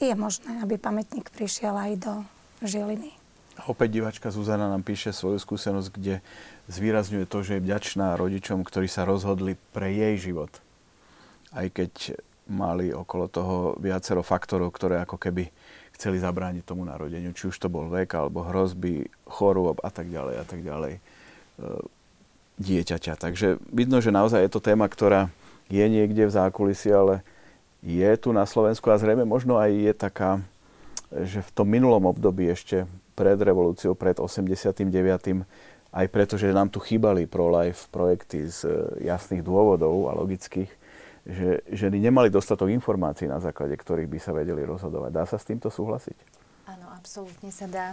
je 0.00 0.16
možné, 0.16 0.64
aby 0.64 0.80
pamätník 0.80 1.28
prišiel 1.36 1.76
aj 1.76 1.92
do 2.00 2.14
Žiliny. 2.64 3.21
Opäť 3.70 4.02
divačka 4.02 4.34
Zuzana 4.34 4.66
nám 4.66 4.82
píše 4.82 5.14
svoju 5.14 5.38
skúsenosť, 5.38 5.88
kde 5.94 6.14
zvýrazňuje 6.66 7.30
to, 7.30 7.38
že 7.46 7.52
je 7.58 7.64
vďačná 7.64 8.18
rodičom, 8.18 8.66
ktorí 8.66 8.90
sa 8.90 9.06
rozhodli 9.06 9.54
pre 9.70 9.94
jej 9.94 10.18
život. 10.18 10.50
Aj 11.54 11.70
keď 11.70 12.18
mali 12.50 12.90
okolo 12.90 13.30
toho 13.30 13.56
viacero 13.78 14.26
faktorov, 14.26 14.74
ktoré 14.74 14.98
ako 15.06 15.14
keby 15.14 15.46
chceli 15.94 16.18
zabrániť 16.18 16.66
tomu 16.66 16.82
narodeniu. 16.82 17.30
Či 17.30 17.54
už 17.54 17.56
to 17.62 17.70
bol 17.70 17.86
vek, 17.86 18.10
alebo 18.18 18.42
hrozby, 18.42 19.06
chorôb 19.30 19.78
a 19.86 19.90
tak 19.94 20.10
ďalej 20.10 20.34
a 20.42 20.44
tak 20.44 20.60
ďalej 20.66 20.98
e, 20.98 21.00
dieťaťa. 22.58 23.14
Takže 23.14 23.62
vidno, 23.70 24.02
že 24.02 24.10
naozaj 24.10 24.42
je 24.42 24.50
to 24.50 24.58
téma, 24.58 24.90
ktorá 24.90 25.30
je 25.70 25.86
niekde 25.86 26.26
v 26.26 26.34
zákulisí, 26.34 26.90
ale 26.90 27.22
je 27.86 28.10
tu 28.18 28.34
na 28.34 28.42
Slovensku 28.42 28.90
a 28.90 28.98
zrejme 28.98 29.22
možno 29.22 29.54
aj 29.62 29.70
je 29.70 29.92
taká, 29.94 30.30
že 31.12 31.44
v 31.44 31.50
tom 31.54 31.70
minulom 31.70 32.10
období 32.10 32.50
ešte 32.50 32.90
pred 33.12 33.38
revolúciou, 33.38 33.92
pred 33.94 34.16
89. 34.18 34.84
aj 35.92 36.06
preto, 36.08 36.34
že 36.40 36.52
nám 36.52 36.72
tu 36.72 36.80
chýbali 36.80 37.28
pro-life 37.28 37.88
projekty 37.92 38.48
z 38.48 38.58
e, 38.64 38.70
jasných 39.12 39.44
dôvodov 39.44 40.08
a 40.08 40.16
logických, 40.16 40.70
že 41.28 41.62
ženy 41.70 42.02
nemali 42.02 42.32
dostatok 42.32 42.72
informácií, 42.72 43.28
na 43.28 43.38
základe 43.38 43.76
ktorých 43.76 44.08
by 44.08 44.18
sa 44.18 44.32
vedeli 44.34 44.64
rozhodovať. 44.64 45.10
Dá 45.12 45.24
sa 45.28 45.36
s 45.36 45.46
týmto 45.46 45.68
súhlasiť? 45.68 46.16
Áno, 46.66 46.88
absolútne 46.96 47.52
sa 47.52 47.68
dá. 47.68 47.86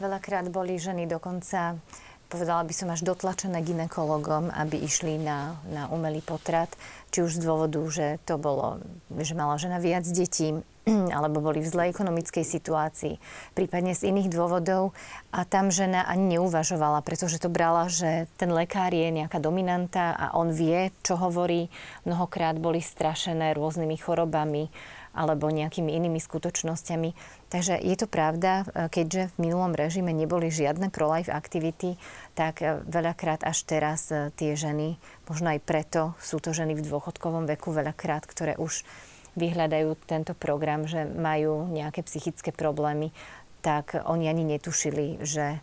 Veľakrát 0.00 0.48
boli 0.48 0.80
ženy 0.80 1.06
dokonca 1.06 1.78
povedala 2.32 2.64
by 2.64 2.72
som 2.72 2.88
až 2.88 3.04
dotlačené 3.04 3.60
ginekologom, 3.60 4.48
aby 4.56 4.80
išli 4.80 5.20
na, 5.20 5.60
na 5.68 5.92
umelý 5.92 6.24
potrat, 6.24 6.72
či 7.12 7.20
už 7.20 7.36
z 7.36 7.44
dôvodu, 7.44 7.76
že 7.92 8.16
to 8.24 8.40
bolo, 8.40 8.80
že 9.12 9.36
mala 9.36 9.60
žena 9.60 9.76
viac 9.76 10.08
detí, 10.08 10.56
alebo 11.16 11.38
boli 11.38 11.62
v 11.62 11.70
zlej 11.70 11.88
ekonomickej 11.94 12.42
situácii, 12.42 13.14
prípadne 13.54 13.94
z 13.94 14.10
iných 14.10 14.28
dôvodov. 14.32 14.90
A 15.30 15.46
tam 15.46 15.70
žena 15.70 16.04
ani 16.04 16.36
neuvažovala, 16.36 17.00
pretože 17.06 17.38
to 17.38 17.48
brala, 17.48 17.86
že 17.86 18.26
ten 18.36 18.50
lekár 18.50 18.90
je 18.90 19.08
nejaká 19.08 19.38
dominanta 19.38 20.12
a 20.12 20.34
on 20.34 20.50
vie, 20.50 20.90
čo 21.06 21.14
hovorí. 21.16 21.70
Mnohokrát 22.02 22.58
boli 22.58 22.82
strašené 22.82 23.54
rôznymi 23.54 23.96
chorobami 23.96 24.68
alebo 25.12 25.52
nejakými 25.52 25.92
inými 25.92 26.18
skutočnosťami. 26.18 27.12
Takže 27.52 27.76
je 27.84 27.96
to 28.00 28.08
pravda, 28.08 28.64
e, 28.64 28.88
keďže 28.88 29.36
v 29.36 29.48
minulom 29.48 29.76
režime 29.76 30.08
neboli 30.08 30.48
žiadne 30.48 30.88
pro-life 30.88 31.28
aktivity, 31.28 32.00
tak 32.32 32.64
e, 32.64 32.80
veľakrát 32.88 33.44
až 33.44 33.68
teraz 33.68 34.08
e, 34.08 34.32
tie 34.32 34.56
ženy, 34.56 34.96
možno 35.28 35.52
aj 35.52 35.60
preto 35.60 36.16
sú 36.16 36.40
to 36.40 36.56
ženy 36.56 36.72
v 36.72 36.84
dôchodkovom 36.88 37.44
veku 37.44 37.76
veľakrát, 37.76 38.24
ktoré 38.24 38.56
už 38.56 38.88
vyhľadajú 39.38 39.96
tento 40.04 40.32
program, 40.36 40.84
že 40.84 41.04
majú 41.04 41.68
nejaké 41.70 42.04
psychické 42.04 42.50
problémy, 42.52 43.14
tak 43.64 43.94
oni 43.94 44.26
ani 44.28 44.44
netušili, 44.44 45.22
že 45.22 45.62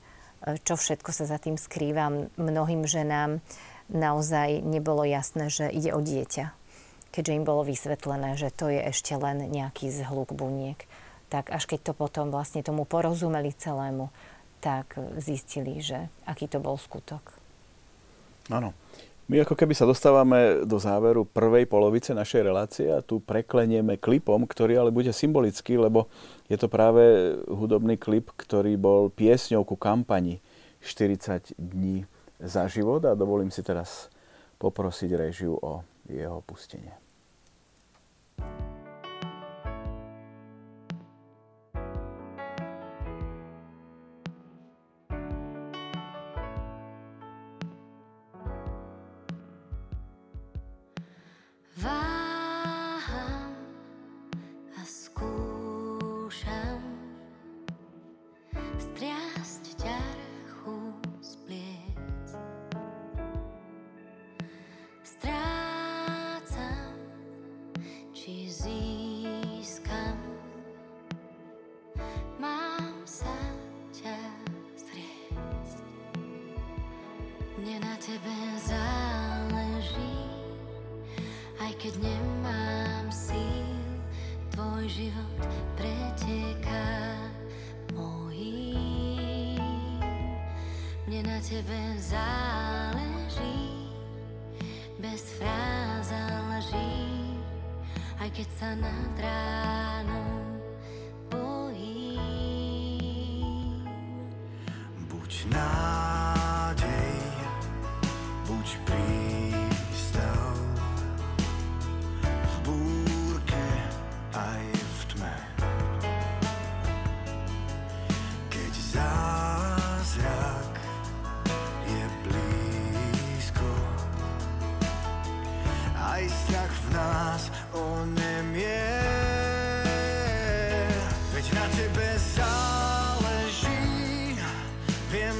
čo 0.64 0.80
všetko 0.80 1.12
sa 1.12 1.28
za 1.28 1.38
tým 1.38 1.60
skrýva. 1.60 2.32
Mnohým 2.40 2.88
ženám 2.88 3.44
naozaj 3.92 4.64
nebolo 4.64 5.04
jasné, 5.04 5.52
že 5.52 5.68
ide 5.68 5.92
o 5.92 6.00
dieťa 6.00 6.60
keďže 7.10 7.36
im 7.36 7.46
bolo 7.46 7.66
vysvetlené, 7.66 8.38
že 8.38 8.54
to 8.54 8.70
je 8.70 8.82
ešte 8.86 9.18
len 9.18 9.50
nejaký 9.50 9.90
zhluk 9.90 10.34
buniek. 10.34 10.78
Tak 11.30 11.54
až 11.54 11.70
keď 11.70 11.92
to 11.92 11.94
potom 11.94 12.34
vlastne 12.34 12.66
tomu 12.66 12.86
porozumeli 12.86 13.54
celému, 13.54 14.10
tak 14.62 14.98
zistili, 15.22 15.82
že 15.82 16.10
aký 16.26 16.50
to 16.50 16.62
bol 16.62 16.78
skutok. 16.78 17.22
Áno. 18.50 18.74
My 19.30 19.46
ako 19.46 19.54
keby 19.54 19.78
sa 19.78 19.86
dostávame 19.86 20.66
do 20.66 20.82
záveru 20.82 21.22
prvej 21.22 21.70
polovice 21.70 22.18
našej 22.18 22.42
relácie 22.42 22.90
a 22.90 23.06
tu 23.06 23.22
preklenieme 23.22 24.02
klipom, 24.02 24.42
ktorý 24.42 24.82
ale 24.82 24.90
bude 24.90 25.14
symbolický, 25.14 25.78
lebo 25.78 26.10
je 26.50 26.58
to 26.58 26.66
práve 26.66 27.38
hudobný 27.46 27.94
klip, 27.94 28.34
ktorý 28.34 28.74
bol 28.74 29.14
piesňou 29.14 29.62
ku 29.70 29.78
kampani 29.78 30.42
40 30.82 31.54
dní 31.62 32.10
za 32.42 32.66
život 32.66 33.06
a 33.06 33.14
dovolím 33.14 33.54
si 33.54 33.62
teraz 33.62 34.10
poprosiť 34.58 35.14
režiu 35.14 35.62
o 35.62 35.86
jeho 36.10 36.42
pustenie. 36.42 36.98
Viem, 38.42 38.79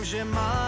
že 0.10 0.26
má 0.26 0.60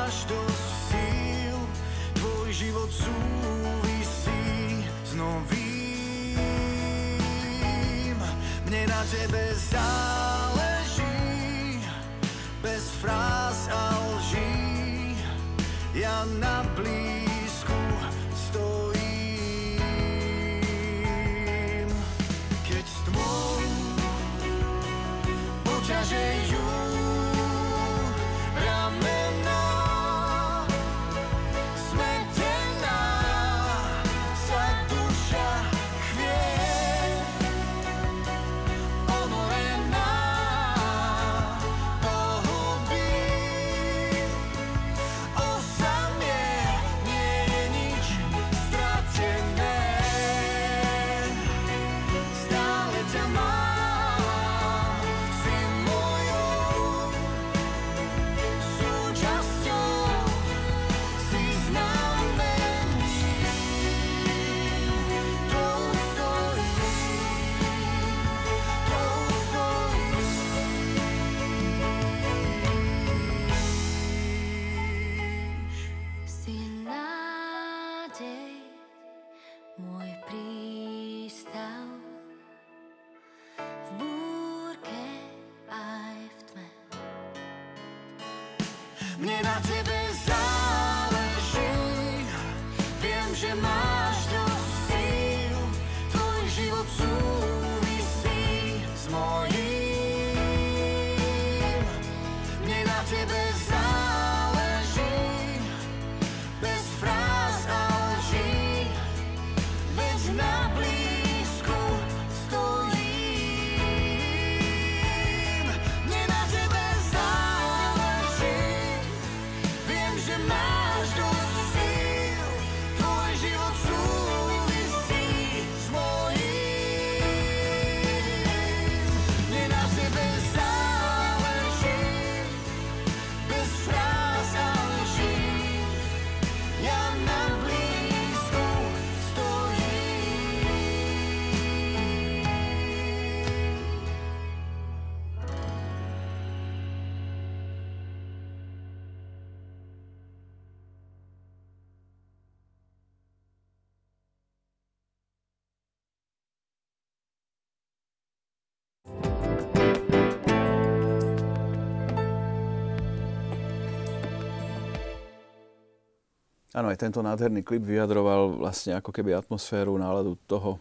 Áno, 166.72 166.88
aj 166.88 167.04
tento 167.04 167.20
nádherný 167.20 167.68
klip 167.68 167.84
vyjadroval 167.84 168.56
vlastne 168.56 168.96
ako 168.96 169.12
keby 169.12 169.36
atmosféru, 169.36 170.00
náladu 170.00 170.40
toho 170.48 170.80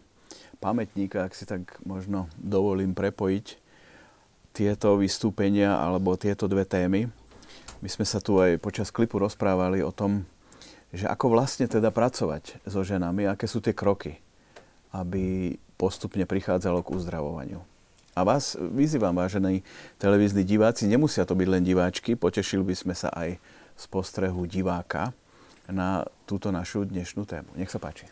pamätníka, 0.63 1.27
ak 1.27 1.35
si 1.35 1.43
tak 1.43 1.67
možno 1.83 2.31
dovolím 2.39 2.95
prepojiť 2.95 3.59
tieto 4.55 4.95
vystúpenia 4.95 5.75
alebo 5.75 6.15
tieto 6.15 6.47
dve 6.47 6.63
témy. 6.63 7.11
My 7.83 7.89
sme 7.91 8.07
sa 8.07 8.23
tu 8.23 8.39
aj 8.39 8.63
počas 8.63 8.87
klipu 8.87 9.19
rozprávali 9.19 9.83
o 9.83 9.91
tom, 9.91 10.23
že 10.95 11.11
ako 11.11 11.35
vlastne 11.35 11.67
teda 11.67 11.91
pracovať 11.91 12.63
so 12.63 12.87
ženami, 12.87 13.27
aké 13.27 13.43
sú 13.43 13.59
tie 13.59 13.75
kroky, 13.75 14.15
aby 14.95 15.55
postupne 15.75 16.23
prichádzalo 16.23 16.87
k 16.87 16.93
uzdravovaniu. 16.95 17.59
A 18.15 18.23
vás 18.23 18.55
vyzývam, 18.55 19.11
vážení 19.11 19.59
televízni 19.99 20.47
diváci, 20.47 20.87
nemusia 20.87 21.27
to 21.27 21.35
byť 21.35 21.47
len 21.51 21.67
diváčky, 21.67 22.15
potešili 22.15 22.63
by 22.63 22.75
sme 22.79 22.95
sa 22.95 23.11
aj 23.11 23.35
z 23.75 23.85
postrehu 23.91 24.47
diváka, 24.47 25.11
na 25.71 26.05
túto 26.27 26.51
našu 26.51 26.87
dnešnú 26.87 27.25
tému. 27.25 27.49
Nech 27.55 27.71
sa 27.71 27.79
páči. 27.79 28.07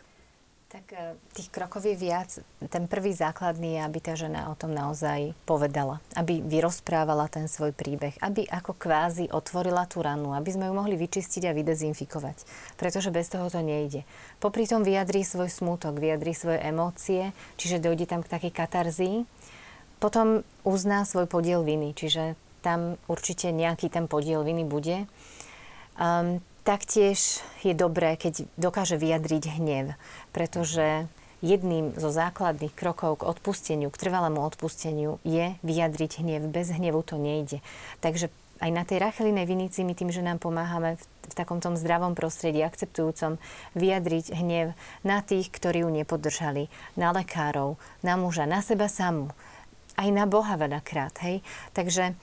Tak 0.70 0.86
e, 0.94 1.18
tých 1.34 1.50
krokov 1.50 1.82
je 1.82 1.98
viac. 1.98 2.30
Ten 2.70 2.86
prvý 2.86 3.10
základný 3.10 3.74
je, 3.74 3.80
aby 3.82 3.98
tá 3.98 4.14
žena 4.14 4.46
o 4.48 4.54
tom 4.54 4.70
naozaj 4.70 5.34
povedala. 5.42 5.98
Aby 6.14 6.46
vyrozprávala 6.46 7.26
ten 7.26 7.50
svoj 7.50 7.74
príbeh. 7.74 8.14
Aby 8.22 8.46
ako 8.46 8.78
kvázi 8.78 9.34
otvorila 9.34 9.90
tú 9.90 9.98
ranu. 9.98 10.30
Aby 10.30 10.54
sme 10.54 10.70
ju 10.70 10.74
mohli 10.78 10.94
vyčistiť 10.94 11.50
a 11.50 11.56
vydezinfikovať. 11.58 12.46
Pretože 12.78 13.10
bez 13.10 13.26
toho 13.26 13.50
to 13.50 13.58
nejde. 13.66 14.06
Popri 14.38 14.70
tom 14.70 14.86
vyjadrí 14.86 15.26
svoj 15.26 15.50
smútok, 15.50 15.98
vyjadrí 15.98 16.38
svoje 16.38 16.62
emócie, 16.62 17.34
čiže 17.58 17.82
dojde 17.82 18.06
tam 18.06 18.22
k 18.22 18.30
takej 18.30 18.52
katarzii. 18.54 19.16
Potom 19.98 20.46
uzná 20.62 21.02
svoj 21.02 21.26
podiel 21.26 21.66
viny, 21.66 21.98
čiže 21.98 22.38
tam 22.62 22.94
určite 23.10 23.50
nejaký 23.50 23.90
ten 23.90 24.06
podiel 24.06 24.46
viny 24.46 24.62
bude. 24.62 25.10
Um, 25.98 26.38
Taktiež 26.70 27.42
je 27.66 27.74
dobré, 27.74 28.14
keď 28.14 28.46
dokáže 28.54 28.94
vyjadriť 28.94 29.58
hnev, 29.58 29.98
pretože 30.30 31.10
jedným 31.42 31.98
zo 31.98 32.14
základných 32.14 32.70
krokov 32.78 33.18
k 33.18 33.26
odpusteniu, 33.26 33.90
k 33.90 33.98
trvalému 34.06 34.38
odpusteniu 34.38 35.18
je 35.26 35.58
vyjadriť 35.66 36.22
hnev. 36.22 36.46
Bez 36.46 36.70
hnevu 36.70 37.02
to 37.02 37.18
nejde. 37.18 37.58
Takže 37.98 38.30
aj 38.62 38.70
na 38.70 38.86
tej 38.86 39.02
Rachelinej 39.02 39.50
vinici 39.50 39.82
my 39.82 39.98
tým, 39.98 40.14
že 40.14 40.22
nám 40.22 40.38
pomáhame 40.38 40.94
v, 40.94 41.02
v 41.26 41.34
takom 41.34 41.58
zdravom 41.58 42.14
prostredí, 42.14 42.62
akceptujúcom, 42.62 43.42
vyjadriť 43.74 44.30
hnev 44.30 44.78
na 45.02 45.26
tých, 45.26 45.50
ktorí 45.50 45.82
ju 45.82 45.90
nepodržali, 45.90 46.70
na 46.94 47.10
lekárov, 47.10 47.82
na 48.06 48.14
muža, 48.14 48.46
na 48.46 48.62
seba 48.62 48.86
samú, 48.86 49.34
aj 49.98 50.06
na 50.14 50.22
Boha 50.22 50.54
veľakrát. 50.54 51.18
Hej? 51.18 51.42
Takže 51.74 52.14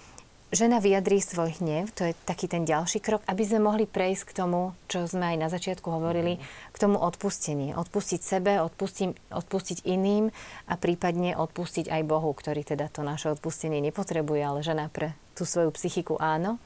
žena 0.51 0.79
vyjadrí 0.79 1.19
svoj 1.19 1.59
hnev, 1.59 1.91
to 1.91 2.07
je 2.07 2.13
taký 2.23 2.47
ten 2.47 2.63
ďalší 2.63 3.03
krok, 3.03 3.19
aby 3.27 3.43
sme 3.43 3.67
mohli 3.67 3.83
prejsť 3.83 4.23
k 4.31 4.35
tomu, 4.43 4.71
čo 4.87 5.03
sme 5.03 5.35
aj 5.35 5.37
na 5.37 5.47
začiatku 5.51 5.87
hovorili, 5.91 6.39
k 6.71 6.77
tomu 6.77 6.95
odpustení. 6.99 7.75
Odpustiť 7.75 8.21
sebe, 8.23 8.63
odpustiť, 8.63 9.31
odpustiť 9.31 9.83
iným 9.83 10.31
a 10.71 10.73
prípadne 10.79 11.35
odpustiť 11.35 11.91
aj 11.91 12.01
Bohu, 12.07 12.31
ktorý 12.31 12.63
teda 12.63 12.87
to 12.87 13.03
naše 13.03 13.31
odpustenie 13.35 13.83
nepotrebuje, 13.83 14.41
ale 14.43 14.59
žena 14.63 14.87
pre 14.87 15.11
tú 15.35 15.43
svoju 15.43 15.69
psychiku 15.75 16.15
áno. 16.17 16.57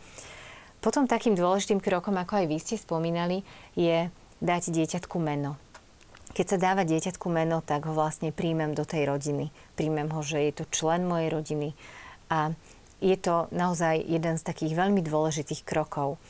Potom 0.82 1.06
takým 1.06 1.38
dôležitým 1.38 1.78
krokom, 1.78 2.18
ako 2.18 2.42
aj 2.42 2.46
vy 2.50 2.58
ste 2.58 2.76
spomínali, 2.78 3.46
je 3.78 4.10
dať 4.42 4.74
dieťatku 4.74 5.18
meno. 5.22 5.58
Keď 6.32 6.46
sa 6.48 6.58
dáva 6.58 6.88
dieťatku 6.88 7.28
meno, 7.28 7.60
tak 7.62 7.86
ho 7.86 7.94
vlastne 7.94 8.32
príjmem 8.32 8.72
do 8.72 8.88
tej 8.88 9.06
rodiny. 9.06 9.52
Príjmem 9.76 10.10
ho, 10.10 10.22
že 10.24 10.42
je 10.48 10.64
to 10.64 10.66
člen 10.72 11.04
mojej 11.04 11.28
rodiny. 11.28 11.76
A 12.32 12.56
je 13.02 13.18
to 13.18 13.50
naozaj 13.50 13.98
jeden 14.06 14.38
z 14.38 14.46
takých 14.46 14.78
veľmi 14.78 15.02
dôležitých 15.02 15.66
krokov. 15.66 16.22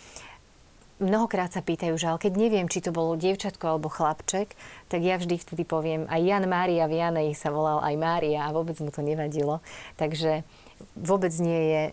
Mnohokrát 1.02 1.50
sa 1.50 1.66
pýtajú, 1.66 1.98
že 1.98 2.06
ale 2.06 2.22
keď 2.22 2.34
neviem, 2.38 2.70
či 2.70 2.78
to 2.78 2.94
bolo 2.94 3.18
dievčatko 3.18 3.74
alebo 3.74 3.90
chlapček, 3.90 4.54
tak 4.86 5.02
ja 5.02 5.18
vždy 5.18 5.34
vtedy 5.42 5.66
poviem, 5.66 6.06
aj 6.06 6.22
Jan 6.22 6.46
Mária 6.46 6.86
v 6.86 7.02
Janej 7.02 7.34
sa 7.34 7.50
volal 7.50 7.82
aj 7.82 7.96
Mária 7.98 8.46
a 8.46 8.54
vôbec 8.54 8.78
mu 8.78 8.94
to 8.94 9.02
nevadilo. 9.02 9.66
Takže 9.98 10.46
vôbec 10.98 11.34
nie 11.42 11.62
je 11.72 11.82
e, 11.90 11.92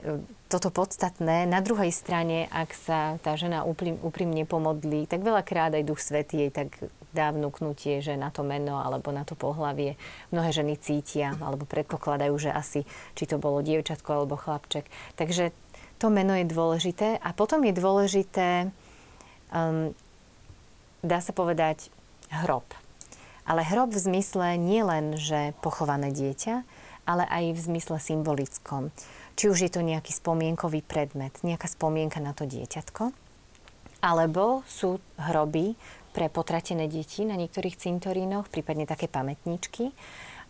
toto 0.48 0.72
podstatné. 0.72 1.44
Na 1.44 1.60
druhej 1.60 1.92
strane, 1.92 2.48
ak 2.48 2.72
sa 2.72 3.00
tá 3.20 3.36
žena 3.36 3.68
úprimne 4.02 4.48
pomodlí, 4.48 5.04
tak 5.04 5.20
veľakrát 5.20 5.76
aj 5.76 5.84
Duch 5.84 6.00
Svetý 6.00 6.48
jej 6.48 6.52
tak 6.52 6.72
dá 7.12 7.32
vnúknutie, 7.32 8.04
že 8.04 8.16
na 8.16 8.28
to 8.28 8.44
meno 8.44 8.80
alebo 8.80 9.12
na 9.12 9.24
to 9.24 9.32
pohlavie 9.32 9.96
mnohé 10.28 10.50
ženy 10.52 10.76
cítia 10.76 11.36
alebo 11.40 11.64
predpokladajú, 11.64 12.34
že 12.36 12.50
asi 12.52 12.84
či 13.16 13.24
to 13.24 13.40
bolo 13.40 13.64
dievčatko 13.64 14.24
alebo 14.24 14.36
chlapček. 14.36 14.88
Takže 15.16 15.52
to 15.98 16.12
meno 16.12 16.36
je 16.36 16.46
dôležité 16.46 17.18
a 17.18 17.34
potom 17.34 17.64
je 17.64 17.74
dôležité, 17.74 18.70
um, 19.50 19.90
dá 21.02 21.18
sa 21.18 21.32
povedať, 21.34 21.90
hrob. 22.30 22.64
Ale 23.48 23.64
hrob 23.64 23.90
v 23.96 24.04
zmysle 24.04 24.60
nie 24.60 24.84
len, 24.84 25.16
že 25.16 25.56
pochované 25.64 26.12
dieťa, 26.12 26.62
ale 27.08 27.24
aj 27.24 27.56
v 27.56 27.60
zmysle 27.72 27.96
symbolickom. 27.96 28.92
Či 29.40 29.48
už 29.48 29.58
je 29.64 29.70
to 29.72 29.80
nejaký 29.80 30.12
spomienkový 30.12 30.84
predmet, 30.84 31.32
nejaká 31.40 31.64
spomienka 31.64 32.20
na 32.20 32.36
to 32.36 32.44
dieťatko, 32.44 33.16
alebo 34.04 34.60
sú 34.68 35.00
hroby, 35.16 35.72
pre 36.18 36.26
potratené 36.26 36.90
deti 36.90 37.22
na 37.22 37.38
niektorých 37.38 37.78
cintorínoch, 37.78 38.50
prípadne 38.50 38.90
také 38.90 39.06
pamätníčky. 39.06 39.94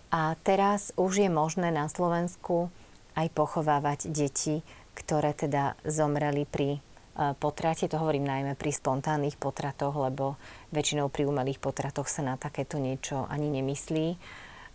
A 0.09 0.33
teraz 0.41 0.97
už 0.97 1.21
je 1.21 1.29
možné 1.29 1.69
na 1.69 1.85
Slovensku 1.93 2.73
aj 3.13 3.29
pochovávať 3.37 4.09
deti, 4.09 4.65
ktoré 4.97 5.37
teda 5.37 5.77
zomreli 5.85 6.49
pri 6.49 6.79
e, 6.79 7.37
potrate. 7.37 7.85
To 7.93 8.01
hovorím 8.01 8.25
najmä 8.25 8.57
pri 8.57 8.73
spontánnych 8.73 9.37
potratoch, 9.37 9.93
lebo 9.93 10.41
väčšinou 10.73 11.13
pri 11.13 11.29
umelých 11.29 11.61
potratoch 11.61 12.09
sa 12.09 12.25
na 12.25 12.41
takéto 12.41 12.81
niečo 12.81 13.29
ani 13.29 13.53
nemyslí, 13.53 14.17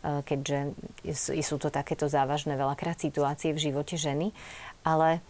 keďže 0.04 0.76
sú 1.40 1.56
to 1.56 1.72
takéto 1.72 2.12
závažné 2.12 2.60
veľakrát 2.60 3.00
situácie 3.00 3.56
v 3.56 3.72
živote 3.72 3.96
ženy. 3.96 4.36
Ale 4.84 5.24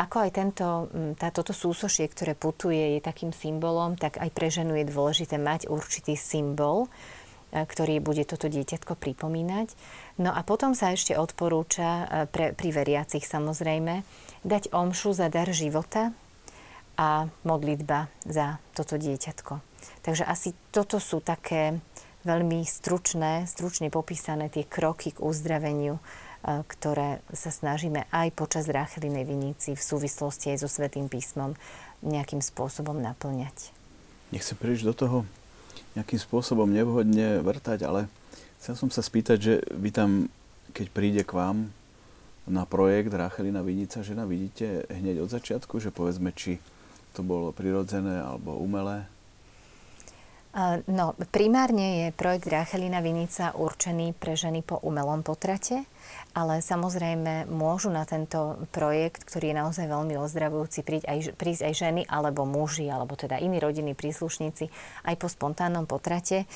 ako 0.00 0.16
aj 0.24 0.30
tento, 0.32 0.66
tá, 1.20 1.28
toto 1.28 1.52
súsošie, 1.52 2.08
ktoré 2.08 2.32
putuje, 2.32 2.96
je 2.96 3.04
takým 3.04 3.36
symbolom, 3.36 4.00
tak 4.00 4.16
aj 4.16 4.32
pre 4.32 4.48
ženu 4.48 4.72
je 4.80 4.88
dôležité 4.88 5.36
mať 5.36 5.68
určitý 5.68 6.16
symbol, 6.16 6.88
e, 7.52 7.68
ktorý 7.68 8.00
bude 8.00 8.24
toto 8.24 8.48
dieťatko 8.48 8.96
pripomínať. 8.96 9.76
No 10.16 10.32
a 10.32 10.40
potom 10.40 10.72
sa 10.72 10.96
ešte 10.96 11.20
odporúča 11.20 11.84
e, 11.84 12.04
pre, 12.32 12.56
pri 12.56 12.72
veriacich 12.72 13.28
samozrejme 13.28 14.00
dať 14.40 14.72
omšu 14.72 15.12
za 15.12 15.28
dar 15.28 15.52
života 15.52 16.16
a 16.96 17.28
modlitba 17.44 18.08
za 18.24 18.56
toto 18.72 18.96
dieťatko. 18.96 19.60
Takže 20.00 20.24
asi 20.24 20.56
toto 20.72 20.96
sú 20.96 21.20
také 21.20 21.76
veľmi 22.24 22.64
stručné, 22.66 23.48
stručne 23.48 23.88
popísané 23.88 24.52
tie 24.52 24.64
kroky 24.64 25.14
k 25.14 25.22
uzdraveniu 25.24 26.00
E, 26.40 26.64
ktoré 26.64 27.20
sa 27.36 27.52
snažíme 27.52 28.08
aj 28.08 28.32
počas 28.32 28.64
Ráchelinej 28.64 29.28
vinici 29.28 29.76
v 29.76 29.82
súvislosti 29.82 30.56
aj 30.56 30.64
so 30.64 30.68
Svetým 30.72 31.04
písmom 31.04 31.52
nejakým 32.00 32.40
spôsobom 32.40 32.96
naplňať. 32.96 33.76
Nechcem 34.32 34.56
príliš 34.56 34.88
do 34.88 34.96
toho 34.96 35.28
nejakým 35.92 36.16
spôsobom 36.16 36.64
nevhodne 36.64 37.44
vrtať, 37.44 37.84
ale 37.84 38.08
chcel 38.56 38.72
som 38.72 38.88
sa 38.88 39.04
spýtať, 39.04 39.36
že 39.36 39.54
vy 39.68 39.92
tam, 39.92 40.32
keď 40.72 40.86
príde 40.88 41.22
k 41.28 41.36
vám 41.36 41.68
na 42.48 42.64
projekt 42.64 43.12
Ráchelina 43.12 43.60
Vinica, 43.60 44.00
žena 44.00 44.24
vidíte 44.24 44.88
hneď 44.88 45.20
od 45.20 45.28
začiatku, 45.28 45.76
že 45.76 45.92
povedzme, 45.92 46.32
či 46.32 46.56
to 47.12 47.20
bolo 47.20 47.52
prirodzené 47.52 48.16
alebo 48.16 48.56
umelé? 48.56 49.04
No, 50.90 51.14
primárne 51.30 51.86
je 52.02 52.06
projekt 52.10 52.50
Ráchelina 52.50 52.98
Vinica 52.98 53.54
určený 53.54 54.18
pre 54.18 54.34
ženy 54.34 54.66
po 54.66 54.82
umelom 54.82 55.22
potrate, 55.22 55.86
ale 56.34 56.58
samozrejme 56.58 57.46
môžu 57.46 57.86
na 57.94 58.02
tento 58.02 58.58
projekt, 58.74 59.22
ktorý 59.22 59.54
je 59.54 59.60
naozaj 59.62 59.86
veľmi 59.86 60.18
ozdravujúci, 60.18 60.82
prísť 60.82 61.06
aj, 61.06 61.18
prísť 61.38 61.62
aj 61.70 61.74
ženy 61.78 62.02
alebo 62.10 62.42
muži, 62.50 62.90
alebo 62.90 63.14
teda 63.14 63.38
iní 63.38 63.62
rodinní 63.62 63.94
príslušníci 63.94 64.66
aj 65.06 65.14
po 65.22 65.30
spontánnom 65.30 65.86
potrate. 65.86 66.50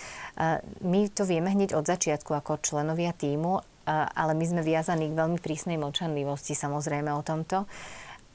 My 0.83 1.07
to 1.15 1.23
vieme 1.23 1.55
hneď 1.55 1.79
od 1.79 1.87
začiatku 1.87 2.35
ako 2.35 2.67
členovia 2.67 3.15
týmu, 3.15 3.63
ale 3.87 4.33
my 4.35 4.43
sme 4.43 4.67
viazaní 4.67 5.07
k 5.07 5.19
veľmi 5.23 5.39
prísnej 5.39 5.79
mlčanlivosti 5.79 6.59
samozrejme 6.59 7.15
o 7.15 7.23
tomto. 7.23 7.71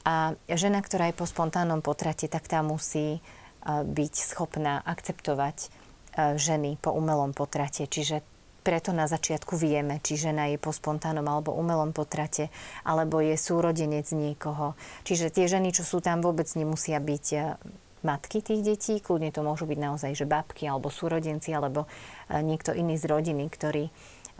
A 0.08 0.32
žena, 0.48 0.80
ktorá 0.80 1.12
je 1.12 1.20
po 1.20 1.28
spontánnom 1.28 1.84
potrate, 1.84 2.32
tak 2.32 2.48
tá 2.48 2.64
musí 2.64 3.20
byť 3.66 4.14
schopná 4.16 4.80
akceptovať 4.84 5.68
ženy 6.36 6.80
po 6.80 6.90
umelom 6.96 7.36
potrate. 7.36 7.86
Čiže 7.86 8.26
preto 8.60 8.92
na 8.92 9.08
začiatku 9.08 9.56
vieme, 9.56 10.04
či 10.04 10.20
žena 10.20 10.44
je 10.52 10.60
po 10.60 10.68
spontánnom 10.68 11.24
alebo 11.24 11.56
umelom 11.56 11.96
potrate, 11.96 12.52
alebo 12.84 13.24
je 13.24 13.32
súrodenec 13.32 14.12
niekoho. 14.12 14.76
Čiže 15.08 15.32
tie 15.32 15.48
ženy, 15.48 15.72
čo 15.72 15.80
sú 15.80 16.04
tam, 16.04 16.20
vôbec 16.20 16.44
nemusia 16.52 17.00
byť 17.00 17.26
matky 18.04 18.44
tých 18.44 18.60
detí, 18.60 19.00
kľudne 19.00 19.32
to 19.32 19.40
môžu 19.40 19.64
byť 19.64 19.78
naozaj, 19.80 20.12
že 20.12 20.28
babky 20.28 20.68
alebo 20.68 20.92
súrodenci, 20.92 21.56
alebo 21.56 21.88
niekto 22.28 22.76
iný 22.76 23.00
z 23.00 23.08
rodiny, 23.08 23.48
ktorý 23.48 23.88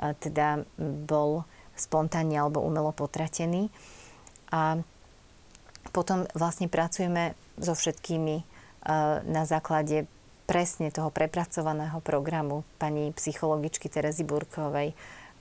teda 0.00 0.68
bol 1.08 1.48
spontánne 1.76 2.36
alebo 2.36 2.60
umelo 2.60 2.92
potratený. 2.92 3.72
A 4.52 4.80
potom 5.96 6.28
vlastne 6.36 6.68
pracujeme 6.68 7.32
so 7.56 7.72
všetkými 7.72 8.44
na 9.24 9.42
základe 9.44 10.08
presne 10.50 10.90
toho 10.90 11.14
prepracovaného 11.14 12.02
programu 12.02 12.66
pani 12.80 13.14
psychologičky 13.14 13.86
Terezy 13.86 14.26
Burkovej, 14.26 14.96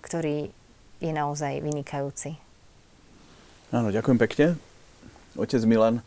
ktorý 0.05 0.53
je 0.99 1.11
naozaj 1.15 1.63
vynikajúci. 1.63 2.37
Áno, 3.73 3.89
ďakujem 3.89 4.19
pekne. 4.21 4.45
Otec 5.33 5.63
Milan, 5.65 6.03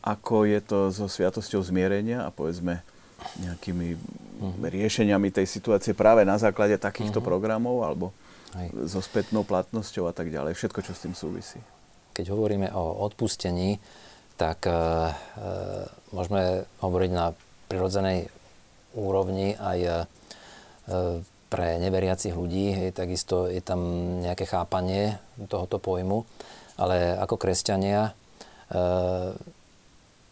ako 0.00 0.48
je 0.48 0.60
to 0.64 0.78
so 0.94 1.10
sviatosťou 1.10 1.60
zmierenia 1.60 2.24
a 2.24 2.32
povedzme 2.32 2.80
nejakými 3.40 3.88
uh-huh. 3.96 4.64
riešeniami 4.64 5.28
tej 5.28 5.44
situácie 5.44 5.92
práve 5.92 6.24
na 6.24 6.40
základe 6.40 6.80
takýchto 6.80 7.20
uh-huh. 7.20 7.28
programov 7.28 7.84
alebo 7.84 8.06
Hej. 8.56 8.88
so 8.88 9.04
spätnou 9.04 9.44
platnosťou 9.44 10.08
a 10.08 10.16
tak 10.16 10.32
ďalej. 10.32 10.56
Všetko, 10.56 10.80
čo 10.80 10.92
s 10.96 11.04
tým 11.04 11.12
súvisí. 11.12 11.60
Keď 12.16 12.32
hovoríme 12.32 12.72
o 12.72 13.04
odpustení, 13.04 13.76
tak 14.40 14.64
e, 14.64 14.72
môžeme 16.16 16.64
hovoriť 16.80 17.10
na 17.12 17.36
prirodzenej 17.68 18.32
úrovni 18.96 19.52
aj 19.60 19.78
e, 19.84 19.92
pre 21.52 21.76
neveriacich 21.76 22.32
ľudí. 22.32 22.72
Hej, 22.72 22.96
takisto 22.96 23.52
je 23.52 23.60
tam 23.60 23.84
nejaké 24.24 24.48
chápanie 24.48 25.20
tohoto 25.52 25.76
pojmu. 25.76 26.24
Ale 26.80 27.12
ako 27.20 27.36
kresťania 27.36 28.16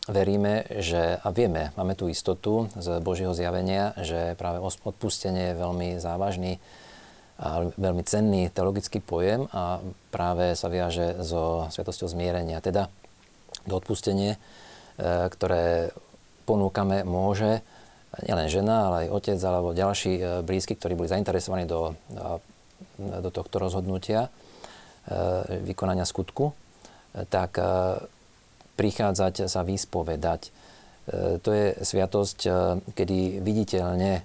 veríme, 0.09 0.65
že, 0.81 1.21
a 1.21 1.29
vieme, 1.29 1.71
máme 1.77 1.93
tú 1.93 2.09
istotu 2.09 2.73
z 2.75 2.99
Božieho 3.05 3.37
zjavenia, 3.37 3.93
že 4.01 4.33
práve 4.41 4.59
odpustenie 4.65 5.53
je 5.53 5.61
veľmi 5.61 5.89
závažný 6.01 6.57
a 7.39 7.71
veľmi 7.71 8.03
cenný 8.03 8.51
teologický 8.51 8.99
pojem 8.99 9.47
a 9.55 9.79
práve 10.11 10.59
sa 10.59 10.67
viaže 10.67 11.23
so 11.23 11.71
sviatosťou 11.71 12.11
zmierenia. 12.11 12.59
Teda 12.59 12.91
do 13.69 13.77
odpustenie, 13.77 14.35
e, 14.35 14.39
ktoré 15.29 15.93
ponúkame, 16.49 17.05
môže 17.05 17.61
nielen 18.25 18.49
žena, 18.49 18.89
ale 18.89 18.97
aj 19.07 19.13
otec 19.13 19.39
alebo 19.45 19.77
ďalší 19.77 20.13
e, 20.17 20.23
blízky, 20.41 20.75
ktorí 20.75 20.97
boli 20.97 21.13
zainteresovaní 21.13 21.69
do, 21.69 21.93
do 22.97 23.31
tohto 23.31 23.61
rozhodnutia 23.61 24.27
e, 24.27 24.31
vykonania 25.69 26.09
skutku, 26.09 26.57
tak 27.29 27.57
prichádzať 28.79 29.51
sa 29.51 29.67
vyspovedať. 29.67 30.41
E, 30.47 30.51
to 31.43 31.51
je 31.51 31.75
sviatosť, 31.83 32.39
e, 32.47 32.51
kedy 32.95 33.43
viditeľne 33.43 34.13
e, 34.15 34.23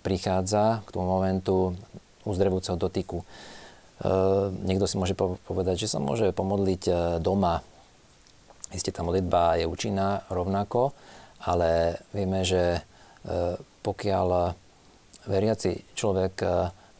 prichádza 0.00 0.80
k 0.88 0.88
tomu 0.88 1.12
momentu 1.12 1.76
uzdravujúceho 2.24 2.80
dotyku. 2.80 3.20
Niekto 4.66 4.90
si 4.90 4.98
môže 4.98 5.14
povedať, 5.46 5.86
že 5.86 5.90
sa 5.94 6.02
môže 6.02 6.34
pomodliť 6.34 6.90
doma. 7.22 7.62
Isté 8.72 8.88
tá 8.90 9.04
modlitba 9.04 9.60
je 9.60 9.68
účinná 9.68 10.24
rovnako, 10.32 10.96
ale 11.44 12.00
vieme, 12.16 12.40
že 12.42 12.80
pokiaľ 13.84 14.28
veriaci 15.28 15.94
človek 15.94 16.34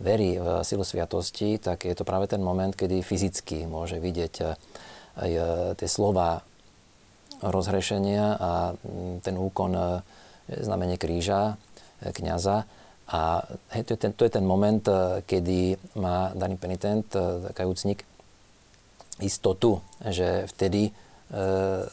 verí 0.03 0.37
v 0.37 0.67
silu 0.67 0.83
sviatosti, 0.83 1.57
tak 1.63 1.87
je 1.87 1.95
to 1.95 2.03
práve 2.03 2.27
ten 2.27 2.43
moment, 2.43 2.75
kedy 2.75 3.07
fyzicky 3.07 3.71
môže 3.71 4.03
vidieť 4.03 4.35
aj 5.13 5.31
e, 5.31 5.43
tie 5.79 5.89
slova 5.89 6.43
rozhrešenia 7.43 8.25
a 8.39 8.51
ten 9.23 9.39
úkon 9.39 9.73
e, 9.79 9.83
znamenie 10.51 10.99
kríža 10.99 11.55
e, 12.03 12.11
kniaza. 12.11 12.67
A 13.13 13.45
hej, 13.77 13.83
to, 13.87 13.91
je 13.95 13.99
ten, 13.99 14.13
to 14.17 14.25
je 14.25 14.33
ten 14.33 14.47
moment, 14.47 14.81
kedy 15.29 15.77
má 16.01 16.33
daný 16.33 16.57
penitent, 16.57 17.13
kajúcnik, 17.53 18.09
istotu, 19.21 19.85
že 20.01 20.49
vtedy 20.49 20.89
e, 20.89 20.93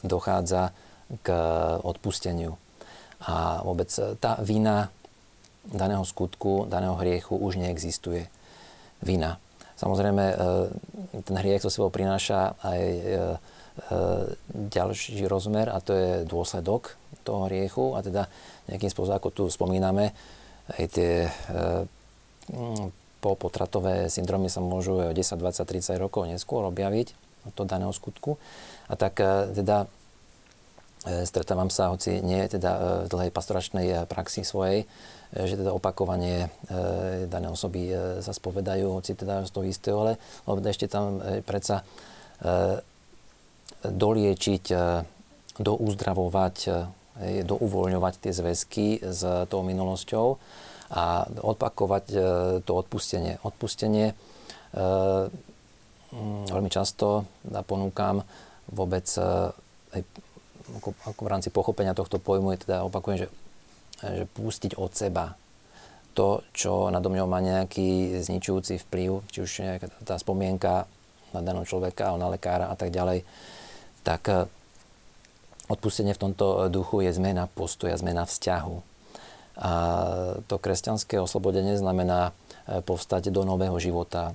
dochádza 0.03 0.75
k 1.23 1.31
odpusteniu. 1.79 2.59
A 3.23 3.63
vôbec 3.63 3.87
tá 4.19 4.35
vina 4.43 4.91
daného 5.67 6.03
skutku, 6.07 6.65
daného 6.69 6.95
hriechu 6.97 7.35
už 7.35 7.59
neexistuje. 7.59 8.27
Vina. 8.99 9.39
Samozrejme, 9.79 10.23
e, 10.27 10.35
ten 11.23 11.35
hriech 11.39 11.63
so 11.63 11.71
sebou 11.71 11.87
prináša 11.87 12.59
aj 12.59 12.81
e, 12.83 12.99
e, 12.99 13.17
ďalší 14.51 15.23
rozmer 15.23 15.71
a 15.71 15.79
to 15.79 15.95
je 15.95 16.11
dôsledok 16.27 16.99
toho 17.23 17.47
hriechu 17.47 17.95
a 17.95 18.03
teda 18.03 18.27
nejakým 18.67 18.91
spôsobom, 18.91 19.15
ako 19.15 19.29
tu 19.31 19.43
spomíname, 19.47 20.11
aj 20.69 20.85
tie 20.93 21.25
po 23.19 23.33
potratové 23.33 24.05
syndromy 24.05 24.53
sa 24.53 24.61
môžu 24.61 25.01
10, 25.01 25.17
20, 25.17 25.65
30 25.65 25.97
rokov 25.97 26.29
neskôr 26.29 26.61
objaviť 26.69 27.28
od 27.47 27.55
daného 27.63 27.93
skutku. 27.93 28.35
A 28.89 28.97
tak 28.97 29.21
teda 29.55 29.87
stretávam 31.23 31.71
sa, 31.71 31.93
hoci 31.95 32.19
nie 32.19 32.43
teda 32.51 33.05
v 33.05 33.07
dlhej 33.07 33.31
pastoračnej 33.31 34.03
praxi 34.09 34.43
svojej, 34.43 34.83
E, 35.29 35.45
že 35.45 35.61
teda 35.61 35.69
opakovanie 35.69 36.49
e, 36.49 37.29
dané 37.29 37.53
osoby 37.53 37.93
e, 37.93 37.93
sa 38.25 38.33
spovedajú, 38.33 38.97
hoci 38.97 39.13
teda 39.13 39.45
z 39.45 39.51
toho 39.53 39.65
istého, 39.65 39.97
ale 40.01 40.17
ešte 40.65 40.89
tam 40.89 41.21
predsa 41.45 41.85
doliečiť, 43.83 44.63
douzdravovať, 45.59 46.57
douvoľňovať 47.43 48.13
tie 48.15 48.31
zväzky 48.31 48.87
s 49.03 49.21
tou 49.51 49.59
minulosťou 49.67 50.39
a 50.95 51.27
opakovať 51.27 52.05
to 52.63 52.71
odpustenie. 52.71 53.43
Odpustenie 53.43 54.15
veľmi 56.49 56.69
často 56.73 57.29
ponúkam 57.65 58.25
vôbec 58.69 59.05
ako, 60.69 60.89
ako 61.05 61.21
v 61.21 61.31
rámci 61.31 61.49
pochopenia 61.53 61.97
tohto 61.97 62.17
pojmu 62.17 62.53
je 62.53 62.65
teda 62.65 62.85
opakujem, 62.85 63.25
že 63.25 63.27
že 63.99 64.25
pustiť 64.31 64.79
od 64.79 64.91
seba 64.95 65.35
to, 66.15 66.43
čo 66.51 66.91
na 66.91 66.99
mňou 66.99 67.27
má 67.27 67.39
nejaký 67.39 68.19
zničujúci 68.19 68.81
vplyv, 68.87 69.23
či 69.31 69.39
už 69.43 69.51
tá 70.03 70.19
spomienka 70.19 70.87
na 71.31 71.39
daného 71.39 71.63
človeka, 71.63 72.17
na 72.17 72.27
lekára 72.31 72.67
a 72.67 72.75
tak 72.75 72.89
ďalej, 72.89 73.23
tak 74.03 74.21
eh, 74.27 74.49
odpustenie 75.69 76.17
v 76.17 76.23
tomto 76.27 76.67
duchu 76.73 77.05
je 77.05 77.13
zmena 77.13 77.45
postoja, 77.47 77.95
zmena 77.95 78.25
vzťahu. 78.25 78.77
A 79.59 79.71
to 80.47 80.55
kresťanské 80.55 81.19
oslobodenie 81.21 81.77
znamená 81.77 82.33
eh, 82.67 82.81
povstať 82.81 83.29
do 83.29 83.45
nového 83.45 83.77
života. 83.79 84.33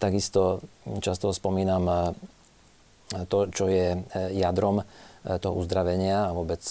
Takisto 0.00 0.64
často 1.04 1.28
spomínam 1.30 1.84
eh, 1.84 2.00
to, 3.28 3.52
čo 3.52 3.68
je 3.68 4.00
jadrom 4.34 4.80
E, 5.20 5.36
toho 5.36 5.60
uzdravenia 5.60 6.32
a 6.32 6.36
vôbec 6.36 6.64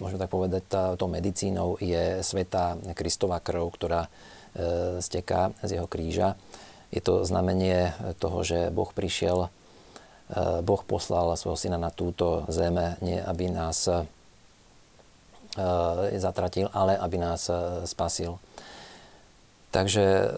môžeme 0.00 0.20
tak 0.20 0.32
povedať, 0.32 0.62
tá, 0.64 0.82
tou 0.96 1.12
medicínou 1.12 1.76
je 1.76 2.24
sveta 2.24 2.80
Kristová 2.96 3.38
krv, 3.38 3.68
ktorá 3.70 4.08
steká 5.00 5.56
z 5.64 5.80
jeho 5.80 5.88
kríža. 5.88 6.36
Je 6.92 7.00
to 7.00 7.24
znamenie 7.24 7.94
toho, 8.20 8.44
že 8.44 8.68
Boh 8.68 8.90
prišiel, 8.92 9.48
Boh 10.60 10.82
poslal 10.84 11.32
svojho 11.40 11.56
syna 11.56 11.78
na 11.80 11.88
túto 11.88 12.44
zeme, 12.52 13.00
nie 13.00 13.16
aby 13.16 13.48
nás 13.48 13.88
zatratil, 16.20 16.68
ale 16.76 17.00
aby 17.00 17.16
nás 17.16 17.48
spasil. 17.88 18.36
Takže 19.72 20.36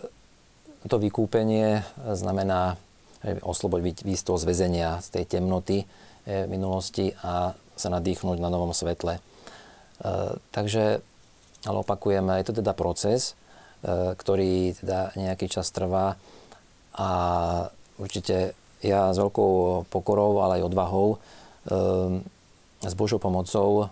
to 0.89 0.97
vykúpenie 1.01 1.80
znamená 2.12 2.76
oslobodiť 3.24 4.05
výjsť 4.05 4.24
toho 4.28 4.39
zväzenia, 4.39 5.01
z 5.01 5.09
tej 5.20 5.24
temnoty, 5.39 5.89
minulosti 6.49 7.12
a 7.24 7.57
sa 7.76 7.89
nadýchnuť 7.91 8.39
na 8.39 8.49
novom 8.49 8.70
svetle. 8.70 9.18
E, 9.18 9.20
takže, 10.55 11.03
ale 11.66 11.76
opakujeme, 11.82 12.39
je 12.41 12.47
to 12.47 12.55
teda 12.62 12.72
proces, 12.72 13.35
e, 13.82 14.14
ktorý 14.14 14.78
teda 14.78 15.14
nejaký 15.18 15.51
čas 15.51 15.68
trvá 15.74 16.16
a 16.95 17.09
určite 17.99 18.55
ja 18.85 19.11
s 19.11 19.18
veľkou 19.18 19.85
pokorou, 19.91 20.45
ale 20.45 20.61
aj 20.61 20.68
odvahou 20.68 21.09
s 22.85 22.93
Božou 22.93 23.16
pomocou 23.16 23.89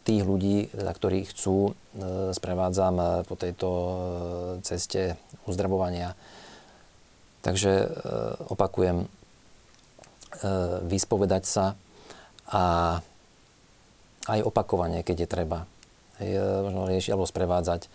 tých 0.00 0.22
ľudí, 0.24 0.72
teda, 0.72 0.92
ktorí 0.96 1.28
chcú, 1.28 1.76
sprevádzam 2.32 3.24
po 3.28 3.34
tejto 3.36 3.68
ceste 4.64 5.20
uzdravovania. 5.44 6.16
Takže 7.44 7.88
opakujem, 8.48 9.08
E, 10.30 10.46
vyspovedať 10.86 11.42
sa 11.42 11.74
a 12.54 12.62
aj 14.30 14.40
opakovanie, 14.46 15.02
keď 15.02 15.26
je 15.26 15.28
treba. 15.28 15.66
E, 16.22 16.38
možno 16.38 16.86
riešiť 16.86 17.10
alebo 17.10 17.26
sprevádzať 17.26 17.80
e, 17.84 17.88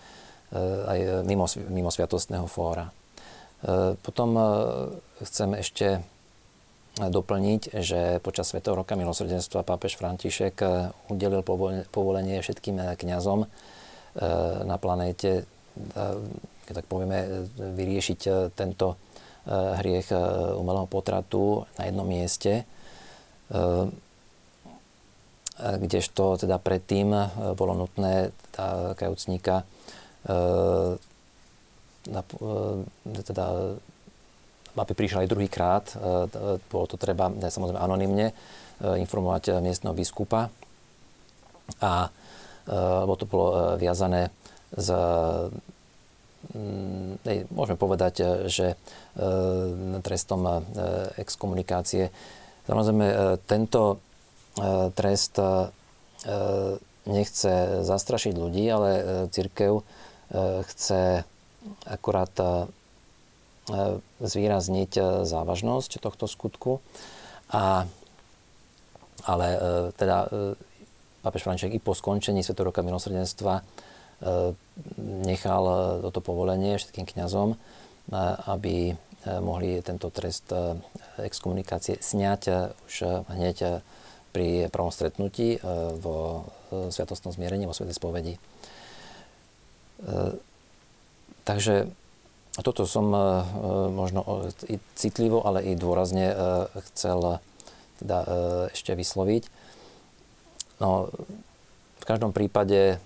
aj 0.84 0.99
mimo, 1.24 1.47
mimo 1.72 1.89
sviatostného 1.89 2.45
fóra. 2.45 2.91
Potom 4.06 4.38
chcem 5.26 5.58
ešte 5.58 6.06
doplniť, 6.95 7.75
že 7.83 8.23
počas 8.23 8.47
Svetého 8.47 8.75
roka 8.75 8.95
milosrdenstva 8.95 9.67
pápež 9.67 9.99
František 9.99 10.63
udelil 11.11 11.43
povolenie 11.91 12.39
všetkým 12.39 12.95
kňazom 12.95 13.47
na 14.63 14.77
planéte, 14.79 15.43
keď 16.65 16.73
tak 16.79 16.87
povieme, 16.87 17.51
vyriešiť 17.59 18.19
tento 18.55 18.95
hriech 19.51 20.09
umelého 20.55 20.87
potratu 20.87 21.67
na 21.75 21.91
jednom 21.91 22.07
mieste. 22.07 22.63
kdežto 25.55 26.35
teda 26.39 26.59
predtým 26.59 27.11
bolo 27.55 27.75
nutné 27.75 28.31
kajúcníka 28.95 29.63
teda, 33.25 33.45
aby 34.76 34.93
prišiel 34.93 35.23
aj 35.23 35.32
druhýkrát, 35.32 35.86
bolo 36.67 36.86
to 36.86 36.99
treba 36.99 37.32
samozrejme 37.32 37.80
anonymne 37.80 38.36
informovať 38.84 39.63
miestneho 39.63 39.95
biskupa 39.95 40.51
a 41.80 42.11
lebo 42.67 43.13
to 43.15 43.30
bolo 43.30 43.80
viazané 43.80 44.34
s 44.73 44.89
mm, 46.53 47.49
môžeme 47.53 47.78
povedať, 47.80 48.13
e, 48.21 48.26
že 48.51 48.67
e, 48.73 48.78
trestom 50.01 50.41
e, 50.45 50.53
exkomunikácie. 51.21 52.11
Samozrejme, 52.65 53.38
tento 53.45 54.01
trest 54.97 55.38
nechce 57.05 57.53
zastrašiť 57.86 58.34
ľudí, 58.34 58.65
ale 58.65 58.89
církev 59.30 59.86
chce 60.65 61.21
akurát 61.86 62.34
zvýrazniť 64.22 65.26
závažnosť 65.26 65.97
tohto 65.97 66.30
skutku. 66.30 66.86
A, 67.49 67.89
ale 69.26 69.47
teda 69.97 70.30
pápež 71.26 71.41
František 71.45 71.74
i 71.74 71.82
po 71.82 71.97
skončení 71.97 72.45
Svetoroka 72.45 72.86
milosrdenstva 72.86 73.66
E, 74.16 74.55
nechal 75.28 75.63
e, 75.68 75.76
toto 76.07 76.24
povolenie 76.24 76.80
všetkým 76.80 77.03
kňazom, 77.03 77.55
e, 77.55 77.57
aby 78.47 78.95
mohli 79.26 79.82
tento 79.82 80.13
trest 80.13 80.53
exkomunikácie 81.18 81.97
sňať 81.97 82.41
už 82.86 83.26
hneď 83.26 83.82
pri 84.30 84.70
prvom 84.70 84.93
stretnutí 84.93 85.57
vo 85.97 86.45
sviatostnom 86.93 87.34
zmierení, 87.34 87.66
vo 87.66 87.74
svetej 87.74 87.97
spovedi. 87.97 88.38
Takže 91.41 91.89
toto 92.64 92.88
som 92.88 93.12
možno 93.91 94.47
citlivo, 94.95 95.43
ale 95.43 95.64
i 95.68 95.76
dôrazne 95.76 96.32
chcel 96.91 97.43
teda 97.99 98.20
ešte 98.72 98.95
vysloviť. 98.95 99.43
No, 100.80 101.12
v 101.99 102.06
každom 102.08 102.32
prípade 102.32 102.99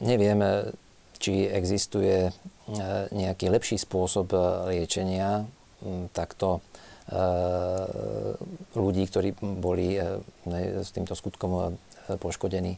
nevieme, 0.00 0.72
či 1.20 1.44
existuje 1.44 2.16
e, 2.26 2.32
nejaký 3.12 3.52
lepší 3.52 3.76
spôsob 3.76 4.32
e, 4.32 4.38
liečenia 4.72 5.44
takto 6.16 6.60
e, 7.08 7.20
ľudí, 8.76 9.04
ktorí 9.08 9.36
boli 9.40 9.96
s 10.80 10.88
týmto 10.92 11.12
skutkom 11.16 11.76
poškodení, 12.20 12.76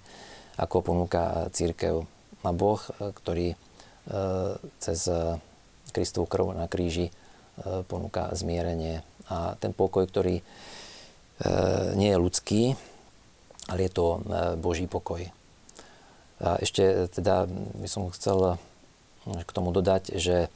ako 0.59 0.82
ponúka 0.82 1.51
církev. 1.55 2.03
A 2.43 2.51
Boh, 2.51 2.82
ktorý 2.99 3.55
cez 4.82 5.07
Kristovú 5.95 6.26
krv 6.26 6.59
na 6.59 6.66
kríži 6.66 7.14
ponúka 7.86 8.34
zmierenie. 8.34 9.07
A 9.30 9.55
ten 9.62 9.70
pokoj, 9.70 10.11
ktorý 10.11 10.43
nie 11.95 12.11
je 12.11 12.22
ľudský, 12.22 12.62
ale 13.70 13.86
je 13.86 13.93
to 13.95 14.18
Boží 14.59 14.90
pokoj. 14.90 15.22
A 16.43 16.59
ešte 16.59 17.07
teda 17.14 17.47
by 17.78 17.86
som 17.86 18.11
chcel 18.11 18.59
k 19.22 19.51
tomu 19.55 19.70
dodať, 19.70 20.18
že 20.18 20.51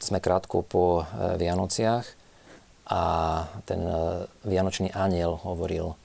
sme 0.00 0.18
krátko 0.24 0.64
po 0.64 1.04
Vianociach 1.36 2.04
a 2.88 3.02
ten 3.68 3.84
Vianočný 4.44 4.88
aniel 4.92 5.36
hovoril, 5.44 5.96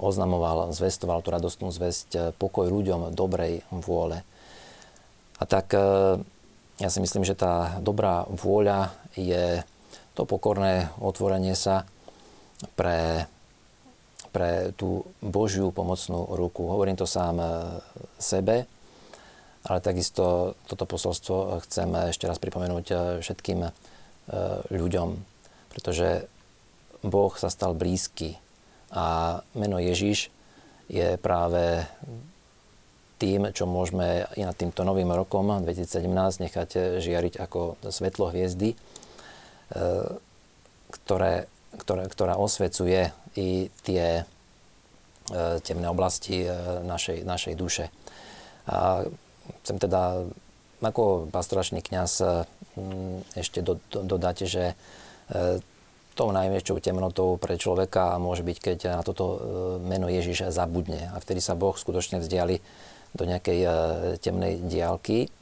oznamoval, 0.00 0.72
zvestoval 0.72 1.20
tú 1.20 1.28
radostnú 1.30 1.68
zväzť 1.68 2.34
pokoj 2.40 2.72
ľuďom 2.72 3.12
dobrej 3.12 3.60
vôle. 3.68 4.24
A 5.36 5.44
tak 5.44 5.76
ja 6.80 6.88
si 6.88 6.98
myslím, 7.04 7.28
že 7.28 7.36
tá 7.36 7.76
dobrá 7.84 8.24
vôľa 8.28 8.96
je 9.12 9.60
to 10.16 10.24
pokorné 10.24 10.88
otvorenie 11.00 11.52
sa 11.52 11.84
pre 12.76 13.28
pre 14.30 14.70
tú 14.78 15.10
Božiu 15.18 15.74
pomocnú 15.74 16.30
ruku. 16.38 16.66
Hovorím 16.70 16.94
to 16.94 17.06
sám 17.06 17.42
e, 17.42 17.46
sebe, 18.18 18.56
ale 19.66 19.78
takisto 19.82 20.54
toto 20.70 20.86
posolstvo 20.86 21.60
chcem 21.66 21.90
ešte 22.14 22.30
raz 22.30 22.38
pripomenúť 22.38 22.86
e, 22.90 22.94
všetkým 23.20 23.60
e, 23.66 23.70
ľuďom, 24.70 25.08
pretože 25.74 26.30
Boh 27.02 27.32
sa 27.34 27.50
stal 27.50 27.74
blízky 27.74 28.38
a 28.90 29.38
meno 29.54 29.78
Ježiš 29.78 30.30
je 30.90 31.14
práve 31.22 31.86
tým, 33.20 33.52
čo 33.54 33.68
môžeme 33.68 34.26
i 34.34 34.42
nad 34.42 34.56
týmto 34.56 34.82
novým 34.82 35.12
rokom 35.12 35.46
2017 35.62 36.10
nechať 36.42 36.98
žiariť 36.98 37.34
ako 37.38 37.78
svetlo 37.86 38.32
hviezdy, 38.32 38.74
ktoré, 40.90 41.46
ktoré, 41.78 42.02
ktorá 42.10 42.34
osvecuje 42.40 43.14
i 43.38 43.70
tie 43.86 44.22
e, 44.22 44.24
temné 45.62 45.86
oblasti 45.86 46.42
e, 46.42 46.50
našej, 46.82 47.22
našej 47.22 47.54
duše. 47.54 47.94
A 48.66 49.06
chcem 49.62 49.78
teda 49.78 50.26
ako 50.82 51.30
pastoračný 51.30 51.78
kňaz 51.84 52.12
e, 52.18 52.26
ešte 53.38 53.62
do, 53.62 53.78
do, 53.92 54.02
dodať, 54.02 54.36
že 54.50 54.64
tou 56.20 56.28
najväčšou 56.36 56.84
temnotou 56.84 57.40
pre 57.40 57.56
človeka 57.56 58.20
môže 58.20 58.44
byť, 58.44 58.58
keď 58.60 58.78
na 58.92 59.00
toto 59.00 59.40
meno 59.80 60.04
Ježiša 60.04 60.52
zabudne. 60.52 61.08
A 61.12 61.16
vtedy 61.16 61.40
sa 61.40 61.56
Boh 61.56 61.72
skutočne 61.72 62.20
vzdiali 62.20 62.60
do 63.16 63.24
nejakej 63.24 63.64
temnej 64.20 64.60
diálky, 64.60 65.32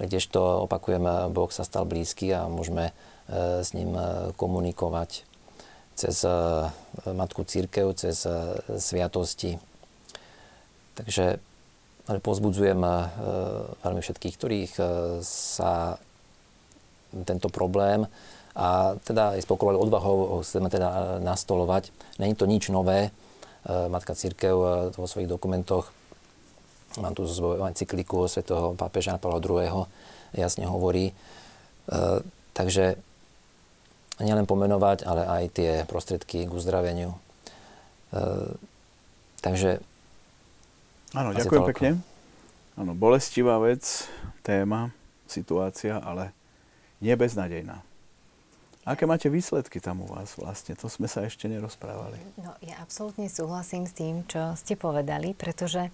kdežto 0.00 0.64
opakujem, 0.64 1.04
Boh 1.36 1.52
sa 1.52 1.68
stal 1.68 1.84
blízky 1.84 2.32
a 2.32 2.48
môžeme 2.48 2.96
s 3.28 3.76
ním 3.76 3.92
komunikovať 4.40 5.28
cez 5.92 6.24
Matku 7.04 7.44
Církev, 7.44 7.92
cez 7.92 8.24
sviatosti. 8.80 9.60
Takže 10.96 11.36
ale 12.08 12.18
pozbudzujem 12.24 12.80
veľmi 13.84 14.00
všetkých, 14.00 14.34
ktorých 14.40 14.72
sa 15.20 16.00
tento 17.28 17.52
problém 17.52 18.08
a 18.56 18.96
teda 19.04 19.36
aj 19.36 19.44
s 19.44 19.46
pokorovou 19.46 19.84
odvahou 19.84 20.16
ho 20.32 20.36
chceme 20.40 20.72
teda 20.72 21.20
nastolovať. 21.20 21.92
Není 22.16 22.34
to 22.40 22.48
nič 22.48 22.72
nové. 22.72 23.12
Matka 23.68 24.16
Církev 24.16 24.56
vo 24.96 25.06
svojich 25.06 25.28
dokumentoch, 25.28 25.92
mám 26.96 27.12
tu 27.12 27.28
svoju 27.28 27.68
encykliku 27.68 28.24
svätého 28.24 28.72
pápeža 28.72 29.20
Pavla 29.20 29.44
II. 29.44 29.84
jasne 30.32 30.64
hovorí. 30.64 31.12
Takže 32.56 32.96
nielen 34.16 34.48
pomenovať, 34.48 35.04
ale 35.04 35.22
aj 35.28 35.44
tie 35.52 35.70
prostriedky 35.84 36.48
k 36.48 36.54
uzdraveniu. 36.56 37.12
E, 37.12 37.18
takže... 39.44 39.84
Áno, 41.12 41.36
ďakujem 41.36 41.62
toľko. 41.62 41.70
pekne. 41.76 41.90
Áno, 42.80 42.96
bolestivá 42.96 43.60
vec, 43.60 44.08
téma, 44.40 44.88
situácia, 45.28 46.00
ale 46.00 46.32
nie 47.04 47.12
beznadejná. 47.12 47.84
Aké 48.86 49.02
máte 49.02 49.26
výsledky 49.26 49.82
tam 49.82 50.06
u 50.06 50.06
vás 50.06 50.38
vlastne? 50.38 50.78
To 50.78 50.86
sme 50.86 51.10
sa 51.10 51.26
ešte 51.26 51.50
nerozprávali. 51.50 52.22
No, 52.38 52.54
ja 52.62 52.78
absolútne 52.78 53.26
súhlasím 53.26 53.82
s 53.82 53.98
tým, 53.98 54.22
čo 54.30 54.54
ste 54.54 54.78
povedali, 54.78 55.34
pretože 55.34 55.90
e, 55.90 55.92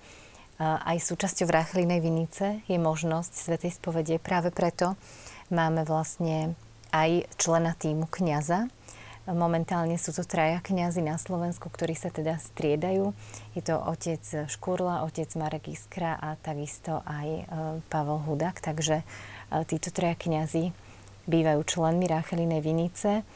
aj 0.60 1.00
súčasťou 1.00 1.48
Vrachlinej 1.48 2.04
vinice 2.04 2.60
je 2.68 2.76
možnosť 2.76 3.32
Svetej 3.32 3.80
spovede. 3.80 4.20
Práve 4.20 4.52
preto 4.52 5.00
máme 5.48 5.88
vlastne 5.88 6.52
aj 6.92 7.32
člena 7.40 7.72
týmu 7.72 8.12
kňaza. 8.12 8.68
Momentálne 9.24 9.96
sú 9.96 10.12
to 10.12 10.28
traja 10.28 10.60
kňazi 10.60 11.00
na 11.00 11.16
Slovensku, 11.16 11.72
ktorí 11.72 11.96
sa 11.96 12.12
teda 12.12 12.36
striedajú. 12.36 13.16
Je 13.56 13.64
to 13.64 13.80
otec 13.80 14.20
Škurla, 14.52 15.08
otec 15.08 15.32
Marek 15.40 15.72
Iskra 15.72 16.20
a 16.20 16.36
takisto 16.36 17.00
aj 17.08 17.28
e, 17.40 17.42
Pavel 17.88 18.20
Hudak. 18.20 18.60
Takže 18.60 19.00
e, 19.00 19.04
títo 19.64 19.88
traja 19.88 20.12
kňazi 20.12 20.81
bývajú 21.26 21.60
členmi 21.66 22.06
Ráchelinej 22.08 22.60
Vinice. 22.62 23.26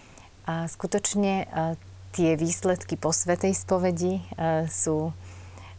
A 0.46 0.70
skutočne 0.70 1.44
e, 1.44 1.46
tie 2.14 2.34
výsledky 2.38 2.96
po 2.96 3.12
Svetej 3.12 3.52
spovedi 3.52 4.24
sú 4.70 5.12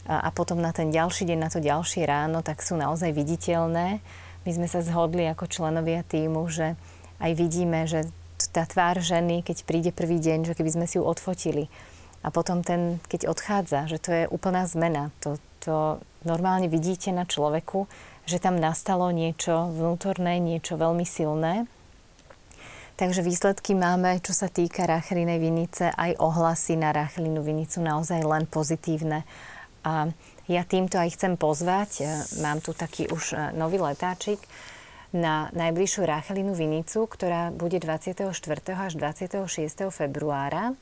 a 0.07 0.31
potom 0.31 0.63
na 0.63 0.71
ten 0.71 0.87
ďalší 0.87 1.27
deň, 1.27 1.35
na 1.35 1.51
to 1.51 1.59
ďalšie 1.59 2.07
ráno, 2.07 2.39
tak 2.39 2.63
sú 2.63 2.79
naozaj 2.79 3.11
viditeľné. 3.11 3.99
My 4.47 4.51
sme 4.55 4.71
sa 4.71 4.79
zhodli 4.79 5.27
ako 5.27 5.51
členovia 5.51 5.99
týmu, 6.07 6.47
že 6.47 6.79
aj 7.19 7.31
vidíme, 7.35 7.83
že 7.83 8.07
tá 8.55 8.63
tvár 8.63 9.03
ženy, 9.03 9.43
keď 9.43 9.67
príde 9.67 9.91
prvý 9.91 10.23
deň, 10.23 10.47
že 10.47 10.55
keby 10.55 10.71
sme 10.71 10.85
si 10.87 10.95
ju 10.95 11.03
odfotili 11.03 11.67
a 12.23 12.31
potom 12.31 12.63
ten, 12.63 13.03
keď 13.11 13.27
odchádza, 13.29 13.91
že 13.91 13.97
to 13.99 14.09
je 14.11 14.23
úplná 14.31 14.63
zmena. 14.63 15.11
To, 15.27 15.35
to 15.59 16.01
normálne 16.23 16.71
vidíte 16.71 17.11
na 17.11 17.27
človeku, 17.27 17.85
že 18.23 18.39
tam 18.41 18.59
nastalo 18.59 19.11
niečo 19.11 19.71
vnútorné, 19.71 20.39
niečo 20.39 20.79
veľmi 20.79 21.03
silné. 21.03 21.67
Takže 22.97 23.21
výsledky 23.21 23.77
máme, 23.77 24.17
čo 24.25 24.33
sa 24.33 24.49
týka 24.49 24.89
rachelinej 24.89 25.37
vinice, 25.37 25.93
aj 25.93 26.17
ohlasy 26.17 26.81
na 26.81 26.89
rachelinu 26.89 27.45
vinicu 27.45 27.77
naozaj 27.77 28.25
len 28.25 28.49
pozitívne. 28.49 29.21
A 29.85 30.09
ja 30.49 30.65
týmto 30.65 30.97
aj 30.97 31.13
chcem 31.13 31.37
pozvať, 31.37 32.01
e, 32.01 32.03
mám 32.41 32.57
tu 32.57 32.73
taký 32.73 33.05
už 33.13 33.37
e, 33.37 33.53
nový 33.53 33.77
letáčik, 33.77 34.41
na 35.15 35.47
najbližšiu 35.55 36.03
Rachelinu 36.03 36.51
Vinicu, 36.51 37.07
ktorá 37.07 37.55
bude 37.55 37.79
24. 37.79 38.27
až 38.75 38.91
26. 38.99 39.47
februára 39.87 40.75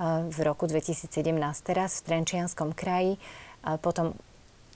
v 0.00 0.38
roku 0.44 0.68
2017 0.68 1.12
teraz 1.64 2.00
v 2.00 2.12
Trenčianskom 2.12 2.76
kraji. 2.76 3.16
Potom 3.80 4.16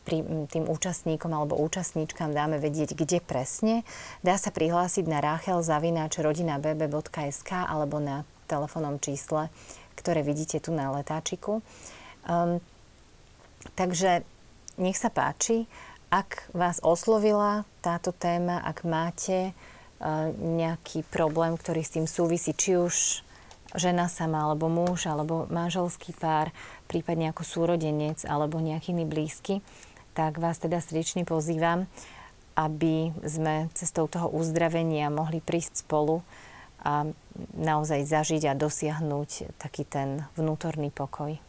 tým 0.04 0.66
účastníkom 0.66 1.30
alebo 1.30 1.54
účastníčkam 1.60 2.34
dáme 2.34 2.58
vedieť, 2.58 2.94
kde 2.96 3.20
presne. 3.22 3.84
Dá 4.24 4.38
sa 4.40 4.50
prihlásiť 4.50 5.06
na 5.06 5.20
rachelzavináčrodinabb.sk 5.22 7.50
alebo 7.52 8.00
na 8.02 8.24
telefónnom 8.50 8.98
čísle, 8.98 9.46
ktoré 9.94 10.26
vidíte 10.26 10.58
tu 10.58 10.74
na 10.74 10.90
letáčiku. 10.90 11.62
Um, 12.26 12.58
takže 13.78 14.26
nech 14.80 14.96
sa 14.98 15.12
páči, 15.12 15.68
ak 16.10 16.50
vás 16.50 16.82
oslovila 16.82 17.62
táto 17.84 18.10
téma, 18.10 18.58
ak 18.66 18.82
máte 18.82 19.54
uh, 19.54 20.26
nejaký 20.34 21.06
problém, 21.06 21.54
ktorý 21.54 21.86
s 21.86 21.94
tým 21.94 22.10
súvisí, 22.10 22.50
či 22.50 22.74
už 22.74 23.22
žena 23.78 24.10
sama, 24.10 24.50
alebo 24.50 24.66
muž, 24.66 25.06
alebo 25.06 25.46
manželský 25.46 26.10
pár, 26.18 26.50
prípadne 26.90 27.30
ako 27.30 27.46
súrodenec, 27.46 28.26
alebo 28.26 28.58
nejaký 28.58 28.90
iný 28.90 29.06
blízky, 29.06 29.62
tak 30.20 30.36
vás 30.36 30.60
teda 30.60 30.84
srdečne 30.84 31.24
pozývam, 31.24 31.88
aby 32.52 33.08
sme 33.24 33.72
cestou 33.72 34.04
toho 34.04 34.28
uzdravenia 34.28 35.08
mohli 35.08 35.40
prísť 35.40 35.88
spolu 35.88 36.20
a 36.84 37.08
naozaj 37.56 38.04
zažiť 38.04 38.52
a 38.52 38.52
dosiahnuť 38.52 39.56
taký 39.56 39.88
ten 39.88 40.28
vnútorný 40.36 40.92
pokoj. 40.92 41.40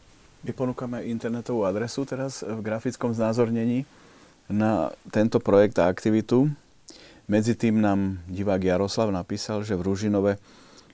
My 0.48 0.52
ponúkame 0.56 1.04
internetovú 1.04 1.68
adresu 1.68 2.08
teraz 2.08 2.48
v 2.48 2.64
grafickom 2.64 3.12
znázornení 3.12 3.84
na 4.48 4.96
tento 5.12 5.44
projekt 5.44 5.76
a 5.84 5.92
aktivitu. 5.92 6.48
Medzi 7.28 7.60
tým 7.60 7.84
nám 7.84 8.24
divák 8.32 8.64
Jaroslav 8.64 9.12
napísal, 9.12 9.68
že 9.68 9.76
v 9.76 9.84
Ružinove 9.84 10.40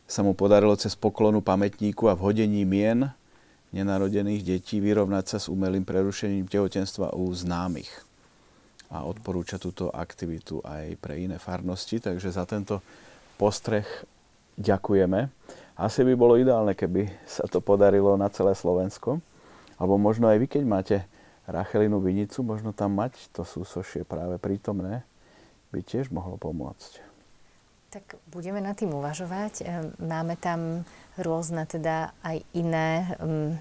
sa 0.10 0.26
mu 0.26 0.34
podarilo 0.34 0.74
cez 0.82 0.98
poklonu 0.98 1.46
pamätníku 1.46 2.10
a 2.10 2.18
vhodení 2.18 2.66
mien 2.66 3.14
nenarodených 3.76 4.44
detí 4.44 4.80
vyrovnať 4.80 5.26
sa 5.26 5.38
s 5.42 5.52
umelým 5.52 5.84
prerušením 5.84 6.48
tehotenstva 6.48 7.16
u 7.16 7.28
známych. 7.32 7.92
A 8.88 9.04
odporúča 9.04 9.60
túto 9.60 9.92
aktivitu 9.92 10.64
aj 10.64 10.96
pre 11.04 11.20
iné 11.20 11.36
farnosti, 11.36 12.00
takže 12.00 12.32
za 12.32 12.48
tento 12.48 12.80
postreh 13.36 13.84
ďakujeme. 14.56 15.28
Asi 15.78 16.02
by 16.02 16.14
bolo 16.16 16.40
ideálne, 16.40 16.74
keby 16.74 17.12
sa 17.28 17.46
to 17.46 17.60
podarilo 17.60 18.16
na 18.16 18.32
celé 18.32 18.56
Slovensko. 18.56 19.20
Alebo 19.78 20.02
možno 20.02 20.26
aj 20.26 20.38
vy, 20.42 20.48
keď 20.50 20.64
máte 20.66 20.98
Rachelinu 21.46 22.02
Vinicu, 22.02 22.42
možno 22.42 22.74
tam 22.74 22.98
mať 22.98 23.30
to 23.30 23.46
súsošie 23.46 24.02
práve 24.04 24.42
prítomné, 24.42 25.06
by 25.70 25.86
tiež 25.86 26.10
mohlo 26.10 26.40
pomôcť. 26.40 27.04
Tak 27.88 28.20
budeme 28.28 28.60
nad 28.60 28.76
tým 28.76 28.92
uvažovať. 28.92 29.54
Ehm, 29.64 29.96
máme 30.02 30.36
tam 30.36 30.84
rôzne 31.22 31.66
teda 31.66 32.14
aj 32.22 32.38
iné 32.54 33.18
um, 33.22 33.58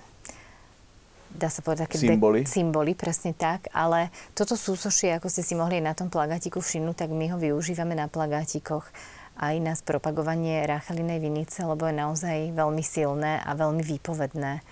dá 1.37 1.53
sa 1.53 1.61
povedať 1.61 1.93
také 1.93 2.01
symboly. 2.01 2.41
De- 2.43 2.49
symboly, 2.49 2.93
presne 2.97 3.37
tak, 3.37 3.69
ale 3.77 4.09
toto 4.33 4.57
súsošie, 4.57 5.13
ako 5.13 5.29
ste 5.29 5.45
si 5.45 5.53
mohli 5.53 5.85
na 5.85 5.93
tom 5.93 6.09
plagátiku 6.09 6.65
všimnúť, 6.65 7.07
tak 7.07 7.11
my 7.13 7.29
ho 7.33 7.37
využívame 7.37 7.93
na 7.93 8.09
plagátikoch 8.09 8.89
aj 9.37 9.55
na 9.61 9.77
spropagovanie 9.77 10.65
Rachelinej 10.65 11.21
vinice, 11.21 11.61
lebo 11.61 11.85
je 11.85 12.01
naozaj 12.01 12.57
veľmi 12.57 12.81
silné 12.81 13.45
a 13.45 13.53
veľmi 13.53 13.85
výpovedné 13.85 14.53
e, 14.57 14.63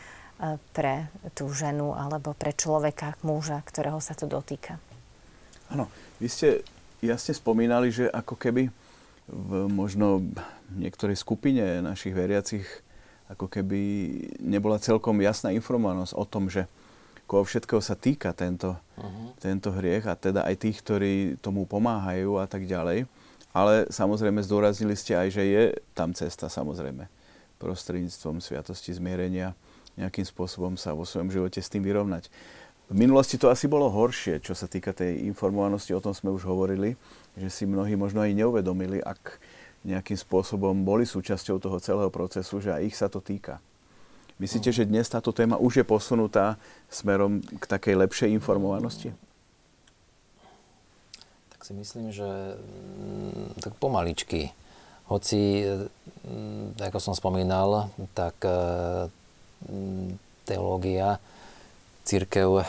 pre 0.72 1.12
tú 1.36 1.52
ženu 1.52 1.92
alebo 1.92 2.32
pre 2.32 2.56
človeka, 2.56 3.20
muža, 3.20 3.60
ktorého 3.60 4.00
sa 4.00 4.16
to 4.16 4.24
dotýka. 4.24 4.80
Áno, 5.68 5.92
vy 6.16 6.32
ste 6.32 6.48
jasne 7.04 7.36
spomínali, 7.36 7.92
že 7.92 8.08
ako 8.08 8.40
keby 8.40 8.72
v 9.28 9.66
možno 9.72 10.20
niektorej 10.74 11.16
skupine 11.16 11.80
našich 11.80 12.12
veriacich 12.12 12.66
ako 13.28 13.48
keby 13.48 13.80
nebola 14.36 14.76
celkom 14.76 15.16
jasná 15.24 15.48
informovanosť 15.56 16.12
o 16.12 16.24
tom, 16.28 16.52
že 16.52 16.68
koho 17.24 17.40
všetkého 17.40 17.80
sa 17.80 17.96
týka 17.96 18.36
tento, 18.36 18.76
uh-huh. 19.00 19.32
tento 19.40 19.72
hriech 19.72 20.04
a 20.04 20.12
teda 20.12 20.44
aj 20.44 20.60
tých, 20.60 20.76
ktorí 20.84 21.40
tomu 21.40 21.64
pomáhajú 21.64 22.36
a 22.36 22.44
tak 22.44 22.68
ďalej. 22.68 23.08
Ale 23.56 23.88
samozrejme 23.88 24.44
zdôraznili 24.44 24.92
ste 24.92 25.16
aj, 25.16 25.28
že 25.32 25.42
je 25.46 25.62
tam 25.96 26.12
cesta 26.12 26.52
samozrejme 26.52 27.08
prostredníctvom 27.56 28.44
sviatosti 28.44 28.92
zmierenia 28.92 29.56
nejakým 29.94 30.26
spôsobom 30.26 30.74
sa 30.74 30.92
vo 30.92 31.06
svojom 31.06 31.30
živote 31.30 31.62
s 31.62 31.70
tým 31.70 31.86
vyrovnať. 31.86 32.28
V 32.84 32.96
minulosti 33.00 33.40
to 33.40 33.48
asi 33.48 33.64
bolo 33.64 33.88
horšie, 33.88 34.44
čo 34.44 34.52
sa 34.52 34.68
týka 34.68 34.92
tej 34.92 35.24
informovanosti, 35.24 35.96
o 35.96 36.04
tom 36.04 36.12
sme 36.12 36.28
už 36.28 36.44
hovorili, 36.44 37.00
že 37.32 37.48
si 37.48 37.64
mnohí 37.64 37.96
možno 37.96 38.20
aj 38.20 38.36
neuvedomili, 38.36 39.00
ak 39.00 39.40
nejakým 39.88 40.16
spôsobom 40.16 40.84
boli 40.84 41.08
súčasťou 41.08 41.56
toho 41.60 41.80
celého 41.80 42.12
procesu, 42.12 42.60
že 42.60 42.76
aj 42.76 42.82
ich 42.84 42.96
sa 42.96 43.08
to 43.08 43.24
týka. 43.24 43.60
Myslíte, 44.36 44.74
že 44.74 44.88
dnes 44.88 45.06
táto 45.06 45.30
téma 45.30 45.56
už 45.56 45.80
je 45.80 45.84
posunutá 45.86 46.58
smerom 46.90 47.40
k 47.40 47.64
takej 47.64 47.94
lepšej 48.04 48.28
informovanosti? 48.34 49.14
Tak 51.54 51.60
si 51.62 51.72
myslím, 51.72 52.10
že 52.10 52.26
mm, 52.26 53.62
tak 53.64 53.78
pomaličky. 53.80 54.50
Hoci, 55.06 55.64
mm, 56.26 56.80
ako 56.80 56.98
som 56.98 57.14
spomínal, 57.14 57.92
tak 58.12 58.34
e, 58.42 58.58
mm, 59.70 60.18
teológia 60.48 61.22
církev, 62.04 62.60
eh, 62.60 62.64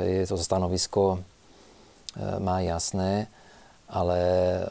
je 0.00 0.24
to 0.26 0.40
stanovisko, 0.40 1.20
eh, 1.20 2.40
má 2.40 2.64
jasné, 2.64 3.28
ale 3.88 4.20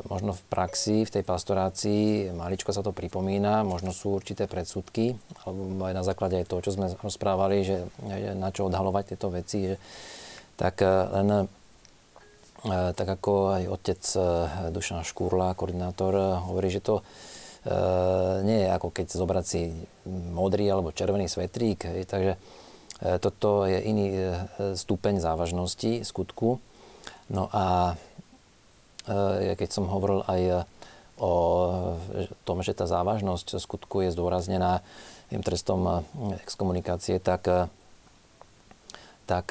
možno 0.10 0.34
v 0.34 0.46
praxi, 0.46 1.06
v 1.06 1.14
tej 1.14 1.24
pastorácii, 1.26 2.34
maličko 2.38 2.70
sa 2.70 2.86
to 2.86 2.94
pripomína, 2.94 3.66
možno 3.66 3.90
sú 3.90 4.14
určité 4.14 4.46
predsudky, 4.46 5.18
alebo 5.42 5.90
aj 5.90 5.94
na 5.94 6.04
základe 6.06 6.38
aj 6.38 6.50
toho, 6.50 6.62
čo 6.62 6.74
sme 6.78 6.94
rozprávali, 7.02 7.66
že 7.66 7.78
na 8.38 8.54
čo 8.54 8.70
odhalovať 8.70 9.14
tieto 9.14 9.34
veci, 9.34 9.74
že, 9.74 9.78
tak 10.58 10.82
eh, 10.82 10.90
len 11.22 11.48
tak 12.68 13.06
ako 13.06 13.54
aj 13.54 13.64
otec 13.70 14.02
Dušan 14.74 15.06
Škúrla, 15.06 15.54
koordinátor, 15.54 16.42
hovorí, 16.42 16.74
že 16.74 16.82
to 16.84 17.06
nie 18.44 18.66
je 18.66 18.68
ako 18.74 18.92
keď 18.92 19.08
zobrať 19.14 19.46
si 19.46 19.72
modrý 20.10 20.66
alebo 20.66 20.92
červený 20.92 21.30
svetrík, 21.30 21.86
takže 22.10 22.36
toto 22.98 23.70
je 23.70 23.78
iný 23.78 24.08
e, 24.10 24.22
stupeň 24.74 25.22
závažnosti 25.22 26.02
skutku. 26.02 26.58
No 27.30 27.46
a 27.54 27.94
e, 29.06 29.54
keď 29.54 29.70
som 29.70 29.86
hovoril 29.86 30.26
aj 30.26 30.66
o 31.18 31.34
tom, 32.46 32.62
že 32.62 32.78
tá 32.78 32.86
závažnosť 32.86 33.58
skutku 33.58 34.06
je 34.06 34.14
zdôraznená 34.14 34.86
tým 35.34 35.42
trestom 35.42 36.06
exkomunikácie, 36.46 37.18
tak, 37.18 37.50
tak 39.26 39.46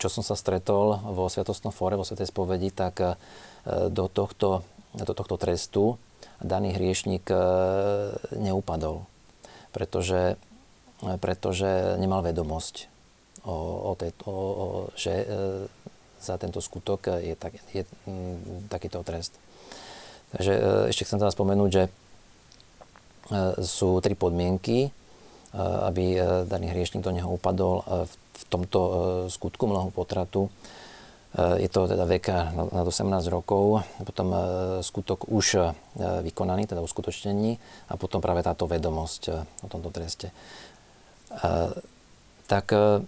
čo 0.00 0.08
som 0.08 0.24
sa 0.24 0.32
stretol 0.32 0.96
vo 1.12 1.28
Sviatostnom 1.28 1.76
fóre, 1.76 2.00
vo 2.00 2.08
Svetej 2.08 2.32
spovedi, 2.32 2.72
tak 2.72 3.20
do 3.68 4.08
tohto, 4.08 4.64
do 4.96 5.12
tohto 5.12 5.36
trestu 5.36 6.00
daný 6.40 6.72
hriešnik 6.72 7.28
neupadol. 8.32 9.04
Pretože 9.76 10.40
pretože 11.18 11.98
nemal 11.98 12.22
vedomosť, 12.22 12.92
o, 13.44 13.90
o 13.90 13.92
tej, 13.98 14.14
o, 14.24 14.32
o, 14.32 14.66
že 14.94 15.12
e, 15.12 15.26
za 16.22 16.38
tento 16.38 16.62
skutok 16.62 17.18
je, 17.18 17.34
tak, 17.34 17.58
je 17.74 17.82
m, 18.06 18.38
takýto 18.70 19.02
trest. 19.02 19.34
Takže 20.32 20.52
e, 20.54 20.60
ešte 20.94 21.04
chcem 21.04 21.18
teda 21.18 21.34
spomenúť, 21.34 21.70
že 21.70 21.84
e, 21.86 21.90
sú 23.66 23.98
tri 23.98 24.14
podmienky, 24.14 24.86
e, 24.86 24.90
aby 25.58 26.04
e, 26.14 26.18
daný 26.46 26.70
hriešnik 26.70 27.02
do 27.02 27.10
neho 27.10 27.34
upadol 27.34 27.82
e, 27.82 28.06
v, 28.06 28.12
v 28.14 28.42
tomto 28.46 28.80
e, 28.80 28.92
skutku 29.26 29.66
mnoho 29.66 29.90
potratu. 29.90 30.46
E, 30.46 31.66
je 31.66 31.68
to 31.68 31.90
teda 31.90 32.06
veka 32.06 32.54
nad 32.54 32.86
18 32.86 33.10
rokov, 33.26 33.82
potom 34.06 34.30
e, 34.30 34.38
skutok 34.86 35.26
už 35.26 35.46
e, 35.58 35.60
vykonaný, 36.22 36.70
teda 36.70 36.78
uskutočnení 36.78 37.58
a 37.90 37.98
potom 37.98 38.22
práve 38.22 38.46
táto 38.46 38.70
vedomosť 38.70 39.22
o 39.66 39.66
tomto 39.66 39.90
treste 39.90 40.30
tak 42.46 42.66
e, 42.72 43.00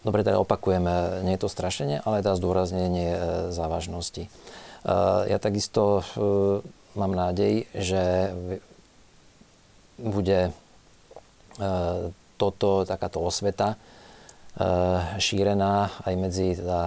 dobre, 0.00 0.24
teda 0.24 0.40
opakujeme, 0.40 1.20
nie 1.28 1.36
je 1.36 1.42
to 1.44 1.52
strašenie, 1.52 2.00
ale 2.00 2.24
teda 2.24 2.40
zdôraznenie 2.40 3.08
e, 3.12 3.18
závažnosti. 3.52 4.24
E, 4.26 4.30
ja 5.28 5.36
takisto 5.36 6.00
mám 6.96 7.12
nádej, 7.14 7.68
že 7.76 8.34
bude 10.00 10.50
toto, 12.40 12.88
takáto 12.88 13.20
osveta 13.20 13.76
šírená 15.20 15.92
aj 16.08 16.14
medzi 16.16 16.56
teda 16.56 16.80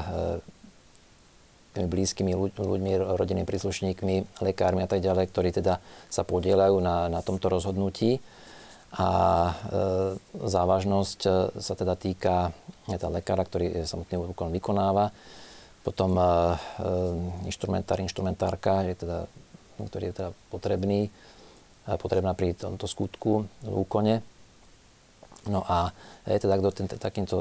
tými 1.74 1.88
blízkymi 1.90 2.34
ľuďmi, 2.58 2.92
rodinnými 3.18 3.50
príslušníkmi, 3.50 4.42
lekármi 4.42 4.86
a 4.86 4.90
tak 4.90 5.02
ďalej, 5.02 5.30
ktorí 5.30 5.50
teda 5.54 5.82
sa 6.10 6.22
podielajú 6.26 6.78
na, 6.82 7.10
na 7.10 7.22
tomto 7.26 7.50
rozhodnutí. 7.50 8.22
A 8.94 9.10
e, 9.10 9.54
závažnosť 10.46 11.20
e, 11.26 11.32
sa 11.58 11.74
teda 11.74 11.98
týka 11.98 12.54
teda 12.86 13.10
lekára, 13.10 13.48
ktorý 13.48 13.88
samotný 13.88 14.36
úkon 14.36 14.52
vykonáva, 14.52 15.10
potom 15.88 16.16
inštrumentár, 17.44 18.00
inštrumentárka, 18.00 18.88
je 18.88 19.04
teda, 19.04 19.20
ktorý 19.80 20.12
je 20.12 20.16
teda 20.16 20.30
potrebný, 20.48 21.12
potrebná 22.00 22.32
pri 22.36 22.56
tomto 22.56 22.88
skutku 22.88 23.48
úkone. 23.68 24.24
No 25.48 25.64
a 25.68 25.92
je 26.24 26.40
teda 26.40 26.56
kto 26.60 26.70
ten, 26.72 26.88
takýmto 26.88 27.36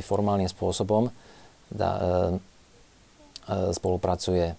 formálnym 0.00 0.48
spôsobom 0.48 1.12
da, 1.68 2.00
spolupracuje. 3.76 4.56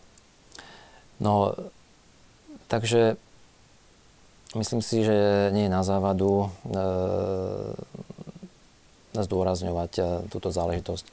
No, 1.17 1.57
takže 2.69 3.17
Myslím 4.57 4.81
si, 4.81 5.05
že 5.05 5.53
nie 5.53 5.69
je 5.69 5.75
na 5.75 5.85
závadu 5.85 6.49
e, 6.65 6.77
zdôrazňovať 9.13 9.91
e, 9.97 10.03
túto 10.33 10.49
záležitosť. 10.49 11.05
E, 11.05 11.11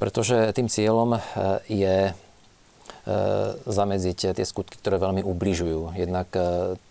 pretože 0.00 0.52
tým 0.56 0.72
cieľom 0.72 1.16
e, 1.16 1.20
je 1.68 1.96
e, 2.08 2.12
zamedziť 3.64 4.32
tie 4.32 4.44
skutky, 4.44 4.80
ktoré 4.80 4.96
veľmi 4.96 5.20
ubližujú. 5.24 5.96
Jednak 5.96 6.28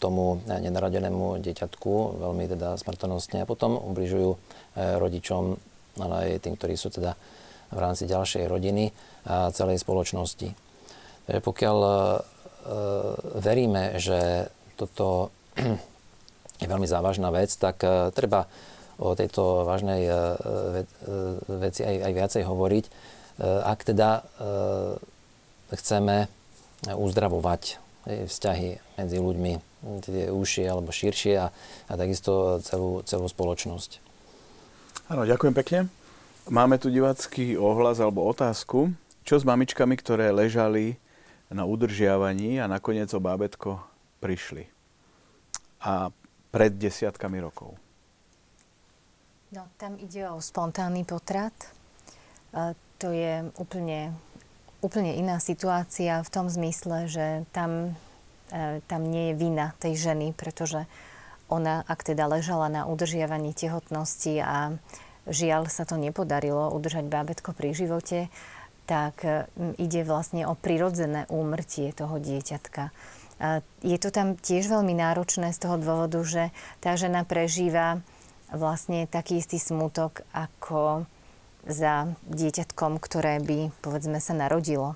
tomu 0.01 0.41
nenaradenému 0.45 1.41
dieťatku, 1.41 2.21
veľmi 2.21 2.45
teda 2.49 2.77
smrtonostne, 2.77 3.41
a 3.41 3.49
potom 3.49 3.77
ubližujú 3.77 4.37
rodičom, 4.75 5.43
ale 6.01 6.37
aj 6.37 6.49
tým, 6.49 6.57
ktorí 6.57 6.73
sú 6.77 6.89
teda 6.89 7.17
v 7.73 7.77
rámci 7.77 8.05
ďalšej 8.05 8.45
rodiny 8.45 8.93
a 9.25 9.49
celej 9.49 9.81
spoločnosti. 9.81 10.53
Takže 11.25 11.41
pokiaľ 11.41 11.77
veríme, 13.41 13.97
že 13.97 14.49
toto 14.75 15.31
je 16.61 16.67
veľmi 16.67 16.87
závažná 16.87 17.31
vec, 17.31 17.51
tak 17.55 17.81
uh, 17.81 18.11
treba 18.11 18.45
o 18.95 19.11
tejto 19.11 19.67
vážnej 19.67 20.07
ve, 20.71 20.87
uh, 20.87 21.35
veci 21.59 21.83
aj, 21.83 21.95
aj 21.99 22.11
viacej 22.15 22.43
hovoriť. 22.47 22.85
Ak 23.43 23.83
teda 23.83 24.23
chceme 25.75 26.31
uzdravovať 26.87 27.83
vzťahy 28.07 28.69
medzi 28.95 29.17
ľuďmi, 29.19 29.53
tie 30.07 30.31
užšie 30.31 30.65
alebo 30.71 30.95
širšie 30.95 31.33
a, 31.43 31.51
a 31.89 31.93
takisto 31.99 32.63
celú, 32.63 33.03
celú 33.03 33.27
spoločnosť. 33.27 33.99
Áno, 35.11 35.27
ďakujem 35.27 35.51
pekne. 35.51 35.79
Máme 36.49 36.77
tu 36.77 36.93
divácky 36.93 37.57
ohlas 37.57 37.97
alebo 37.97 38.25
otázku. 38.25 38.93
Čo 39.25 39.41
s 39.41 39.45
mamičkami, 39.45 39.97
ktoré 39.97 40.29
ležali 40.29 40.97
na 41.49 41.65
udržiavaní 41.65 42.61
a 42.61 42.69
nakoniec 42.69 43.09
o 43.13 43.21
bábetko 43.21 43.81
prišli. 44.25 44.65
A 45.85 46.09
pred 46.49 46.73
desiatkami 46.73 47.37
rokov. 47.37 47.77
No, 49.53 49.69
tam 49.77 50.01
ide 50.01 50.25
o 50.33 50.41
spontánny 50.41 51.05
potrat. 51.05 51.53
E, 52.49 52.73
to 52.97 53.13
je 53.13 53.45
úplne, 53.61 54.17
úplne 54.81 55.13
iná 55.13 55.37
situácia 55.37 56.25
v 56.25 56.29
tom 56.33 56.49
zmysle, 56.49 57.05
že 57.05 57.45
tam, 57.53 57.93
e, 58.49 58.81
tam 58.89 59.05
nie 59.05 59.29
je 59.29 59.37
vina 59.37 59.77
tej 59.77 60.09
ženy, 60.09 60.33
pretože 60.33 60.89
ona, 61.45 61.85
ak 61.85 62.01
teda 62.01 62.25
ležala 62.25 62.65
na 62.73 62.89
udržiavaní 62.89 63.53
tehotnosti 63.53 64.41
a 64.41 64.73
žiaľ 65.29 65.69
sa 65.69 65.85
to 65.85 66.01
nepodarilo 66.01 66.73
udržať 66.73 67.05
bábetko 67.05 67.53
pri 67.53 67.77
živote, 67.77 68.33
tak 68.89 69.25
ide 69.81 70.05
vlastne 70.05 70.45
o 70.45 70.53
prirodzené 70.53 71.25
úmrtie 71.29 71.89
toho 71.93 72.21
dieťatka. 72.21 72.93
Je 73.83 73.97
to 73.99 74.09
tam 74.15 74.39
tiež 74.39 74.71
veľmi 74.71 74.95
náročné 74.95 75.51
z 75.51 75.59
toho 75.59 75.75
dôvodu, 75.75 76.23
že 76.23 76.55
tá 76.79 76.95
žena 76.95 77.27
prežíva 77.27 77.99
vlastne 78.53 79.09
taký 79.11 79.43
istý 79.43 79.59
smutok 79.59 80.23
ako 80.31 81.03
za 81.67 82.15
dieťatkom, 82.29 83.01
ktoré 83.01 83.41
by, 83.41 83.73
povedzme, 83.81 84.21
sa 84.21 84.37
narodilo. 84.37 84.95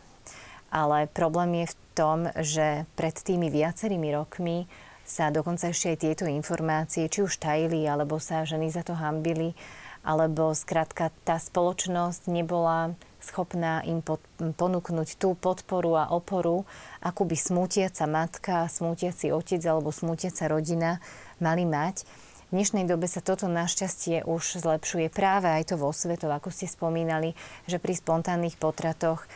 Ale 0.69 1.09
problém 1.09 1.65
je 1.65 1.73
v 1.73 1.77
tom, 1.97 2.19
že 2.39 2.85
pred 2.93 3.15
tými 3.17 3.49
viacerými 3.49 4.13
rokmi 4.13 4.69
sa 5.01 5.33
dokonca 5.33 5.73
ešte 5.73 5.89
aj 5.89 5.97
tieto 5.97 6.25
informácie, 6.29 7.09
či 7.09 7.25
už 7.25 7.41
tajili, 7.41 7.89
alebo 7.89 8.21
sa 8.21 8.45
ženy 8.45 8.69
za 8.69 8.85
to 8.85 8.93
hambili, 8.93 9.57
alebo 10.03 10.55
skrátka 10.55 11.11
tá 11.27 11.37
spoločnosť 11.37 12.31
nebola 12.31 12.95
schopná 13.19 13.83
im 13.83 13.99
pod, 13.99 14.23
ponúknuť 14.39 15.19
tú 15.19 15.35
podporu 15.35 15.99
a 15.99 16.09
oporu, 16.15 16.63
akú 17.03 17.27
by 17.27 17.35
smútiaca 17.35 18.07
matka, 18.07 18.71
smútiaci 18.71 19.35
otec 19.35 19.59
alebo 19.67 19.91
smútiaca 19.91 20.47
rodina 20.47 21.03
mali 21.43 21.67
mať. 21.67 22.07
V 22.49 22.57
dnešnej 22.57 22.89
dobe 22.89 23.05
sa 23.05 23.21
toto 23.21 23.45
našťastie 23.45 24.25
už 24.25 24.65
zlepšuje 24.65 25.13
práve 25.13 25.51
aj 25.51 25.69
to 25.69 25.75
vo 25.77 25.93
svetov, 25.93 26.33
ako 26.33 26.49
ste 26.49 26.65
spomínali, 26.65 27.37
že 27.69 27.77
pri 27.77 27.93
spontánnych 27.93 28.57
potratoch 28.57 29.21
e, 29.21 29.27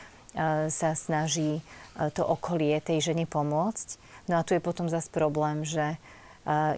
sa 0.73 0.97
snaží 0.97 1.61
e, 1.61 2.09
to 2.09 2.25
okolie 2.25 2.81
tej 2.81 3.13
žene 3.13 3.29
pomôcť. 3.29 4.01
No 4.31 4.41
a 4.41 4.45
tu 4.47 4.57
je 4.57 4.63
potom 4.63 4.89
zase 4.89 5.13
problém, 5.13 5.61
že 5.61 6.01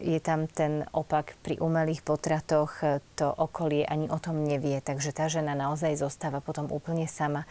je 0.01 0.19
tam 0.21 0.45
ten 0.45 0.85
opak 0.93 1.33
pri 1.41 1.57
umelých 1.57 2.05
potratoch, 2.05 2.85
to 3.17 3.27
okolie 3.27 3.81
ani 3.81 4.05
o 4.13 4.21
tom 4.21 4.45
nevie, 4.45 4.77
takže 4.77 5.09
tá 5.09 5.25
žena 5.25 5.57
naozaj 5.57 5.97
zostáva 5.97 6.37
potom 6.37 6.69
úplne 6.69 7.09
sama. 7.09 7.49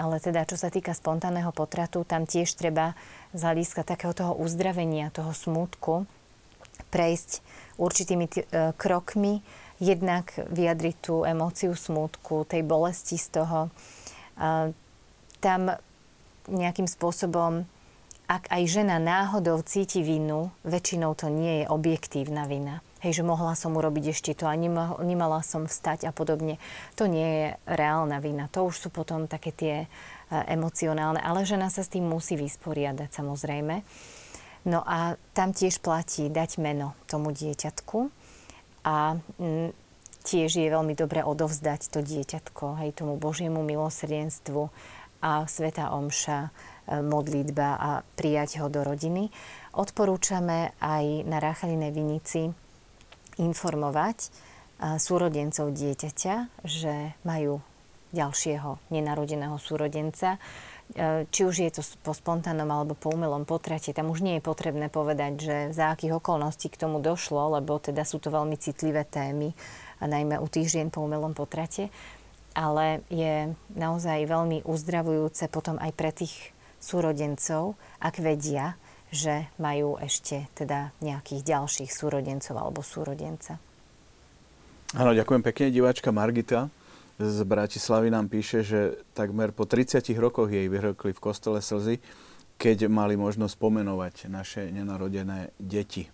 Ale 0.00 0.16
teda, 0.16 0.48
čo 0.48 0.56
sa 0.56 0.72
týka 0.72 0.96
spontánneho 0.96 1.52
potratu, 1.52 2.00
tam 2.08 2.24
tiež 2.24 2.56
treba 2.56 2.96
z 3.36 3.44
hľadiska 3.44 3.84
takého 3.84 4.16
toho 4.16 4.32
uzdravenia, 4.40 5.12
toho 5.12 5.36
smútku, 5.36 6.08
prejsť 6.88 7.44
určitými 7.76 8.26
t- 8.32 8.48
e, 8.48 8.72
krokmi, 8.72 9.44
jednak 9.82 10.32
vyjadriť 10.48 10.96
tú 11.04 11.28
emóciu 11.28 11.74
smútku, 11.74 12.46
tej 12.46 12.62
bolesti 12.62 13.18
z 13.18 13.42
toho. 13.42 13.66
Tam 15.42 15.62
nejakým 16.46 16.86
spôsobom 16.86 17.66
ak 18.32 18.48
aj 18.48 18.64
žena 18.64 18.96
náhodou 18.96 19.60
cíti 19.60 20.00
vinu, 20.00 20.48
väčšinou 20.64 21.12
to 21.12 21.28
nie 21.28 21.60
je 21.60 21.64
objektívna 21.68 22.48
vina. 22.48 22.80
Hej, 23.04 23.20
že 23.20 23.28
mohla 23.28 23.52
som 23.52 23.76
urobiť 23.76 24.16
ešte 24.16 24.32
to 24.32 24.48
a 24.48 24.56
nemala 25.04 25.44
som 25.44 25.68
vstať 25.68 26.08
a 26.08 26.16
podobne. 26.16 26.56
To 26.96 27.04
nie 27.04 27.28
je 27.28 27.46
reálna 27.68 28.24
vina. 28.24 28.48
To 28.56 28.72
už 28.72 28.78
sú 28.78 28.88
potom 28.88 29.28
také 29.28 29.52
tie 29.52 29.74
e, 29.84 29.86
emocionálne. 30.48 31.20
Ale 31.20 31.44
žena 31.44 31.68
sa 31.68 31.84
s 31.84 31.92
tým 31.92 32.08
musí 32.08 32.38
vysporiadať 32.38 33.10
samozrejme. 33.12 33.84
No 34.64 34.80
a 34.86 35.18
tam 35.34 35.50
tiež 35.50 35.82
platí 35.82 36.30
dať 36.30 36.62
meno 36.62 36.94
tomu 37.10 37.34
dieťatku 37.34 38.06
a 38.86 39.18
m, 39.42 39.74
tiež 40.22 40.56
je 40.56 40.70
veľmi 40.70 40.94
dobre 40.94 41.26
odovzdať 41.26 41.90
to 41.90 42.00
dieťatko 42.00 42.80
hej, 42.80 42.94
tomu 42.94 43.18
Božiemu 43.18 43.66
milosrdenstvu 43.66 44.70
a 45.20 45.44
Sveta 45.50 45.90
Omša 45.90 46.54
modlitba 46.88 47.68
a 47.78 47.90
prijať 48.18 48.62
ho 48.62 48.66
do 48.66 48.82
rodiny. 48.82 49.30
Odporúčame 49.72 50.74
aj 50.82 51.24
na 51.24 51.38
Ráchalinej 51.38 51.92
Vinici 51.94 52.50
informovať 53.40 54.18
e, 54.20 54.28
súrodencov 55.00 55.72
dieťaťa, 55.72 56.64
že 56.66 57.16
majú 57.24 57.64
ďalšieho 58.12 58.92
nenarodeného 58.92 59.56
súrodenca. 59.56 60.36
E, 60.92 61.24
či 61.32 61.48
už 61.48 61.64
je 61.64 61.70
to 61.72 61.82
po 62.04 62.12
spontánnom 62.12 62.68
alebo 62.68 62.92
po 62.92 63.08
umelom 63.14 63.48
potrate, 63.48 63.96
tam 63.96 64.12
už 64.12 64.20
nie 64.20 64.36
je 64.36 64.44
potrebné 64.44 64.92
povedať, 64.92 65.32
že 65.40 65.56
za 65.72 65.96
akých 65.96 66.20
okolností 66.20 66.68
k 66.68 66.80
tomu 66.84 67.00
došlo, 67.00 67.56
lebo 67.56 67.80
teda 67.80 68.04
sú 68.04 68.20
to 68.20 68.28
veľmi 68.28 68.60
citlivé 68.60 69.08
témy, 69.08 69.56
a 70.02 70.10
najmä 70.10 70.42
u 70.42 70.50
tých 70.50 70.74
žien 70.74 70.90
po 70.90 71.06
umelom 71.06 71.30
potrate. 71.30 71.88
Ale 72.52 73.00
je 73.08 73.54
naozaj 73.72 74.28
veľmi 74.28 74.66
uzdravujúce 74.66 75.48
potom 75.48 75.80
aj 75.80 75.92
pre 75.96 76.10
tých 76.12 76.52
súrodencov, 76.82 77.78
ak 78.02 78.18
vedia, 78.18 78.74
že 79.14 79.46
majú 79.62 80.00
ešte 80.02 80.50
teda 80.58 80.90
nejakých 80.98 81.46
ďalších 81.46 81.90
súrodencov 81.94 82.58
alebo 82.58 82.82
súrodenca. 82.82 83.62
Áno, 84.98 85.14
ďakujem 85.14 85.40
pekne. 85.46 85.72
Diváčka 85.72 86.10
Margita 86.10 86.68
z 87.22 87.38
Bratislavy 87.46 88.10
nám 88.10 88.26
píše, 88.26 88.66
že 88.66 88.80
takmer 89.14 89.54
po 89.54 89.68
30 89.68 90.02
rokoch 90.18 90.50
jej 90.50 90.66
vyhrkli 90.66 91.14
v 91.14 91.22
kostole 91.22 91.62
slzy, 91.62 92.02
keď 92.58 92.90
mali 92.90 93.14
možnosť 93.14 93.54
pomenovať 93.56 94.26
naše 94.32 94.68
nenarodené 94.74 95.54
deti. 95.60 96.10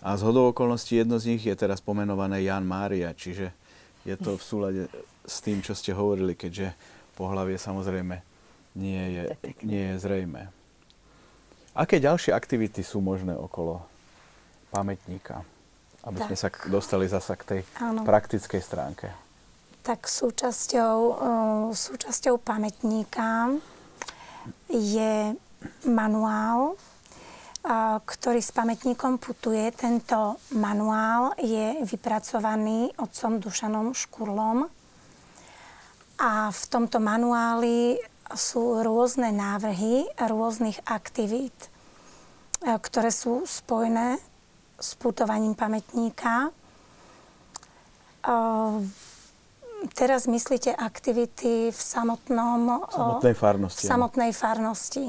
A 0.00 0.16
z 0.16 0.24
hodou 0.24 0.48
okolností 0.48 0.96
jedno 0.96 1.20
z 1.20 1.36
nich 1.36 1.44
je 1.44 1.52
teraz 1.52 1.84
pomenované 1.84 2.40
Jan 2.40 2.64
Mária, 2.64 3.12
čiže 3.12 3.52
je 4.08 4.16
to 4.16 4.40
v 4.40 4.42
súlade 4.42 4.82
s 5.28 5.44
tým, 5.44 5.60
čo 5.60 5.76
ste 5.76 5.92
hovorili, 5.92 6.32
keďže 6.32 6.72
pohlavie 7.20 7.60
samozrejme 7.60 8.29
nie 8.74 9.02
je, 9.14 9.22
nie 9.66 9.84
je 9.90 9.96
zrejme. 9.98 10.50
Aké 11.74 12.02
ďalšie 12.02 12.34
aktivity 12.34 12.82
sú 12.82 12.98
možné 12.98 13.34
okolo 13.34 13.82
pamätníka? 14.74 15.46
Aby 16.00 16.24
tak. 16.24 16.26
sme 16.32 16.36
sa 16.36 16.48
dostali 16.66 17.04
zasa 17.06 17.36
k 17.36 17.42
tej 17.44 17.60
Áno. 17.76 18.02
praktickej 18.08 18.62
stránke. 18.64 19.12
tak 19.80 20.08
súčasťou, 20.08 20.96
súčasťou 21.72 22.36
pamätníka 22.40 23.52
je 24.68 25.34
manuál, 25.88 26.76
ktorý 28.04 28.40
s 28.40 28.52
pamätníkom 28.52 29.20
putuje. 29.20 29.68
Tento 29.76 30.40
manuál 30.56 31.36
je 31.36 31.84
vypracovaný 31.84 32.88
otcom 32.96 33.36
Dušanom 33.36 33.92
Škurlom. 33.92 34.64
A 36.20 36.48
v 36.48 36.62
tomto 36.68 37.00
manuáli 37.00 38.00
sú 38.34 38.82
rôzne 38.82 39.34
návrhy 39.34 40.06
rôznych 40.18 40.78
aktivít, 40.86 41.56
ktoré 42.60 43.10
sú 43.10 43.48
spojené 43.48 44.20
s 44.80 44.96
putovaním 44.96 45.56
pamätníka. 45.56 46.52
Teraz 49.96 50.28
myslíte 50.28 50.76
aktivity 50.76 51.72
v 51.72 51.80
samotnom... 51.80 52.84
Samotnej 52.92 53.32
farnosti. 53.32 53.80
V 53.80 53.88
samotnej 53.88 54.32
farnosti. 54.36 55.06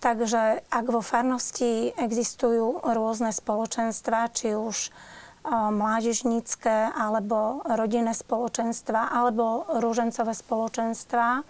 Takže 0.00 0.64
ak 0.72 0.86
vo 0.88 1.04
farnosti 1.04 1.92
existujú 1.96 2.80
rôzne 2.80 3.28
spoločenstva, 3.32 4.32
či 4.32 4.56
už 4.56 4.88
mládežnícke, 5.48 6.96
alebo 6.96 7.60
rodinné 7.66 8.16
spoločenstva, 8.16 9.12
alebo 9.12 9.68
rúžencové 9.84 10.32
spoločenstva, 10.32 11.44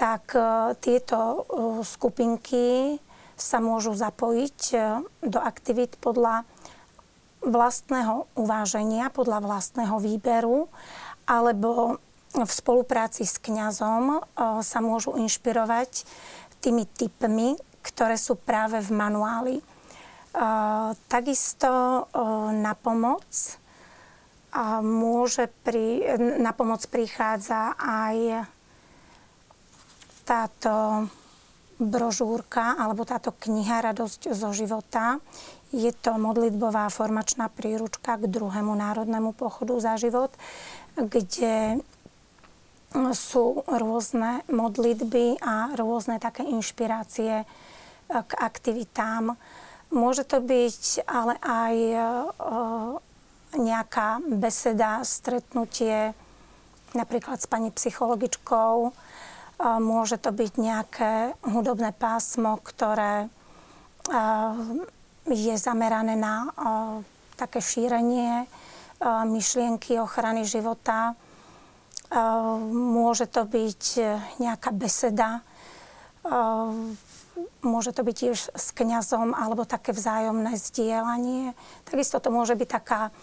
tak 0.00 0.32
tieto 0.80 1.44
skupinky 1.84 2.96
sa 3.36 3.60
môžu 3.60 3.92
zapojiť 3.92 4.58
do 5.20 5.36
aktivít 5.36 6.00
podľa 6.00 6.48
vlastného 7.44 8.24
uváženia, 8.32 9.12
podľa 9.12 9.44
vlastného 9.44 10.00
výberu, 10.00 10.72
alebo 11.28 12.00
v 12.32 12.48
spolupráci 12.48 13.28
s 13.28 13.36
kňazom 13.36 14.24
sa 14.64 14.78
môžu 14.80 15.20
inšpirovať 15.20 16.08
tými 16.64 16.88
typmi, 16.88 17.60
ktoré 17.84 18.16
sú 18.16 18.40
práve 18.40 18.80
v 18.80 18.90
manuáli. 18.92 19.56
Takisto 21.08 22.06
na 22.56 22.72
pomoc 22.76 23.24
môže 24.84 25.48
pri, 25.64 26.16
na 26.40 26.52
pomoc 26.52 26.84
prichádza 26.88 27.76
aj 27.76 28.48
táto 30.30 31.10
brožúrka 31.82 32.78
alebo 32.78 33.02
táto 33.02 33.34
kniha 33.34 33.82
Radosť 33.90 34.30
zo 34.30 34.54
života. 34.54 35.18
Je 35.74 35.90
to 35.90 36.14
modlitbová 36.22 36.86
formačná 36.86 37.50
príručka 37.50 38.14
k 38.14 38.30
druhému 38.30 38.70
národnému 38.70 39.34
pochodu 39.34 39.74
za 39.82 39.98
život, 39.98 40.30
kde 40.94 41.82
sú 43.14 43.62
rôzne 43.70 44.42
modlitby 44.50 45.38
a 45.42 45.74
rôzne 45.78 46.18
také 46.18 46.42
inšpirácie 46.42 47.42
e, 47.42 47.46
k 48.10 48.32
aktivitám. 48.34 49.38
Môže 49.94 50.26
to 50.26 50.42
byť 50.42 51.06
ale 51.06 51.38
aj 51.38 51.74
e, 51.78 51.98
nejaká 53.62 54.18
beseda, 54.26 55.06
stretnutie 55.06 56.18
napríklad 56.98 57.38
s 57.38 57.46
pani 57.46 57.70
psychologičkou. 57.70 58.90
Môže 59.60 60.16
to 60.16 60.32
byť 60.32 60.52
nejaké 60.56 61.12
hudobné 61.44 61.92
pásmo, 61.92 62.56
ktoré 62.64 63.28
je 65.28 65.54
zamerané 65.60 66.16
na 66.16 66.48
také 67.36 67.60
šírenie 67.60 68.48
myšlienky 69.04 70.00
ochrany 70.00 70.48
života 70.48 71.12
Môže 72.74 73.30
to 73.30 73.46
byť 73.46 73.82
nejaká 74.42 74.74
beseda, 74.74 75.46
môže 77.62 77.94
to 77.94 78.02
byť 78.02 78.16
tiež 78.18 78.38
s 78.50 78.66
kňazom 78.74 79.30
alebo 79.30 79.62
také 79.62 79.94
vzájomné 79.94 80.58
zdieľanie. 80.58 81.54
Takisto 81.86 82.18
to 82.18 82.34
môže 82.34 82.58
byť 82.58 82.66
taká 82.66 83.14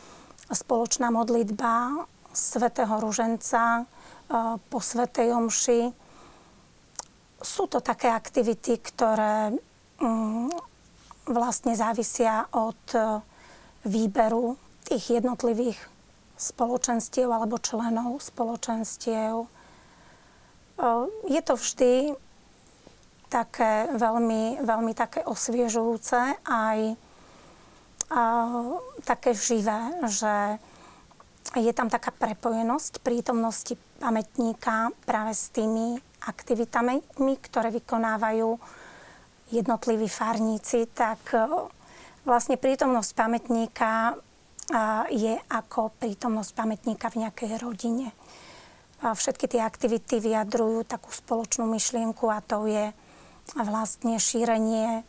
spoločná 0.47 1.11
modlitba 1.11 2.07
svätého 2.31 2.95
Ruženca 3.03 3.83
po 4.71 4.79
svätej 4.79 5.35
Omši. 5.35 5.91
Sú 7.37 7.69
to 7.69 7.83
také 7.83 8.09
aktivity, 8.09 8.81
ktoré 8.81 9.53
mm, 10.01 10.49
vlastne 11.29 11.77
závisia 11.77 12.49
od 12.55 12.81
e, 12.95 13.21
výberu 13.85 14.57
tých 14.87 15.21
jednotlivých 15.21 15.77
spoločenstiev 16.37 17.27
alebo 17.27 17.57
členov 17.57 18.21
spoločenstiev. 18.21 19.49
Je 21.25 21.41
to 21.41 21.53
vždy 21.57 22.13
také 23.27 23.89
veľmi, 23.97 24.61
veľmi 24.61 24.93
také 24.93 25.25
osviežujúce 25.25 26.37
aj 26.45 26.95
a, 28.07 28.21
také 29.03 29.35
živé, 29.35 29.81
že 30.07 30.61
je 31.57 31.73
tam 31.75 31.91
taká 31.91 32.13
prepojenosť 32.13 33.03
prítomnosti 33.03 33.75
pamätníka 33.99 34.93
práve 35.03 35.35
s 35.35 35.51
tými 35.51 35.99
aktivitami, 36.27 36.99
ktoré 37.17 37.71
vykonávajú 37.71 38.49
jednotliví 39.55 40.11
farníci, 40.11 40.91
tak 40.91 41.31
vlastne 42.27 42.59
prítomnosť 42.59 43.11
pamätníka 43.15 44.19
je 45.07 45.39
ako 45.47 45.95
prítomnosť 45.95 46.51
pamätníka 46.51 47.07
v 47.07 47.23
nejakej 47.23 47.51
rodine. 47.63 48.11
Všetky 48.99 49.47
tie 49.47 49.61
aktivity 49.63 50.19
vyjadrujú 50.19 50.83
takú 50.83 51.13
spoločnú 51.15 51.63
myšlienku 51.71 52.27
a 52.27 52.43
to 52.43 52.67
je 52.67 52.91
vlastne 53.55 54.19
šírenie 54.19 55.07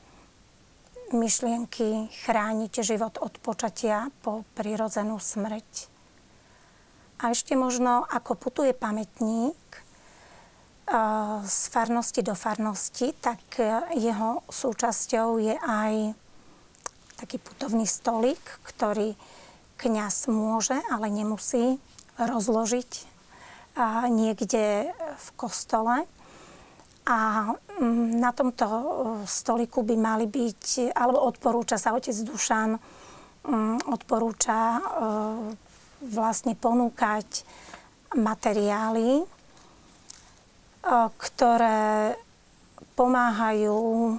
myšlienky 1.10 2.12
chrániť 2.22 2.84
život 2.84 3.18
od 3.18 3.34
počatia 3.40 4.12
po 4.22 4.44
prirodzenú 4.54 5.16
smrť. 5.18 5.88
A 7.18 7.34
ešte 7.34 7.58
možno, 7.58 8.06
ako 8.06 8.38
putuje 8.38 8.70
pamätník 8.76 9.58
z 11.44 11.58
farnosti 11.68 12.24
do 12.24 12.32
farnosti, 12.32 13.12
tak 13.20 13.60
jeho 13.92 14.40
súčasťou 14.48 15.36
je 15.36 15.52
aj 15.52 16.16
taký 17.20 17.36
putovný 17.36 17.84
stolík, 17.84 18.40
ktorý 18.64 19.12
kňaz 19.76 20.32
môže, 20.32 20.80
ale 20.88 21.12
nemusí 21.12 21.76
rozložiť 22.16 23.18
niekde 24.08 24.90
v 24.96 25.28
kostole. 25.36 26.08
A 27.08 27.18
mm, 27.80 28.20
na 28.20 28.36
tomto 28.36 28.66
e, 28.68 28.84
stoliku 29.24 29.80
by 29.80 29.96
mali 29.96 30.28
byť, 30.28 30.92
alebo 30.92 31.24
odporúča 31.24 31.80
sa 31.80 31.96
otec 31.96 32.12
Dušan, 32.12 32.76
mm, 33.48 33.88
odporúča 33.88 34.60
e, 34.76 34.82
vlastne 36.04 36.52
ponúkať 36.52 37.48
materiály, 38.12 39.24
e, 39.24 39.26
ktoré 40.88 42.16
pomáhajú 42.96 44.16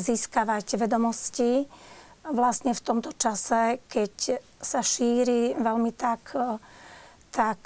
získavať 0.00 0.80
vedomosti 0.80 1.68
vlastne 2.24 2.72
v 2.72 2.80
tomto 2.80 3.12
čase, 3.14 3.84
keď 3.84 4.40
sa 4.64 4.80
šíri 4.80 5.52
veľmi 5.60 5.92
tak, 5.92 6.32
tak 7.28 7.60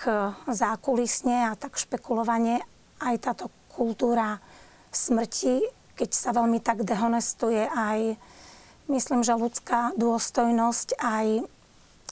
zákulisne 0.50 1.46
a 1.48 1.54
tak 1.54 1.78
špekulovanie 1.78 2.58
aj 2.98 3.14
táto 3.22 3.46
kultúra 3.70 4.42
smrti, 4.90 5.62
keď 5.94 6.10
sa 6.10 6.34
veľmi 6.34 6.58
tak 6.58 6.82
dehonestuje 6.82 7.70
aj, 7.70 8.18
myslím, 8.90 9.22
že 9.22 9.38
ľudská 9.38 9.94
dôstojnosť, 9.94 10.98
aj 10.98 11.46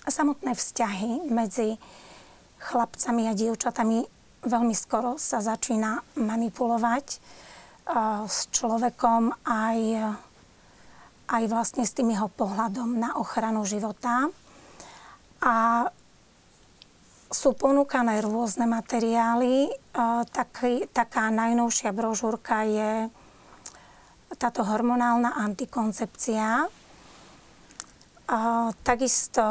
samotné 0.07 0.55
vzťahy 0.55 1.27
medzi 1.27 1.83
chlapcami 2.63 3.27
a 3.27 3.35
dievčatami 3.35 4.16
veľmi 4.47 4.73
skoro 4.73 5.19
sa 5.19 5.43
začína 5.43 6.17
manipulovať 6.23 7.07
e, 7.13 7.19
s 8.31 8.49
človekom 8.55 9.35
aj 9.45 9.79
aj 11.27 11.43
vlastne 11.51 11.83
s 11.83 11.95
tým 11.95 12.15
jeho 12.15 12.31
pohľadom 12.31 13.03
na 13.03 13.19
ochranu 13.19 13.67
života. 13.67 14.31
A 15.43 15.87
sú 17.27 17.51
ponúkané 17.59 18.23
rôzne 18.23 18.71
materiály. 18.71 19.75
Taký, 20.31 20.87
taká 20.95 21.29
najnovšia 21.35 21.91
brožúrka 21.91 22.63
je 22.63 22.93
táto 24.39 24.63
hormonálna 24.63 25.35
antikoncepcia. 25.35 26.71
A 28.27 28.39
takisto 28.83 29.43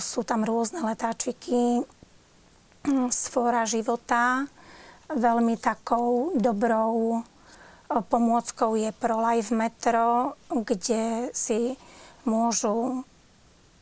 sú 0.00 0.20
tam 0.24 0.44
rôzne 0.44 0.84
letáčiky 0.84 1.84
z 2.86 3.20
života, 3.66 4.46
veľmi 5.08 5.56
takou 5.56 6.36
dobrou 6.36 7.24
pomôckou 7.88 8.76
je 8.76 8.92
ProLife 8.92 9.52
Metro, 9.56 10.36
kde 10.52 11.32
si 11.32 11.80
môžu 12.28 13.04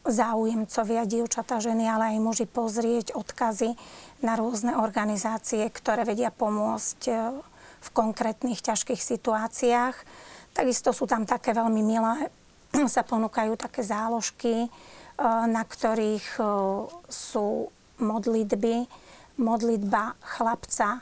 záujemcovia, 0.06 1.02
dievčatá, 1.02 1.58
ženy, 1.58 1.90
ale 1.90 2.14
aj 2.14 2.22
muži 2.22 2.46
pozrieť 2.46 3.18
odkazy 3.18 3.74
na 4.22 4.38
rôzne 4.38 4.78
organizácie, 4.78 5.66
ktoré 5.66 6.06
vedia 6.06 6.30
pomôcť 6.30 7.00
e, 7.10 7.14
v 7.82 7.88
konkrétnych 7.90 8.62
ťažkých 8.62 9.02
situáciách. 9.02 9.96
Takisto 10.54 10.94
sú 10.94 11.10
tam 11.10 11.26
také 11.26 11.50
veľmi 11.50 11.82
milé, 11.82 12.30
sa 12.94 13.02
ponúkajú 13.02 13.58
také 13.58 13.82
záložky, 13.82 14.54
e, 14.66 14.68
na 15.50 15.66
ktorých 15.66 16.38
e, 16.38 16.42
sú 17.10 17.74
modlitby, 17.98 18.86
modlitba 19.40 20.16
chlapca 20.20 21.00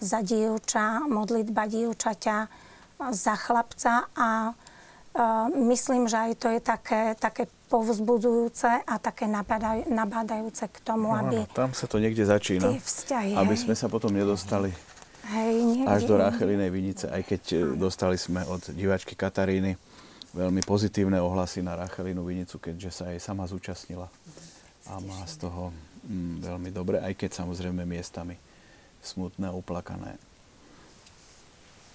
za 0.00 0.20
dievča, 0.24 1.04
modlitba 1.08 1.68
dievčaťa 1.68 2.36
za 3.12 3.34
chlapca 3.36 4.08
a 4.16 4.52
myslím, 5.56 6.06
že 6.08 6.16
aj 6.16 6.32
to 6.38 6.48
je 6.52 6.60
také, 6.60 7.02
také 7.18 7.44
povzbudzujúce 7.70 8.86
a 8.86 8.94
také 8.98 9.26
nabadaj, 9.26 9.86
nabádajúce 9.90 10.70
k 10.70 10.76
tomu, 10.82 11.14
no, 11.14 11.18
aby... 11.18 11.36
tam 11.54 11.74
sa 11.74 11.86
to 11.86 11.98
niekde 11.98 12.26
začína. 12.26 12.78
Vzťahy, 12.78 13.34
aby 13.34 13.54
sme 13.54 13.74
sa 13.74 13.86
potom 13.86 14.10
nedostali 14.10 14.70
hej, 15.30 15.54
niekde, 15.54 15.86
až 15.86 16.02
do 16.06 16.14
Ráchelinej 16.18 16.70
vinice, 16.70 17.06
aj 17.10 17.22
keď 17.26 17.42
e, 17.54 17.56
dostali 17.78 18.18
sme 18.18 18.42
od 18.46 18.74
diváčky 18.74 19.14
Kataríny 19.14 19.78
veľmi 20.30 20.62
pozitívne 20.62 21.18
ohlasy 21.18 21.62
na 21.62 21.74
Rachelinu 21.74 22.22
vinicu, 22.22 22.62
keďže 22.62 22.90
sa 22.90 23.04
jej 23.10 23.18
sama 23.18 23.46
zúčastnila. 23.50 24.06
A 24.86 24.98
má 25.02 25.26
z 25.26 25.42
toho 25.42 25.74
mm, 26.04 26.44
veľmi 26.44 26.70
dobre, 26.72 26.96
aj 27.00 27.14
keď 27.16 27.44
samozrejme 27.44 27.84
miestami 27.84 28.36
smutné 29.00 29.48
a 29.48 29.56
uplakané 29.56 30.20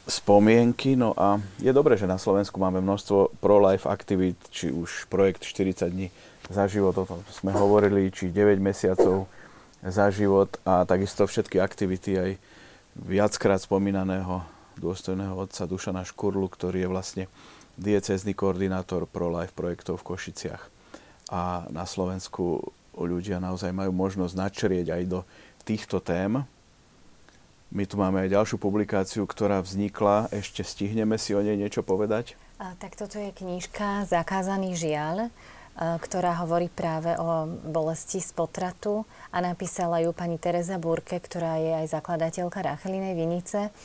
spomienky. 0.06 0.94
No 0.94 1.18
a 1.18 1.42
je 1.58 1.74
dobré, 1.74 1.98
že 1.98 2.10
na 2.10 2.22
Slovensku 2.22 2.62
máme 2.62 2.82
množstvo 2.82 3.42
pro-life 3.42 3.90
aktivít, 3.90 4.38
či 4.54 4.70
už 4.70 5.10
projekt 5.10 5.46
40 5.46 5.90
dní 5.90 6.08
za 6.50 6.70
život, 6.70 6.94
o 6.98 7.06
tom 7.10 7.20
sme 7.34 7.50
hovorili, 7.54 8.14
či 8.14 8.30
9 8.30 8.62
mesiacov 8.62 9.26
za 9.82 10.10
život 10.14 10.50
a 10.66 10.86
takisto 10.86 11.26
všetky 11.26 11.58
aktivity 11.58 12.18
aj 12.18 12.32
viackrát 12.98 13.62
spomínaného 13.62 14.46
dôstojného 14.78 15.34
otca 15.36 15.66
Dušana 15.66 16.06
Škurlu, 16.06 16.46
ktorý 16.50 16.86
je 16.86 16.90
vlastne 16.90 17.24
diecezný 17.76 18.38
koordinátor 18.38 19.10
pro-life 19.10 19.52
projektov 19.58 20.00
v 20.00 20.16
Košiciach. 20.16 20.64
A 21.34 21.66
na 21.74 21.90
Slovensku 21.90 22.72
ľudia 23.04 23.44
naozaj 23.44 23.76
majú 23.76 23.92
možnosť 23.92 24.34
načrieť 24.40 24.96
aj 24.96 25.04
do 25.12 25.20
týchto 25.68 26.00
tém, 26.00 26.48
my 27.76 27.84
tu 27.84 28.00
máme 28.00 28.24
aj 28.24 28.32
ďalšiu 28.32 28.56
publikáciu, 28.56 29.28
ktorá 29.28 29.60
vznikla. 29.60 30.32
Ešte 30.32 30.64
stihneme 30.64 31.20
si 31.20 31.36
o 31.36 31.44
nej 31.44 31.60
niečo 31.60 31.84
povedať? 31.84 32.40
A, 32.56 32.72
tak 32.80 32.96
toto 32.96 33.20
je 33.20 33.36
knižka 33.36 34.08
Zakázaný 34.08 34.80
žiaľ, 34.80 35.28
ktorá 35.76 36.40
hovorí 36.40 36.72
práve 36.72 37.12
o 37.20 37.44
bolesti 37.68 38.24
z 38.24 38.32
potratu 38.32 39.04
a 39.28 39.44
napísala 39.44 40.00
ju 40.00 40.16
pani 40.16 40.40
Teresa 40.40 40.80
Burke, 40.80 41.20
ktorá 41.20 41.60
je 41.60 41.84
aj 41.84 42.00
zakladateľka 42.00 42.64
Rachelinej 42.64 43.12
Vinice. 43.12 43.76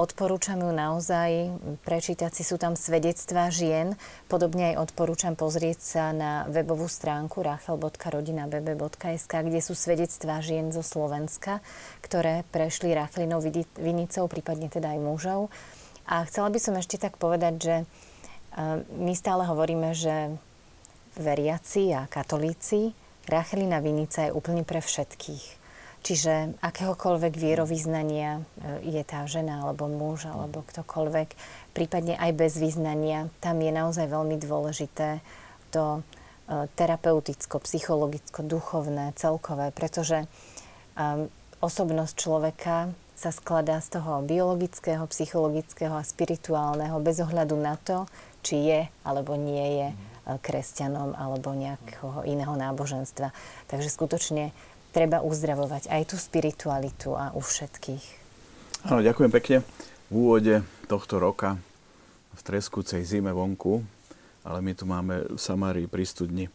Odporúčam 0.00 0.64
ju 0.64 0.72
naozaj 0.72 1.52
prečítať 1.84 2.32
si, 2.32 2.40
sú 2.40 2.56
tam 2.56 2.72
svedectvá 2.72 3.52
žien. 3.52 4.00
Podobne 4.24 4.72
aj 4.72 4.88
odporúčam 4.88 5.36
pozrieť 5.36 5.78
sa 5.84 6.04
na 6.16 6.48
webovú 6.48 6.88
stránku 6.88 7.44
rachel.rodinabb.sk, 7.44 9.28
kde 9.28 9.60
sú 9.60 9.76
svedectvá 9.76 10.40
žien 10.40 10.72
zo 10.72 10.80
Slovenska, 10.80 11.60
ktoré 12.00 12.48
prešli 12.48 12.96
Rachlinou 12.96 13.44
vinicou, 13.76 14.24
prípadne 14.24 14.72
teda 14.72 14.96
aj 14.96 15.00
mužov. 15.04 15.52
A 16.08 16.24
chcela 16.24 16.48
by 16.48 16.56
som 16.56 16.72
ešte 16.80 16.96
tak 16.96 17.20
povedať, 17.20 17.54
že 17.60 17.84
my 18.96 19.12
stále 19.12 19.44
hovoríme, 19.44 19.92
že 19.92 20.32
veriaci 21.20 21.92
a 21.92 22.08
katolíci, 22.08 22.96
Rachelina 23.28 23.84
vinica 23.84 24.26
je 24.26 24.34
úplne 24.34 24.64
pre 24.64 24.80
všetkých 24.82 25.61
Čiže 26.02 26.58
akéhokoľvek 26.58 27.34
vierovýznania 27.38 28.42
e, 28.42 28.90
je 28.90 29.02
tá 29.06 29.22
žena 29.30 29.62
alebo 29.62 29.86
muž 29.86 30.26
alebo 30.26 30.66
ktokoľvek, 30.66 31.28
prípadne 31.70 32.18
aj 32.18 32.30
bez 32.34 32.58
význania, 32.58 33.30
tam 33.38 33.62
je 33.62 33.70
naozaj 33.70 34.10
veľmi 34.10 34.34
dôležité 34.42 35.22
to 35.70 36.02
e, 36.50 36.66
terapeuticko, 36.74 37.62
psychologicko, 37.62 38.42
duchovné, 38.42 39.14
celkové, 39.14 39.70
pretože 39.70 40.26
osobnosť 41.62 42.14
človeka 42.18 42.92
sa 43.16 43.30
skladá 43.30 43.78
z 43.78 43.96
toho 43.96 44.20
biologického, 44.26 45.06
psychologického 45.06 45.94
a 45.94 46.04
spirituálneho 46.04 46.98
bez 46.98 47.22
ohľadu 47.22 47.54
na 47.54 47.78
to, 47.78 48.04
či 48.42 48.66
je 48.66 48.80
alebo 49.06 49.38
nie 49.38 49.78
je 49.78 49.88
mhm. 49.94 50.42
kresťanom 50.42 51.14
alebo 51.14 51.54
nejakého 51.54 52.26
iného 52.26 52.52
náboženstva. 52.58 53.30
Takže 53.70 53.88
skutočne 53.88 54.50
treba 54.92 55.24
uzdravovať 55.24 55.88
aj 55.88 56.02
tú 56.12 56.16
spiritualitu 56.20 57.16
a 57.16 57.32
u 57.32 57.40
všetkých. 57.40 58.04
Áno, 58.92 59.00
ďakujem 59.00 59.32
pekne. 59.32 59.56
V 60.12 60.14
úvode 60.14 60.60
tohto 60.86 61.16
roka 61.16 61.56
v 62.36 62.40
treskúcej 62.44 63.00
zime 63.02 63.32
vonku, 63.32 63.80
ale 64.44 64.58
my 64.60 64.72
tu 64.76 64.84
máme 64.84 65.32
v 65.32 65.40
Samárii 65.40 65.88
pri 65.88 66.04
studni 66.04 66.46
e, 66.48 66.52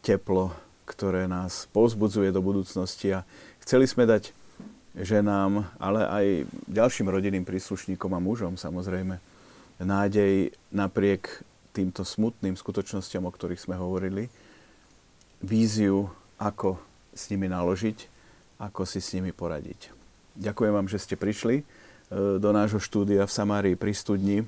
teplo, 0.00 0.56
ktoré 0.88 1.28
nás 1.28 1.68
pozbudzuje 1.70 2.32
do 2.32 2.40
budúcnosti 2.40 3.12
a 3.12 3.24
chceli 3.60 3.84
sme 3.84 4.08
dať 4.08 4.32
ženám, 4.96 5.72
ale 5.80 6.00
aj 6.04 6.26
ďalším 6.68 7.08
rodinným 7.08 7.48
príslušníkom 7.48 8.12
a 8.12 8.20
mužom 8.20 8.60
samozrejme 8.60 9.16
nádej 9.80 10.52
napriek 10.68 11.42
týmto 11.72 12.04
smutným 12.04 12.54
skutočnosťam, 12.54 13.24
o 13.24 13.32
ktorých 13.32 13.64
sme 13.64 13.80
hovorili, 13.80 14.28
víziu, 15.40 16.12
ako 16.36 16.76
s 17.12 17.28
nimi 17.28 17.48
naložiť, 17.48 18.08
ako 18.60 18.88
si 18.88 19.00
s 19.00 19.12
nimi 19.16 19.30
poradiť. 19.30 19.92
Ďakujem 20.36 20.72
vám, 20.72 20.88
že 20.88 21.00
ste 21.00 21.14
prišli 21.14 21.60
e, 21.60 21.64
do 22.40 22.50
nášho 22.50 22.80
štúdia 22.80 23.28
v 23.28 23.32
Samárii 23.32 23.76
pri 23.76 23.92
studni. 23.92 24.44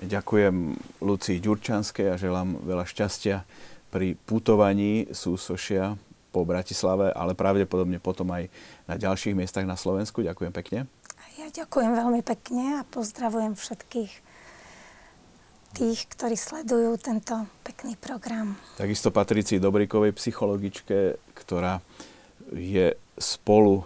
Ďakujem 0.00 0.74
Lucii 1.04 1.38
Ďurčanskej 1.38 2.10
a 2.10 2.20
želám 2.20 2.56
veľa 2.64 2.88
šťastia 2.88 3.44
pri 3.92 4.16
putovaní 4.26 5.10
súsošia 5.12 5.94
po 6.30 6.46
Bratislave, 6.46 7.10
ale 7.10 7.34
pravdepodobne 7.34 7.98
potom 7.98 8.30
aj 8.30 8.46
na 8.86 8.94
ďalších 8.94 9.34
miestach 9.34 9.66
na 9.66 9.74
Slovensku. 9.74 10.22
Ďakujem 10.22 10.54
pekne. 10.54 10.78
Ja 11.38 11.48
ďakujem 11.50 11.92
veľmi 11.94 12.22
pekne 12.22 12.80
a 12.80 12.86
pozdravujem 12.86 13.56
všetkých 13.58 14.12
tých, 15.70 16.00
ktorí 16.10 16.34
sledujú 16.34 16.98
tento 16.98 17.46
pekný 17.62 17.94
program. 17.94 18.58
Takisto 18.74 19.14
Patricii 19.14 19.62
Dobrikovej, 19.62 20.12
psychologičke, 20.18 21.16
ktorá 21.40 21.80
je 22.52 22.94
spolu 23.16 23.84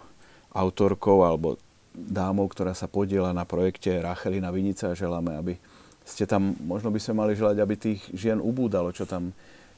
autorkou 0.54 1.26
alebo 1.26 1.58
dámou, 1.94 2.50
ktorá 2.50 2.74
sa 2.74 2.90
podiela 2.90 3.30
na 3.30 3.46
projekte 3.46 4.02
Rachelina 4.02 4.50
Vinica. 4.50 4.98
Želáme, 4.98 5.38
aby 5.38 5.54
ste 6.02 6.26
tam, 6.26 6.58
možno 6.62 6.90
by 6.90 7.00
sme 7.00 7.14
mali 7.22 7.32
želať, 7.38 7.56
aby 7.62 7.74
tých 7.78 8.00
žien 8.12 8.42
ubúdalo, 8.42 8.90
čo 8.90 9.06
tam 9.06 9.30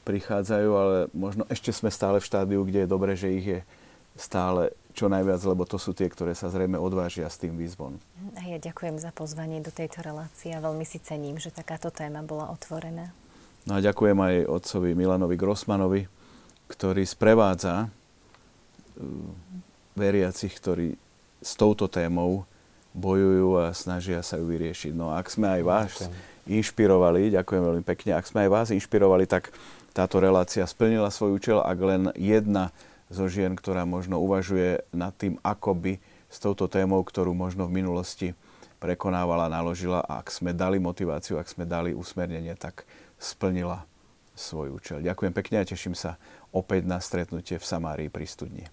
prichádzajú, 0.03 0.69
ale 0.71 0.95
možno 1.11 1.43
ešte 1.51 1.69
sme 1.69 1.91
stále 1.91 2.17
v 2.17 2.27
štádiu, 2.27 2.63
kde 2.63 2.83
je 2.83 2.89
dobre, 2.89 3.13
že 3.13 3.27
ich 3.31 3.45
je 3.45 3.59
stále 4.17 4.73
čo 4.97 5.05
najviac, 5.13 5.37
lebo 5.45 5.61
to 5.69 5.77
sú 5.77 5.93
tie, 5.93 6.09
ktoré 6.09 6.33
sa 6.33 6.49
zrejme 6.49 6.73
odvážia 6.73 7.29
s 7.29 7.37
tým 7.37 7.53
výzvom. 7.53 8.01
A 8.33 8.41
ja 8.49 8.57
ďakujem 8.57 8.97
za 8.97 9.13
pozvanie 9.13 9.61
do 9.61 9.69
tejto 9.69 10.01
relácie 10.01 10.57
a 10.57 10.63
veľmi 10.63 10.81
si 10.89 10.97
cením, 10.97 11.37
že 11.37 11.53
takáto 11.53 11.93
téma 11.93 12.25
bola 12.25 12.49
otvorená. 12.49 13.13
No 13.69 13.77
a 13.77 13.83
ďakujem 13.83 14.17
aj 14.17 14.35
otcovi 14.47 14.97
Milanovi 14.97 15.37
Grossmanovi, 15.37 16.09
ktorý 16.67 17.03
sprevádza 17.07 17.87
uh, 17.87 17.89
veriacich, 19.97 20.53
ktorí 20.55 20.95
s 21.41 21.57
touto 21.57 21.89
témou 21.89 22.45
bojujú 22.97 23.61
a 23.61 23.73
snažia 23.77 24.25
sa 24.25 24.41
ju 24.41 24.49
vyriešiť. 24.49 24.93
No 24.93 25.13
a 25.13 25.21
ak 25.21 25.29
sme 25.29 25.47
aj 25.59 25.61
vás 25.61 25.93
inšpirovali, 26.49 27.33
ďakujem 27.33 27.61
veľmi 27.61 27.83
pekne, 27.85 28.17
ak 28.17 28.25
sme 28.25 28.47
aj 28.47 28.49
vás 28.49 28.67
inšpirovali, 28.73 29.29
tak 29.29 29.53
táto 29.93 30.17
relácia 30.17 30.65
splnila 30.65 31.13
svoj 31.13 31.37
účel, 31.37 31.57
ak 31.61 31.77
len 31.77 32.03
jedna 32.17 32.73
zo 33.13 33.29
žien, 33.29 33.53
ktorá 33.53 33.85
možno 33.85 34.17
uvažuje 34.19 34.81
nad 34.91 35.13
tým, 35.13 35.37
ako 35.45 35.71
by 35.77 35.93
s 36.27 36.37
touto 36.41 36.67
témou, 36.67 36.99
ktorú 37.05 37.31
možno 37.31 37.69
v 37.69 37.81
minulosti 37.81 38.27
prekonávala, 38.77 39.49
naložila 39.49 40.03
a 40.05 40.21
ak 40.21 40.29
sme 40.29 40.53
dali 40.53 40.77
motiváciu, 40.77 41.39
ak 41.39 41.49
sme 41.49 41.65
dali 41.65 41.97
usmernenie, 41.97 42.53
tak 42.53 42.85
splnila 43.17 43.87
svoj 44.37 44.77
účel. 44.77 45.01
Ďakujem 45.01 45.33
pekne 45.33 45.65
a 45.65 45.65
teším 45.65 45.97
sa 45.97 46.21
opäť 46.53 46.87
na 46.87 47.01
stretnutie 47.01 47.57
v 47.59 47.65
Samárii 47.65 48.09
pri 48.11 48.25
studni. 48.27 48.65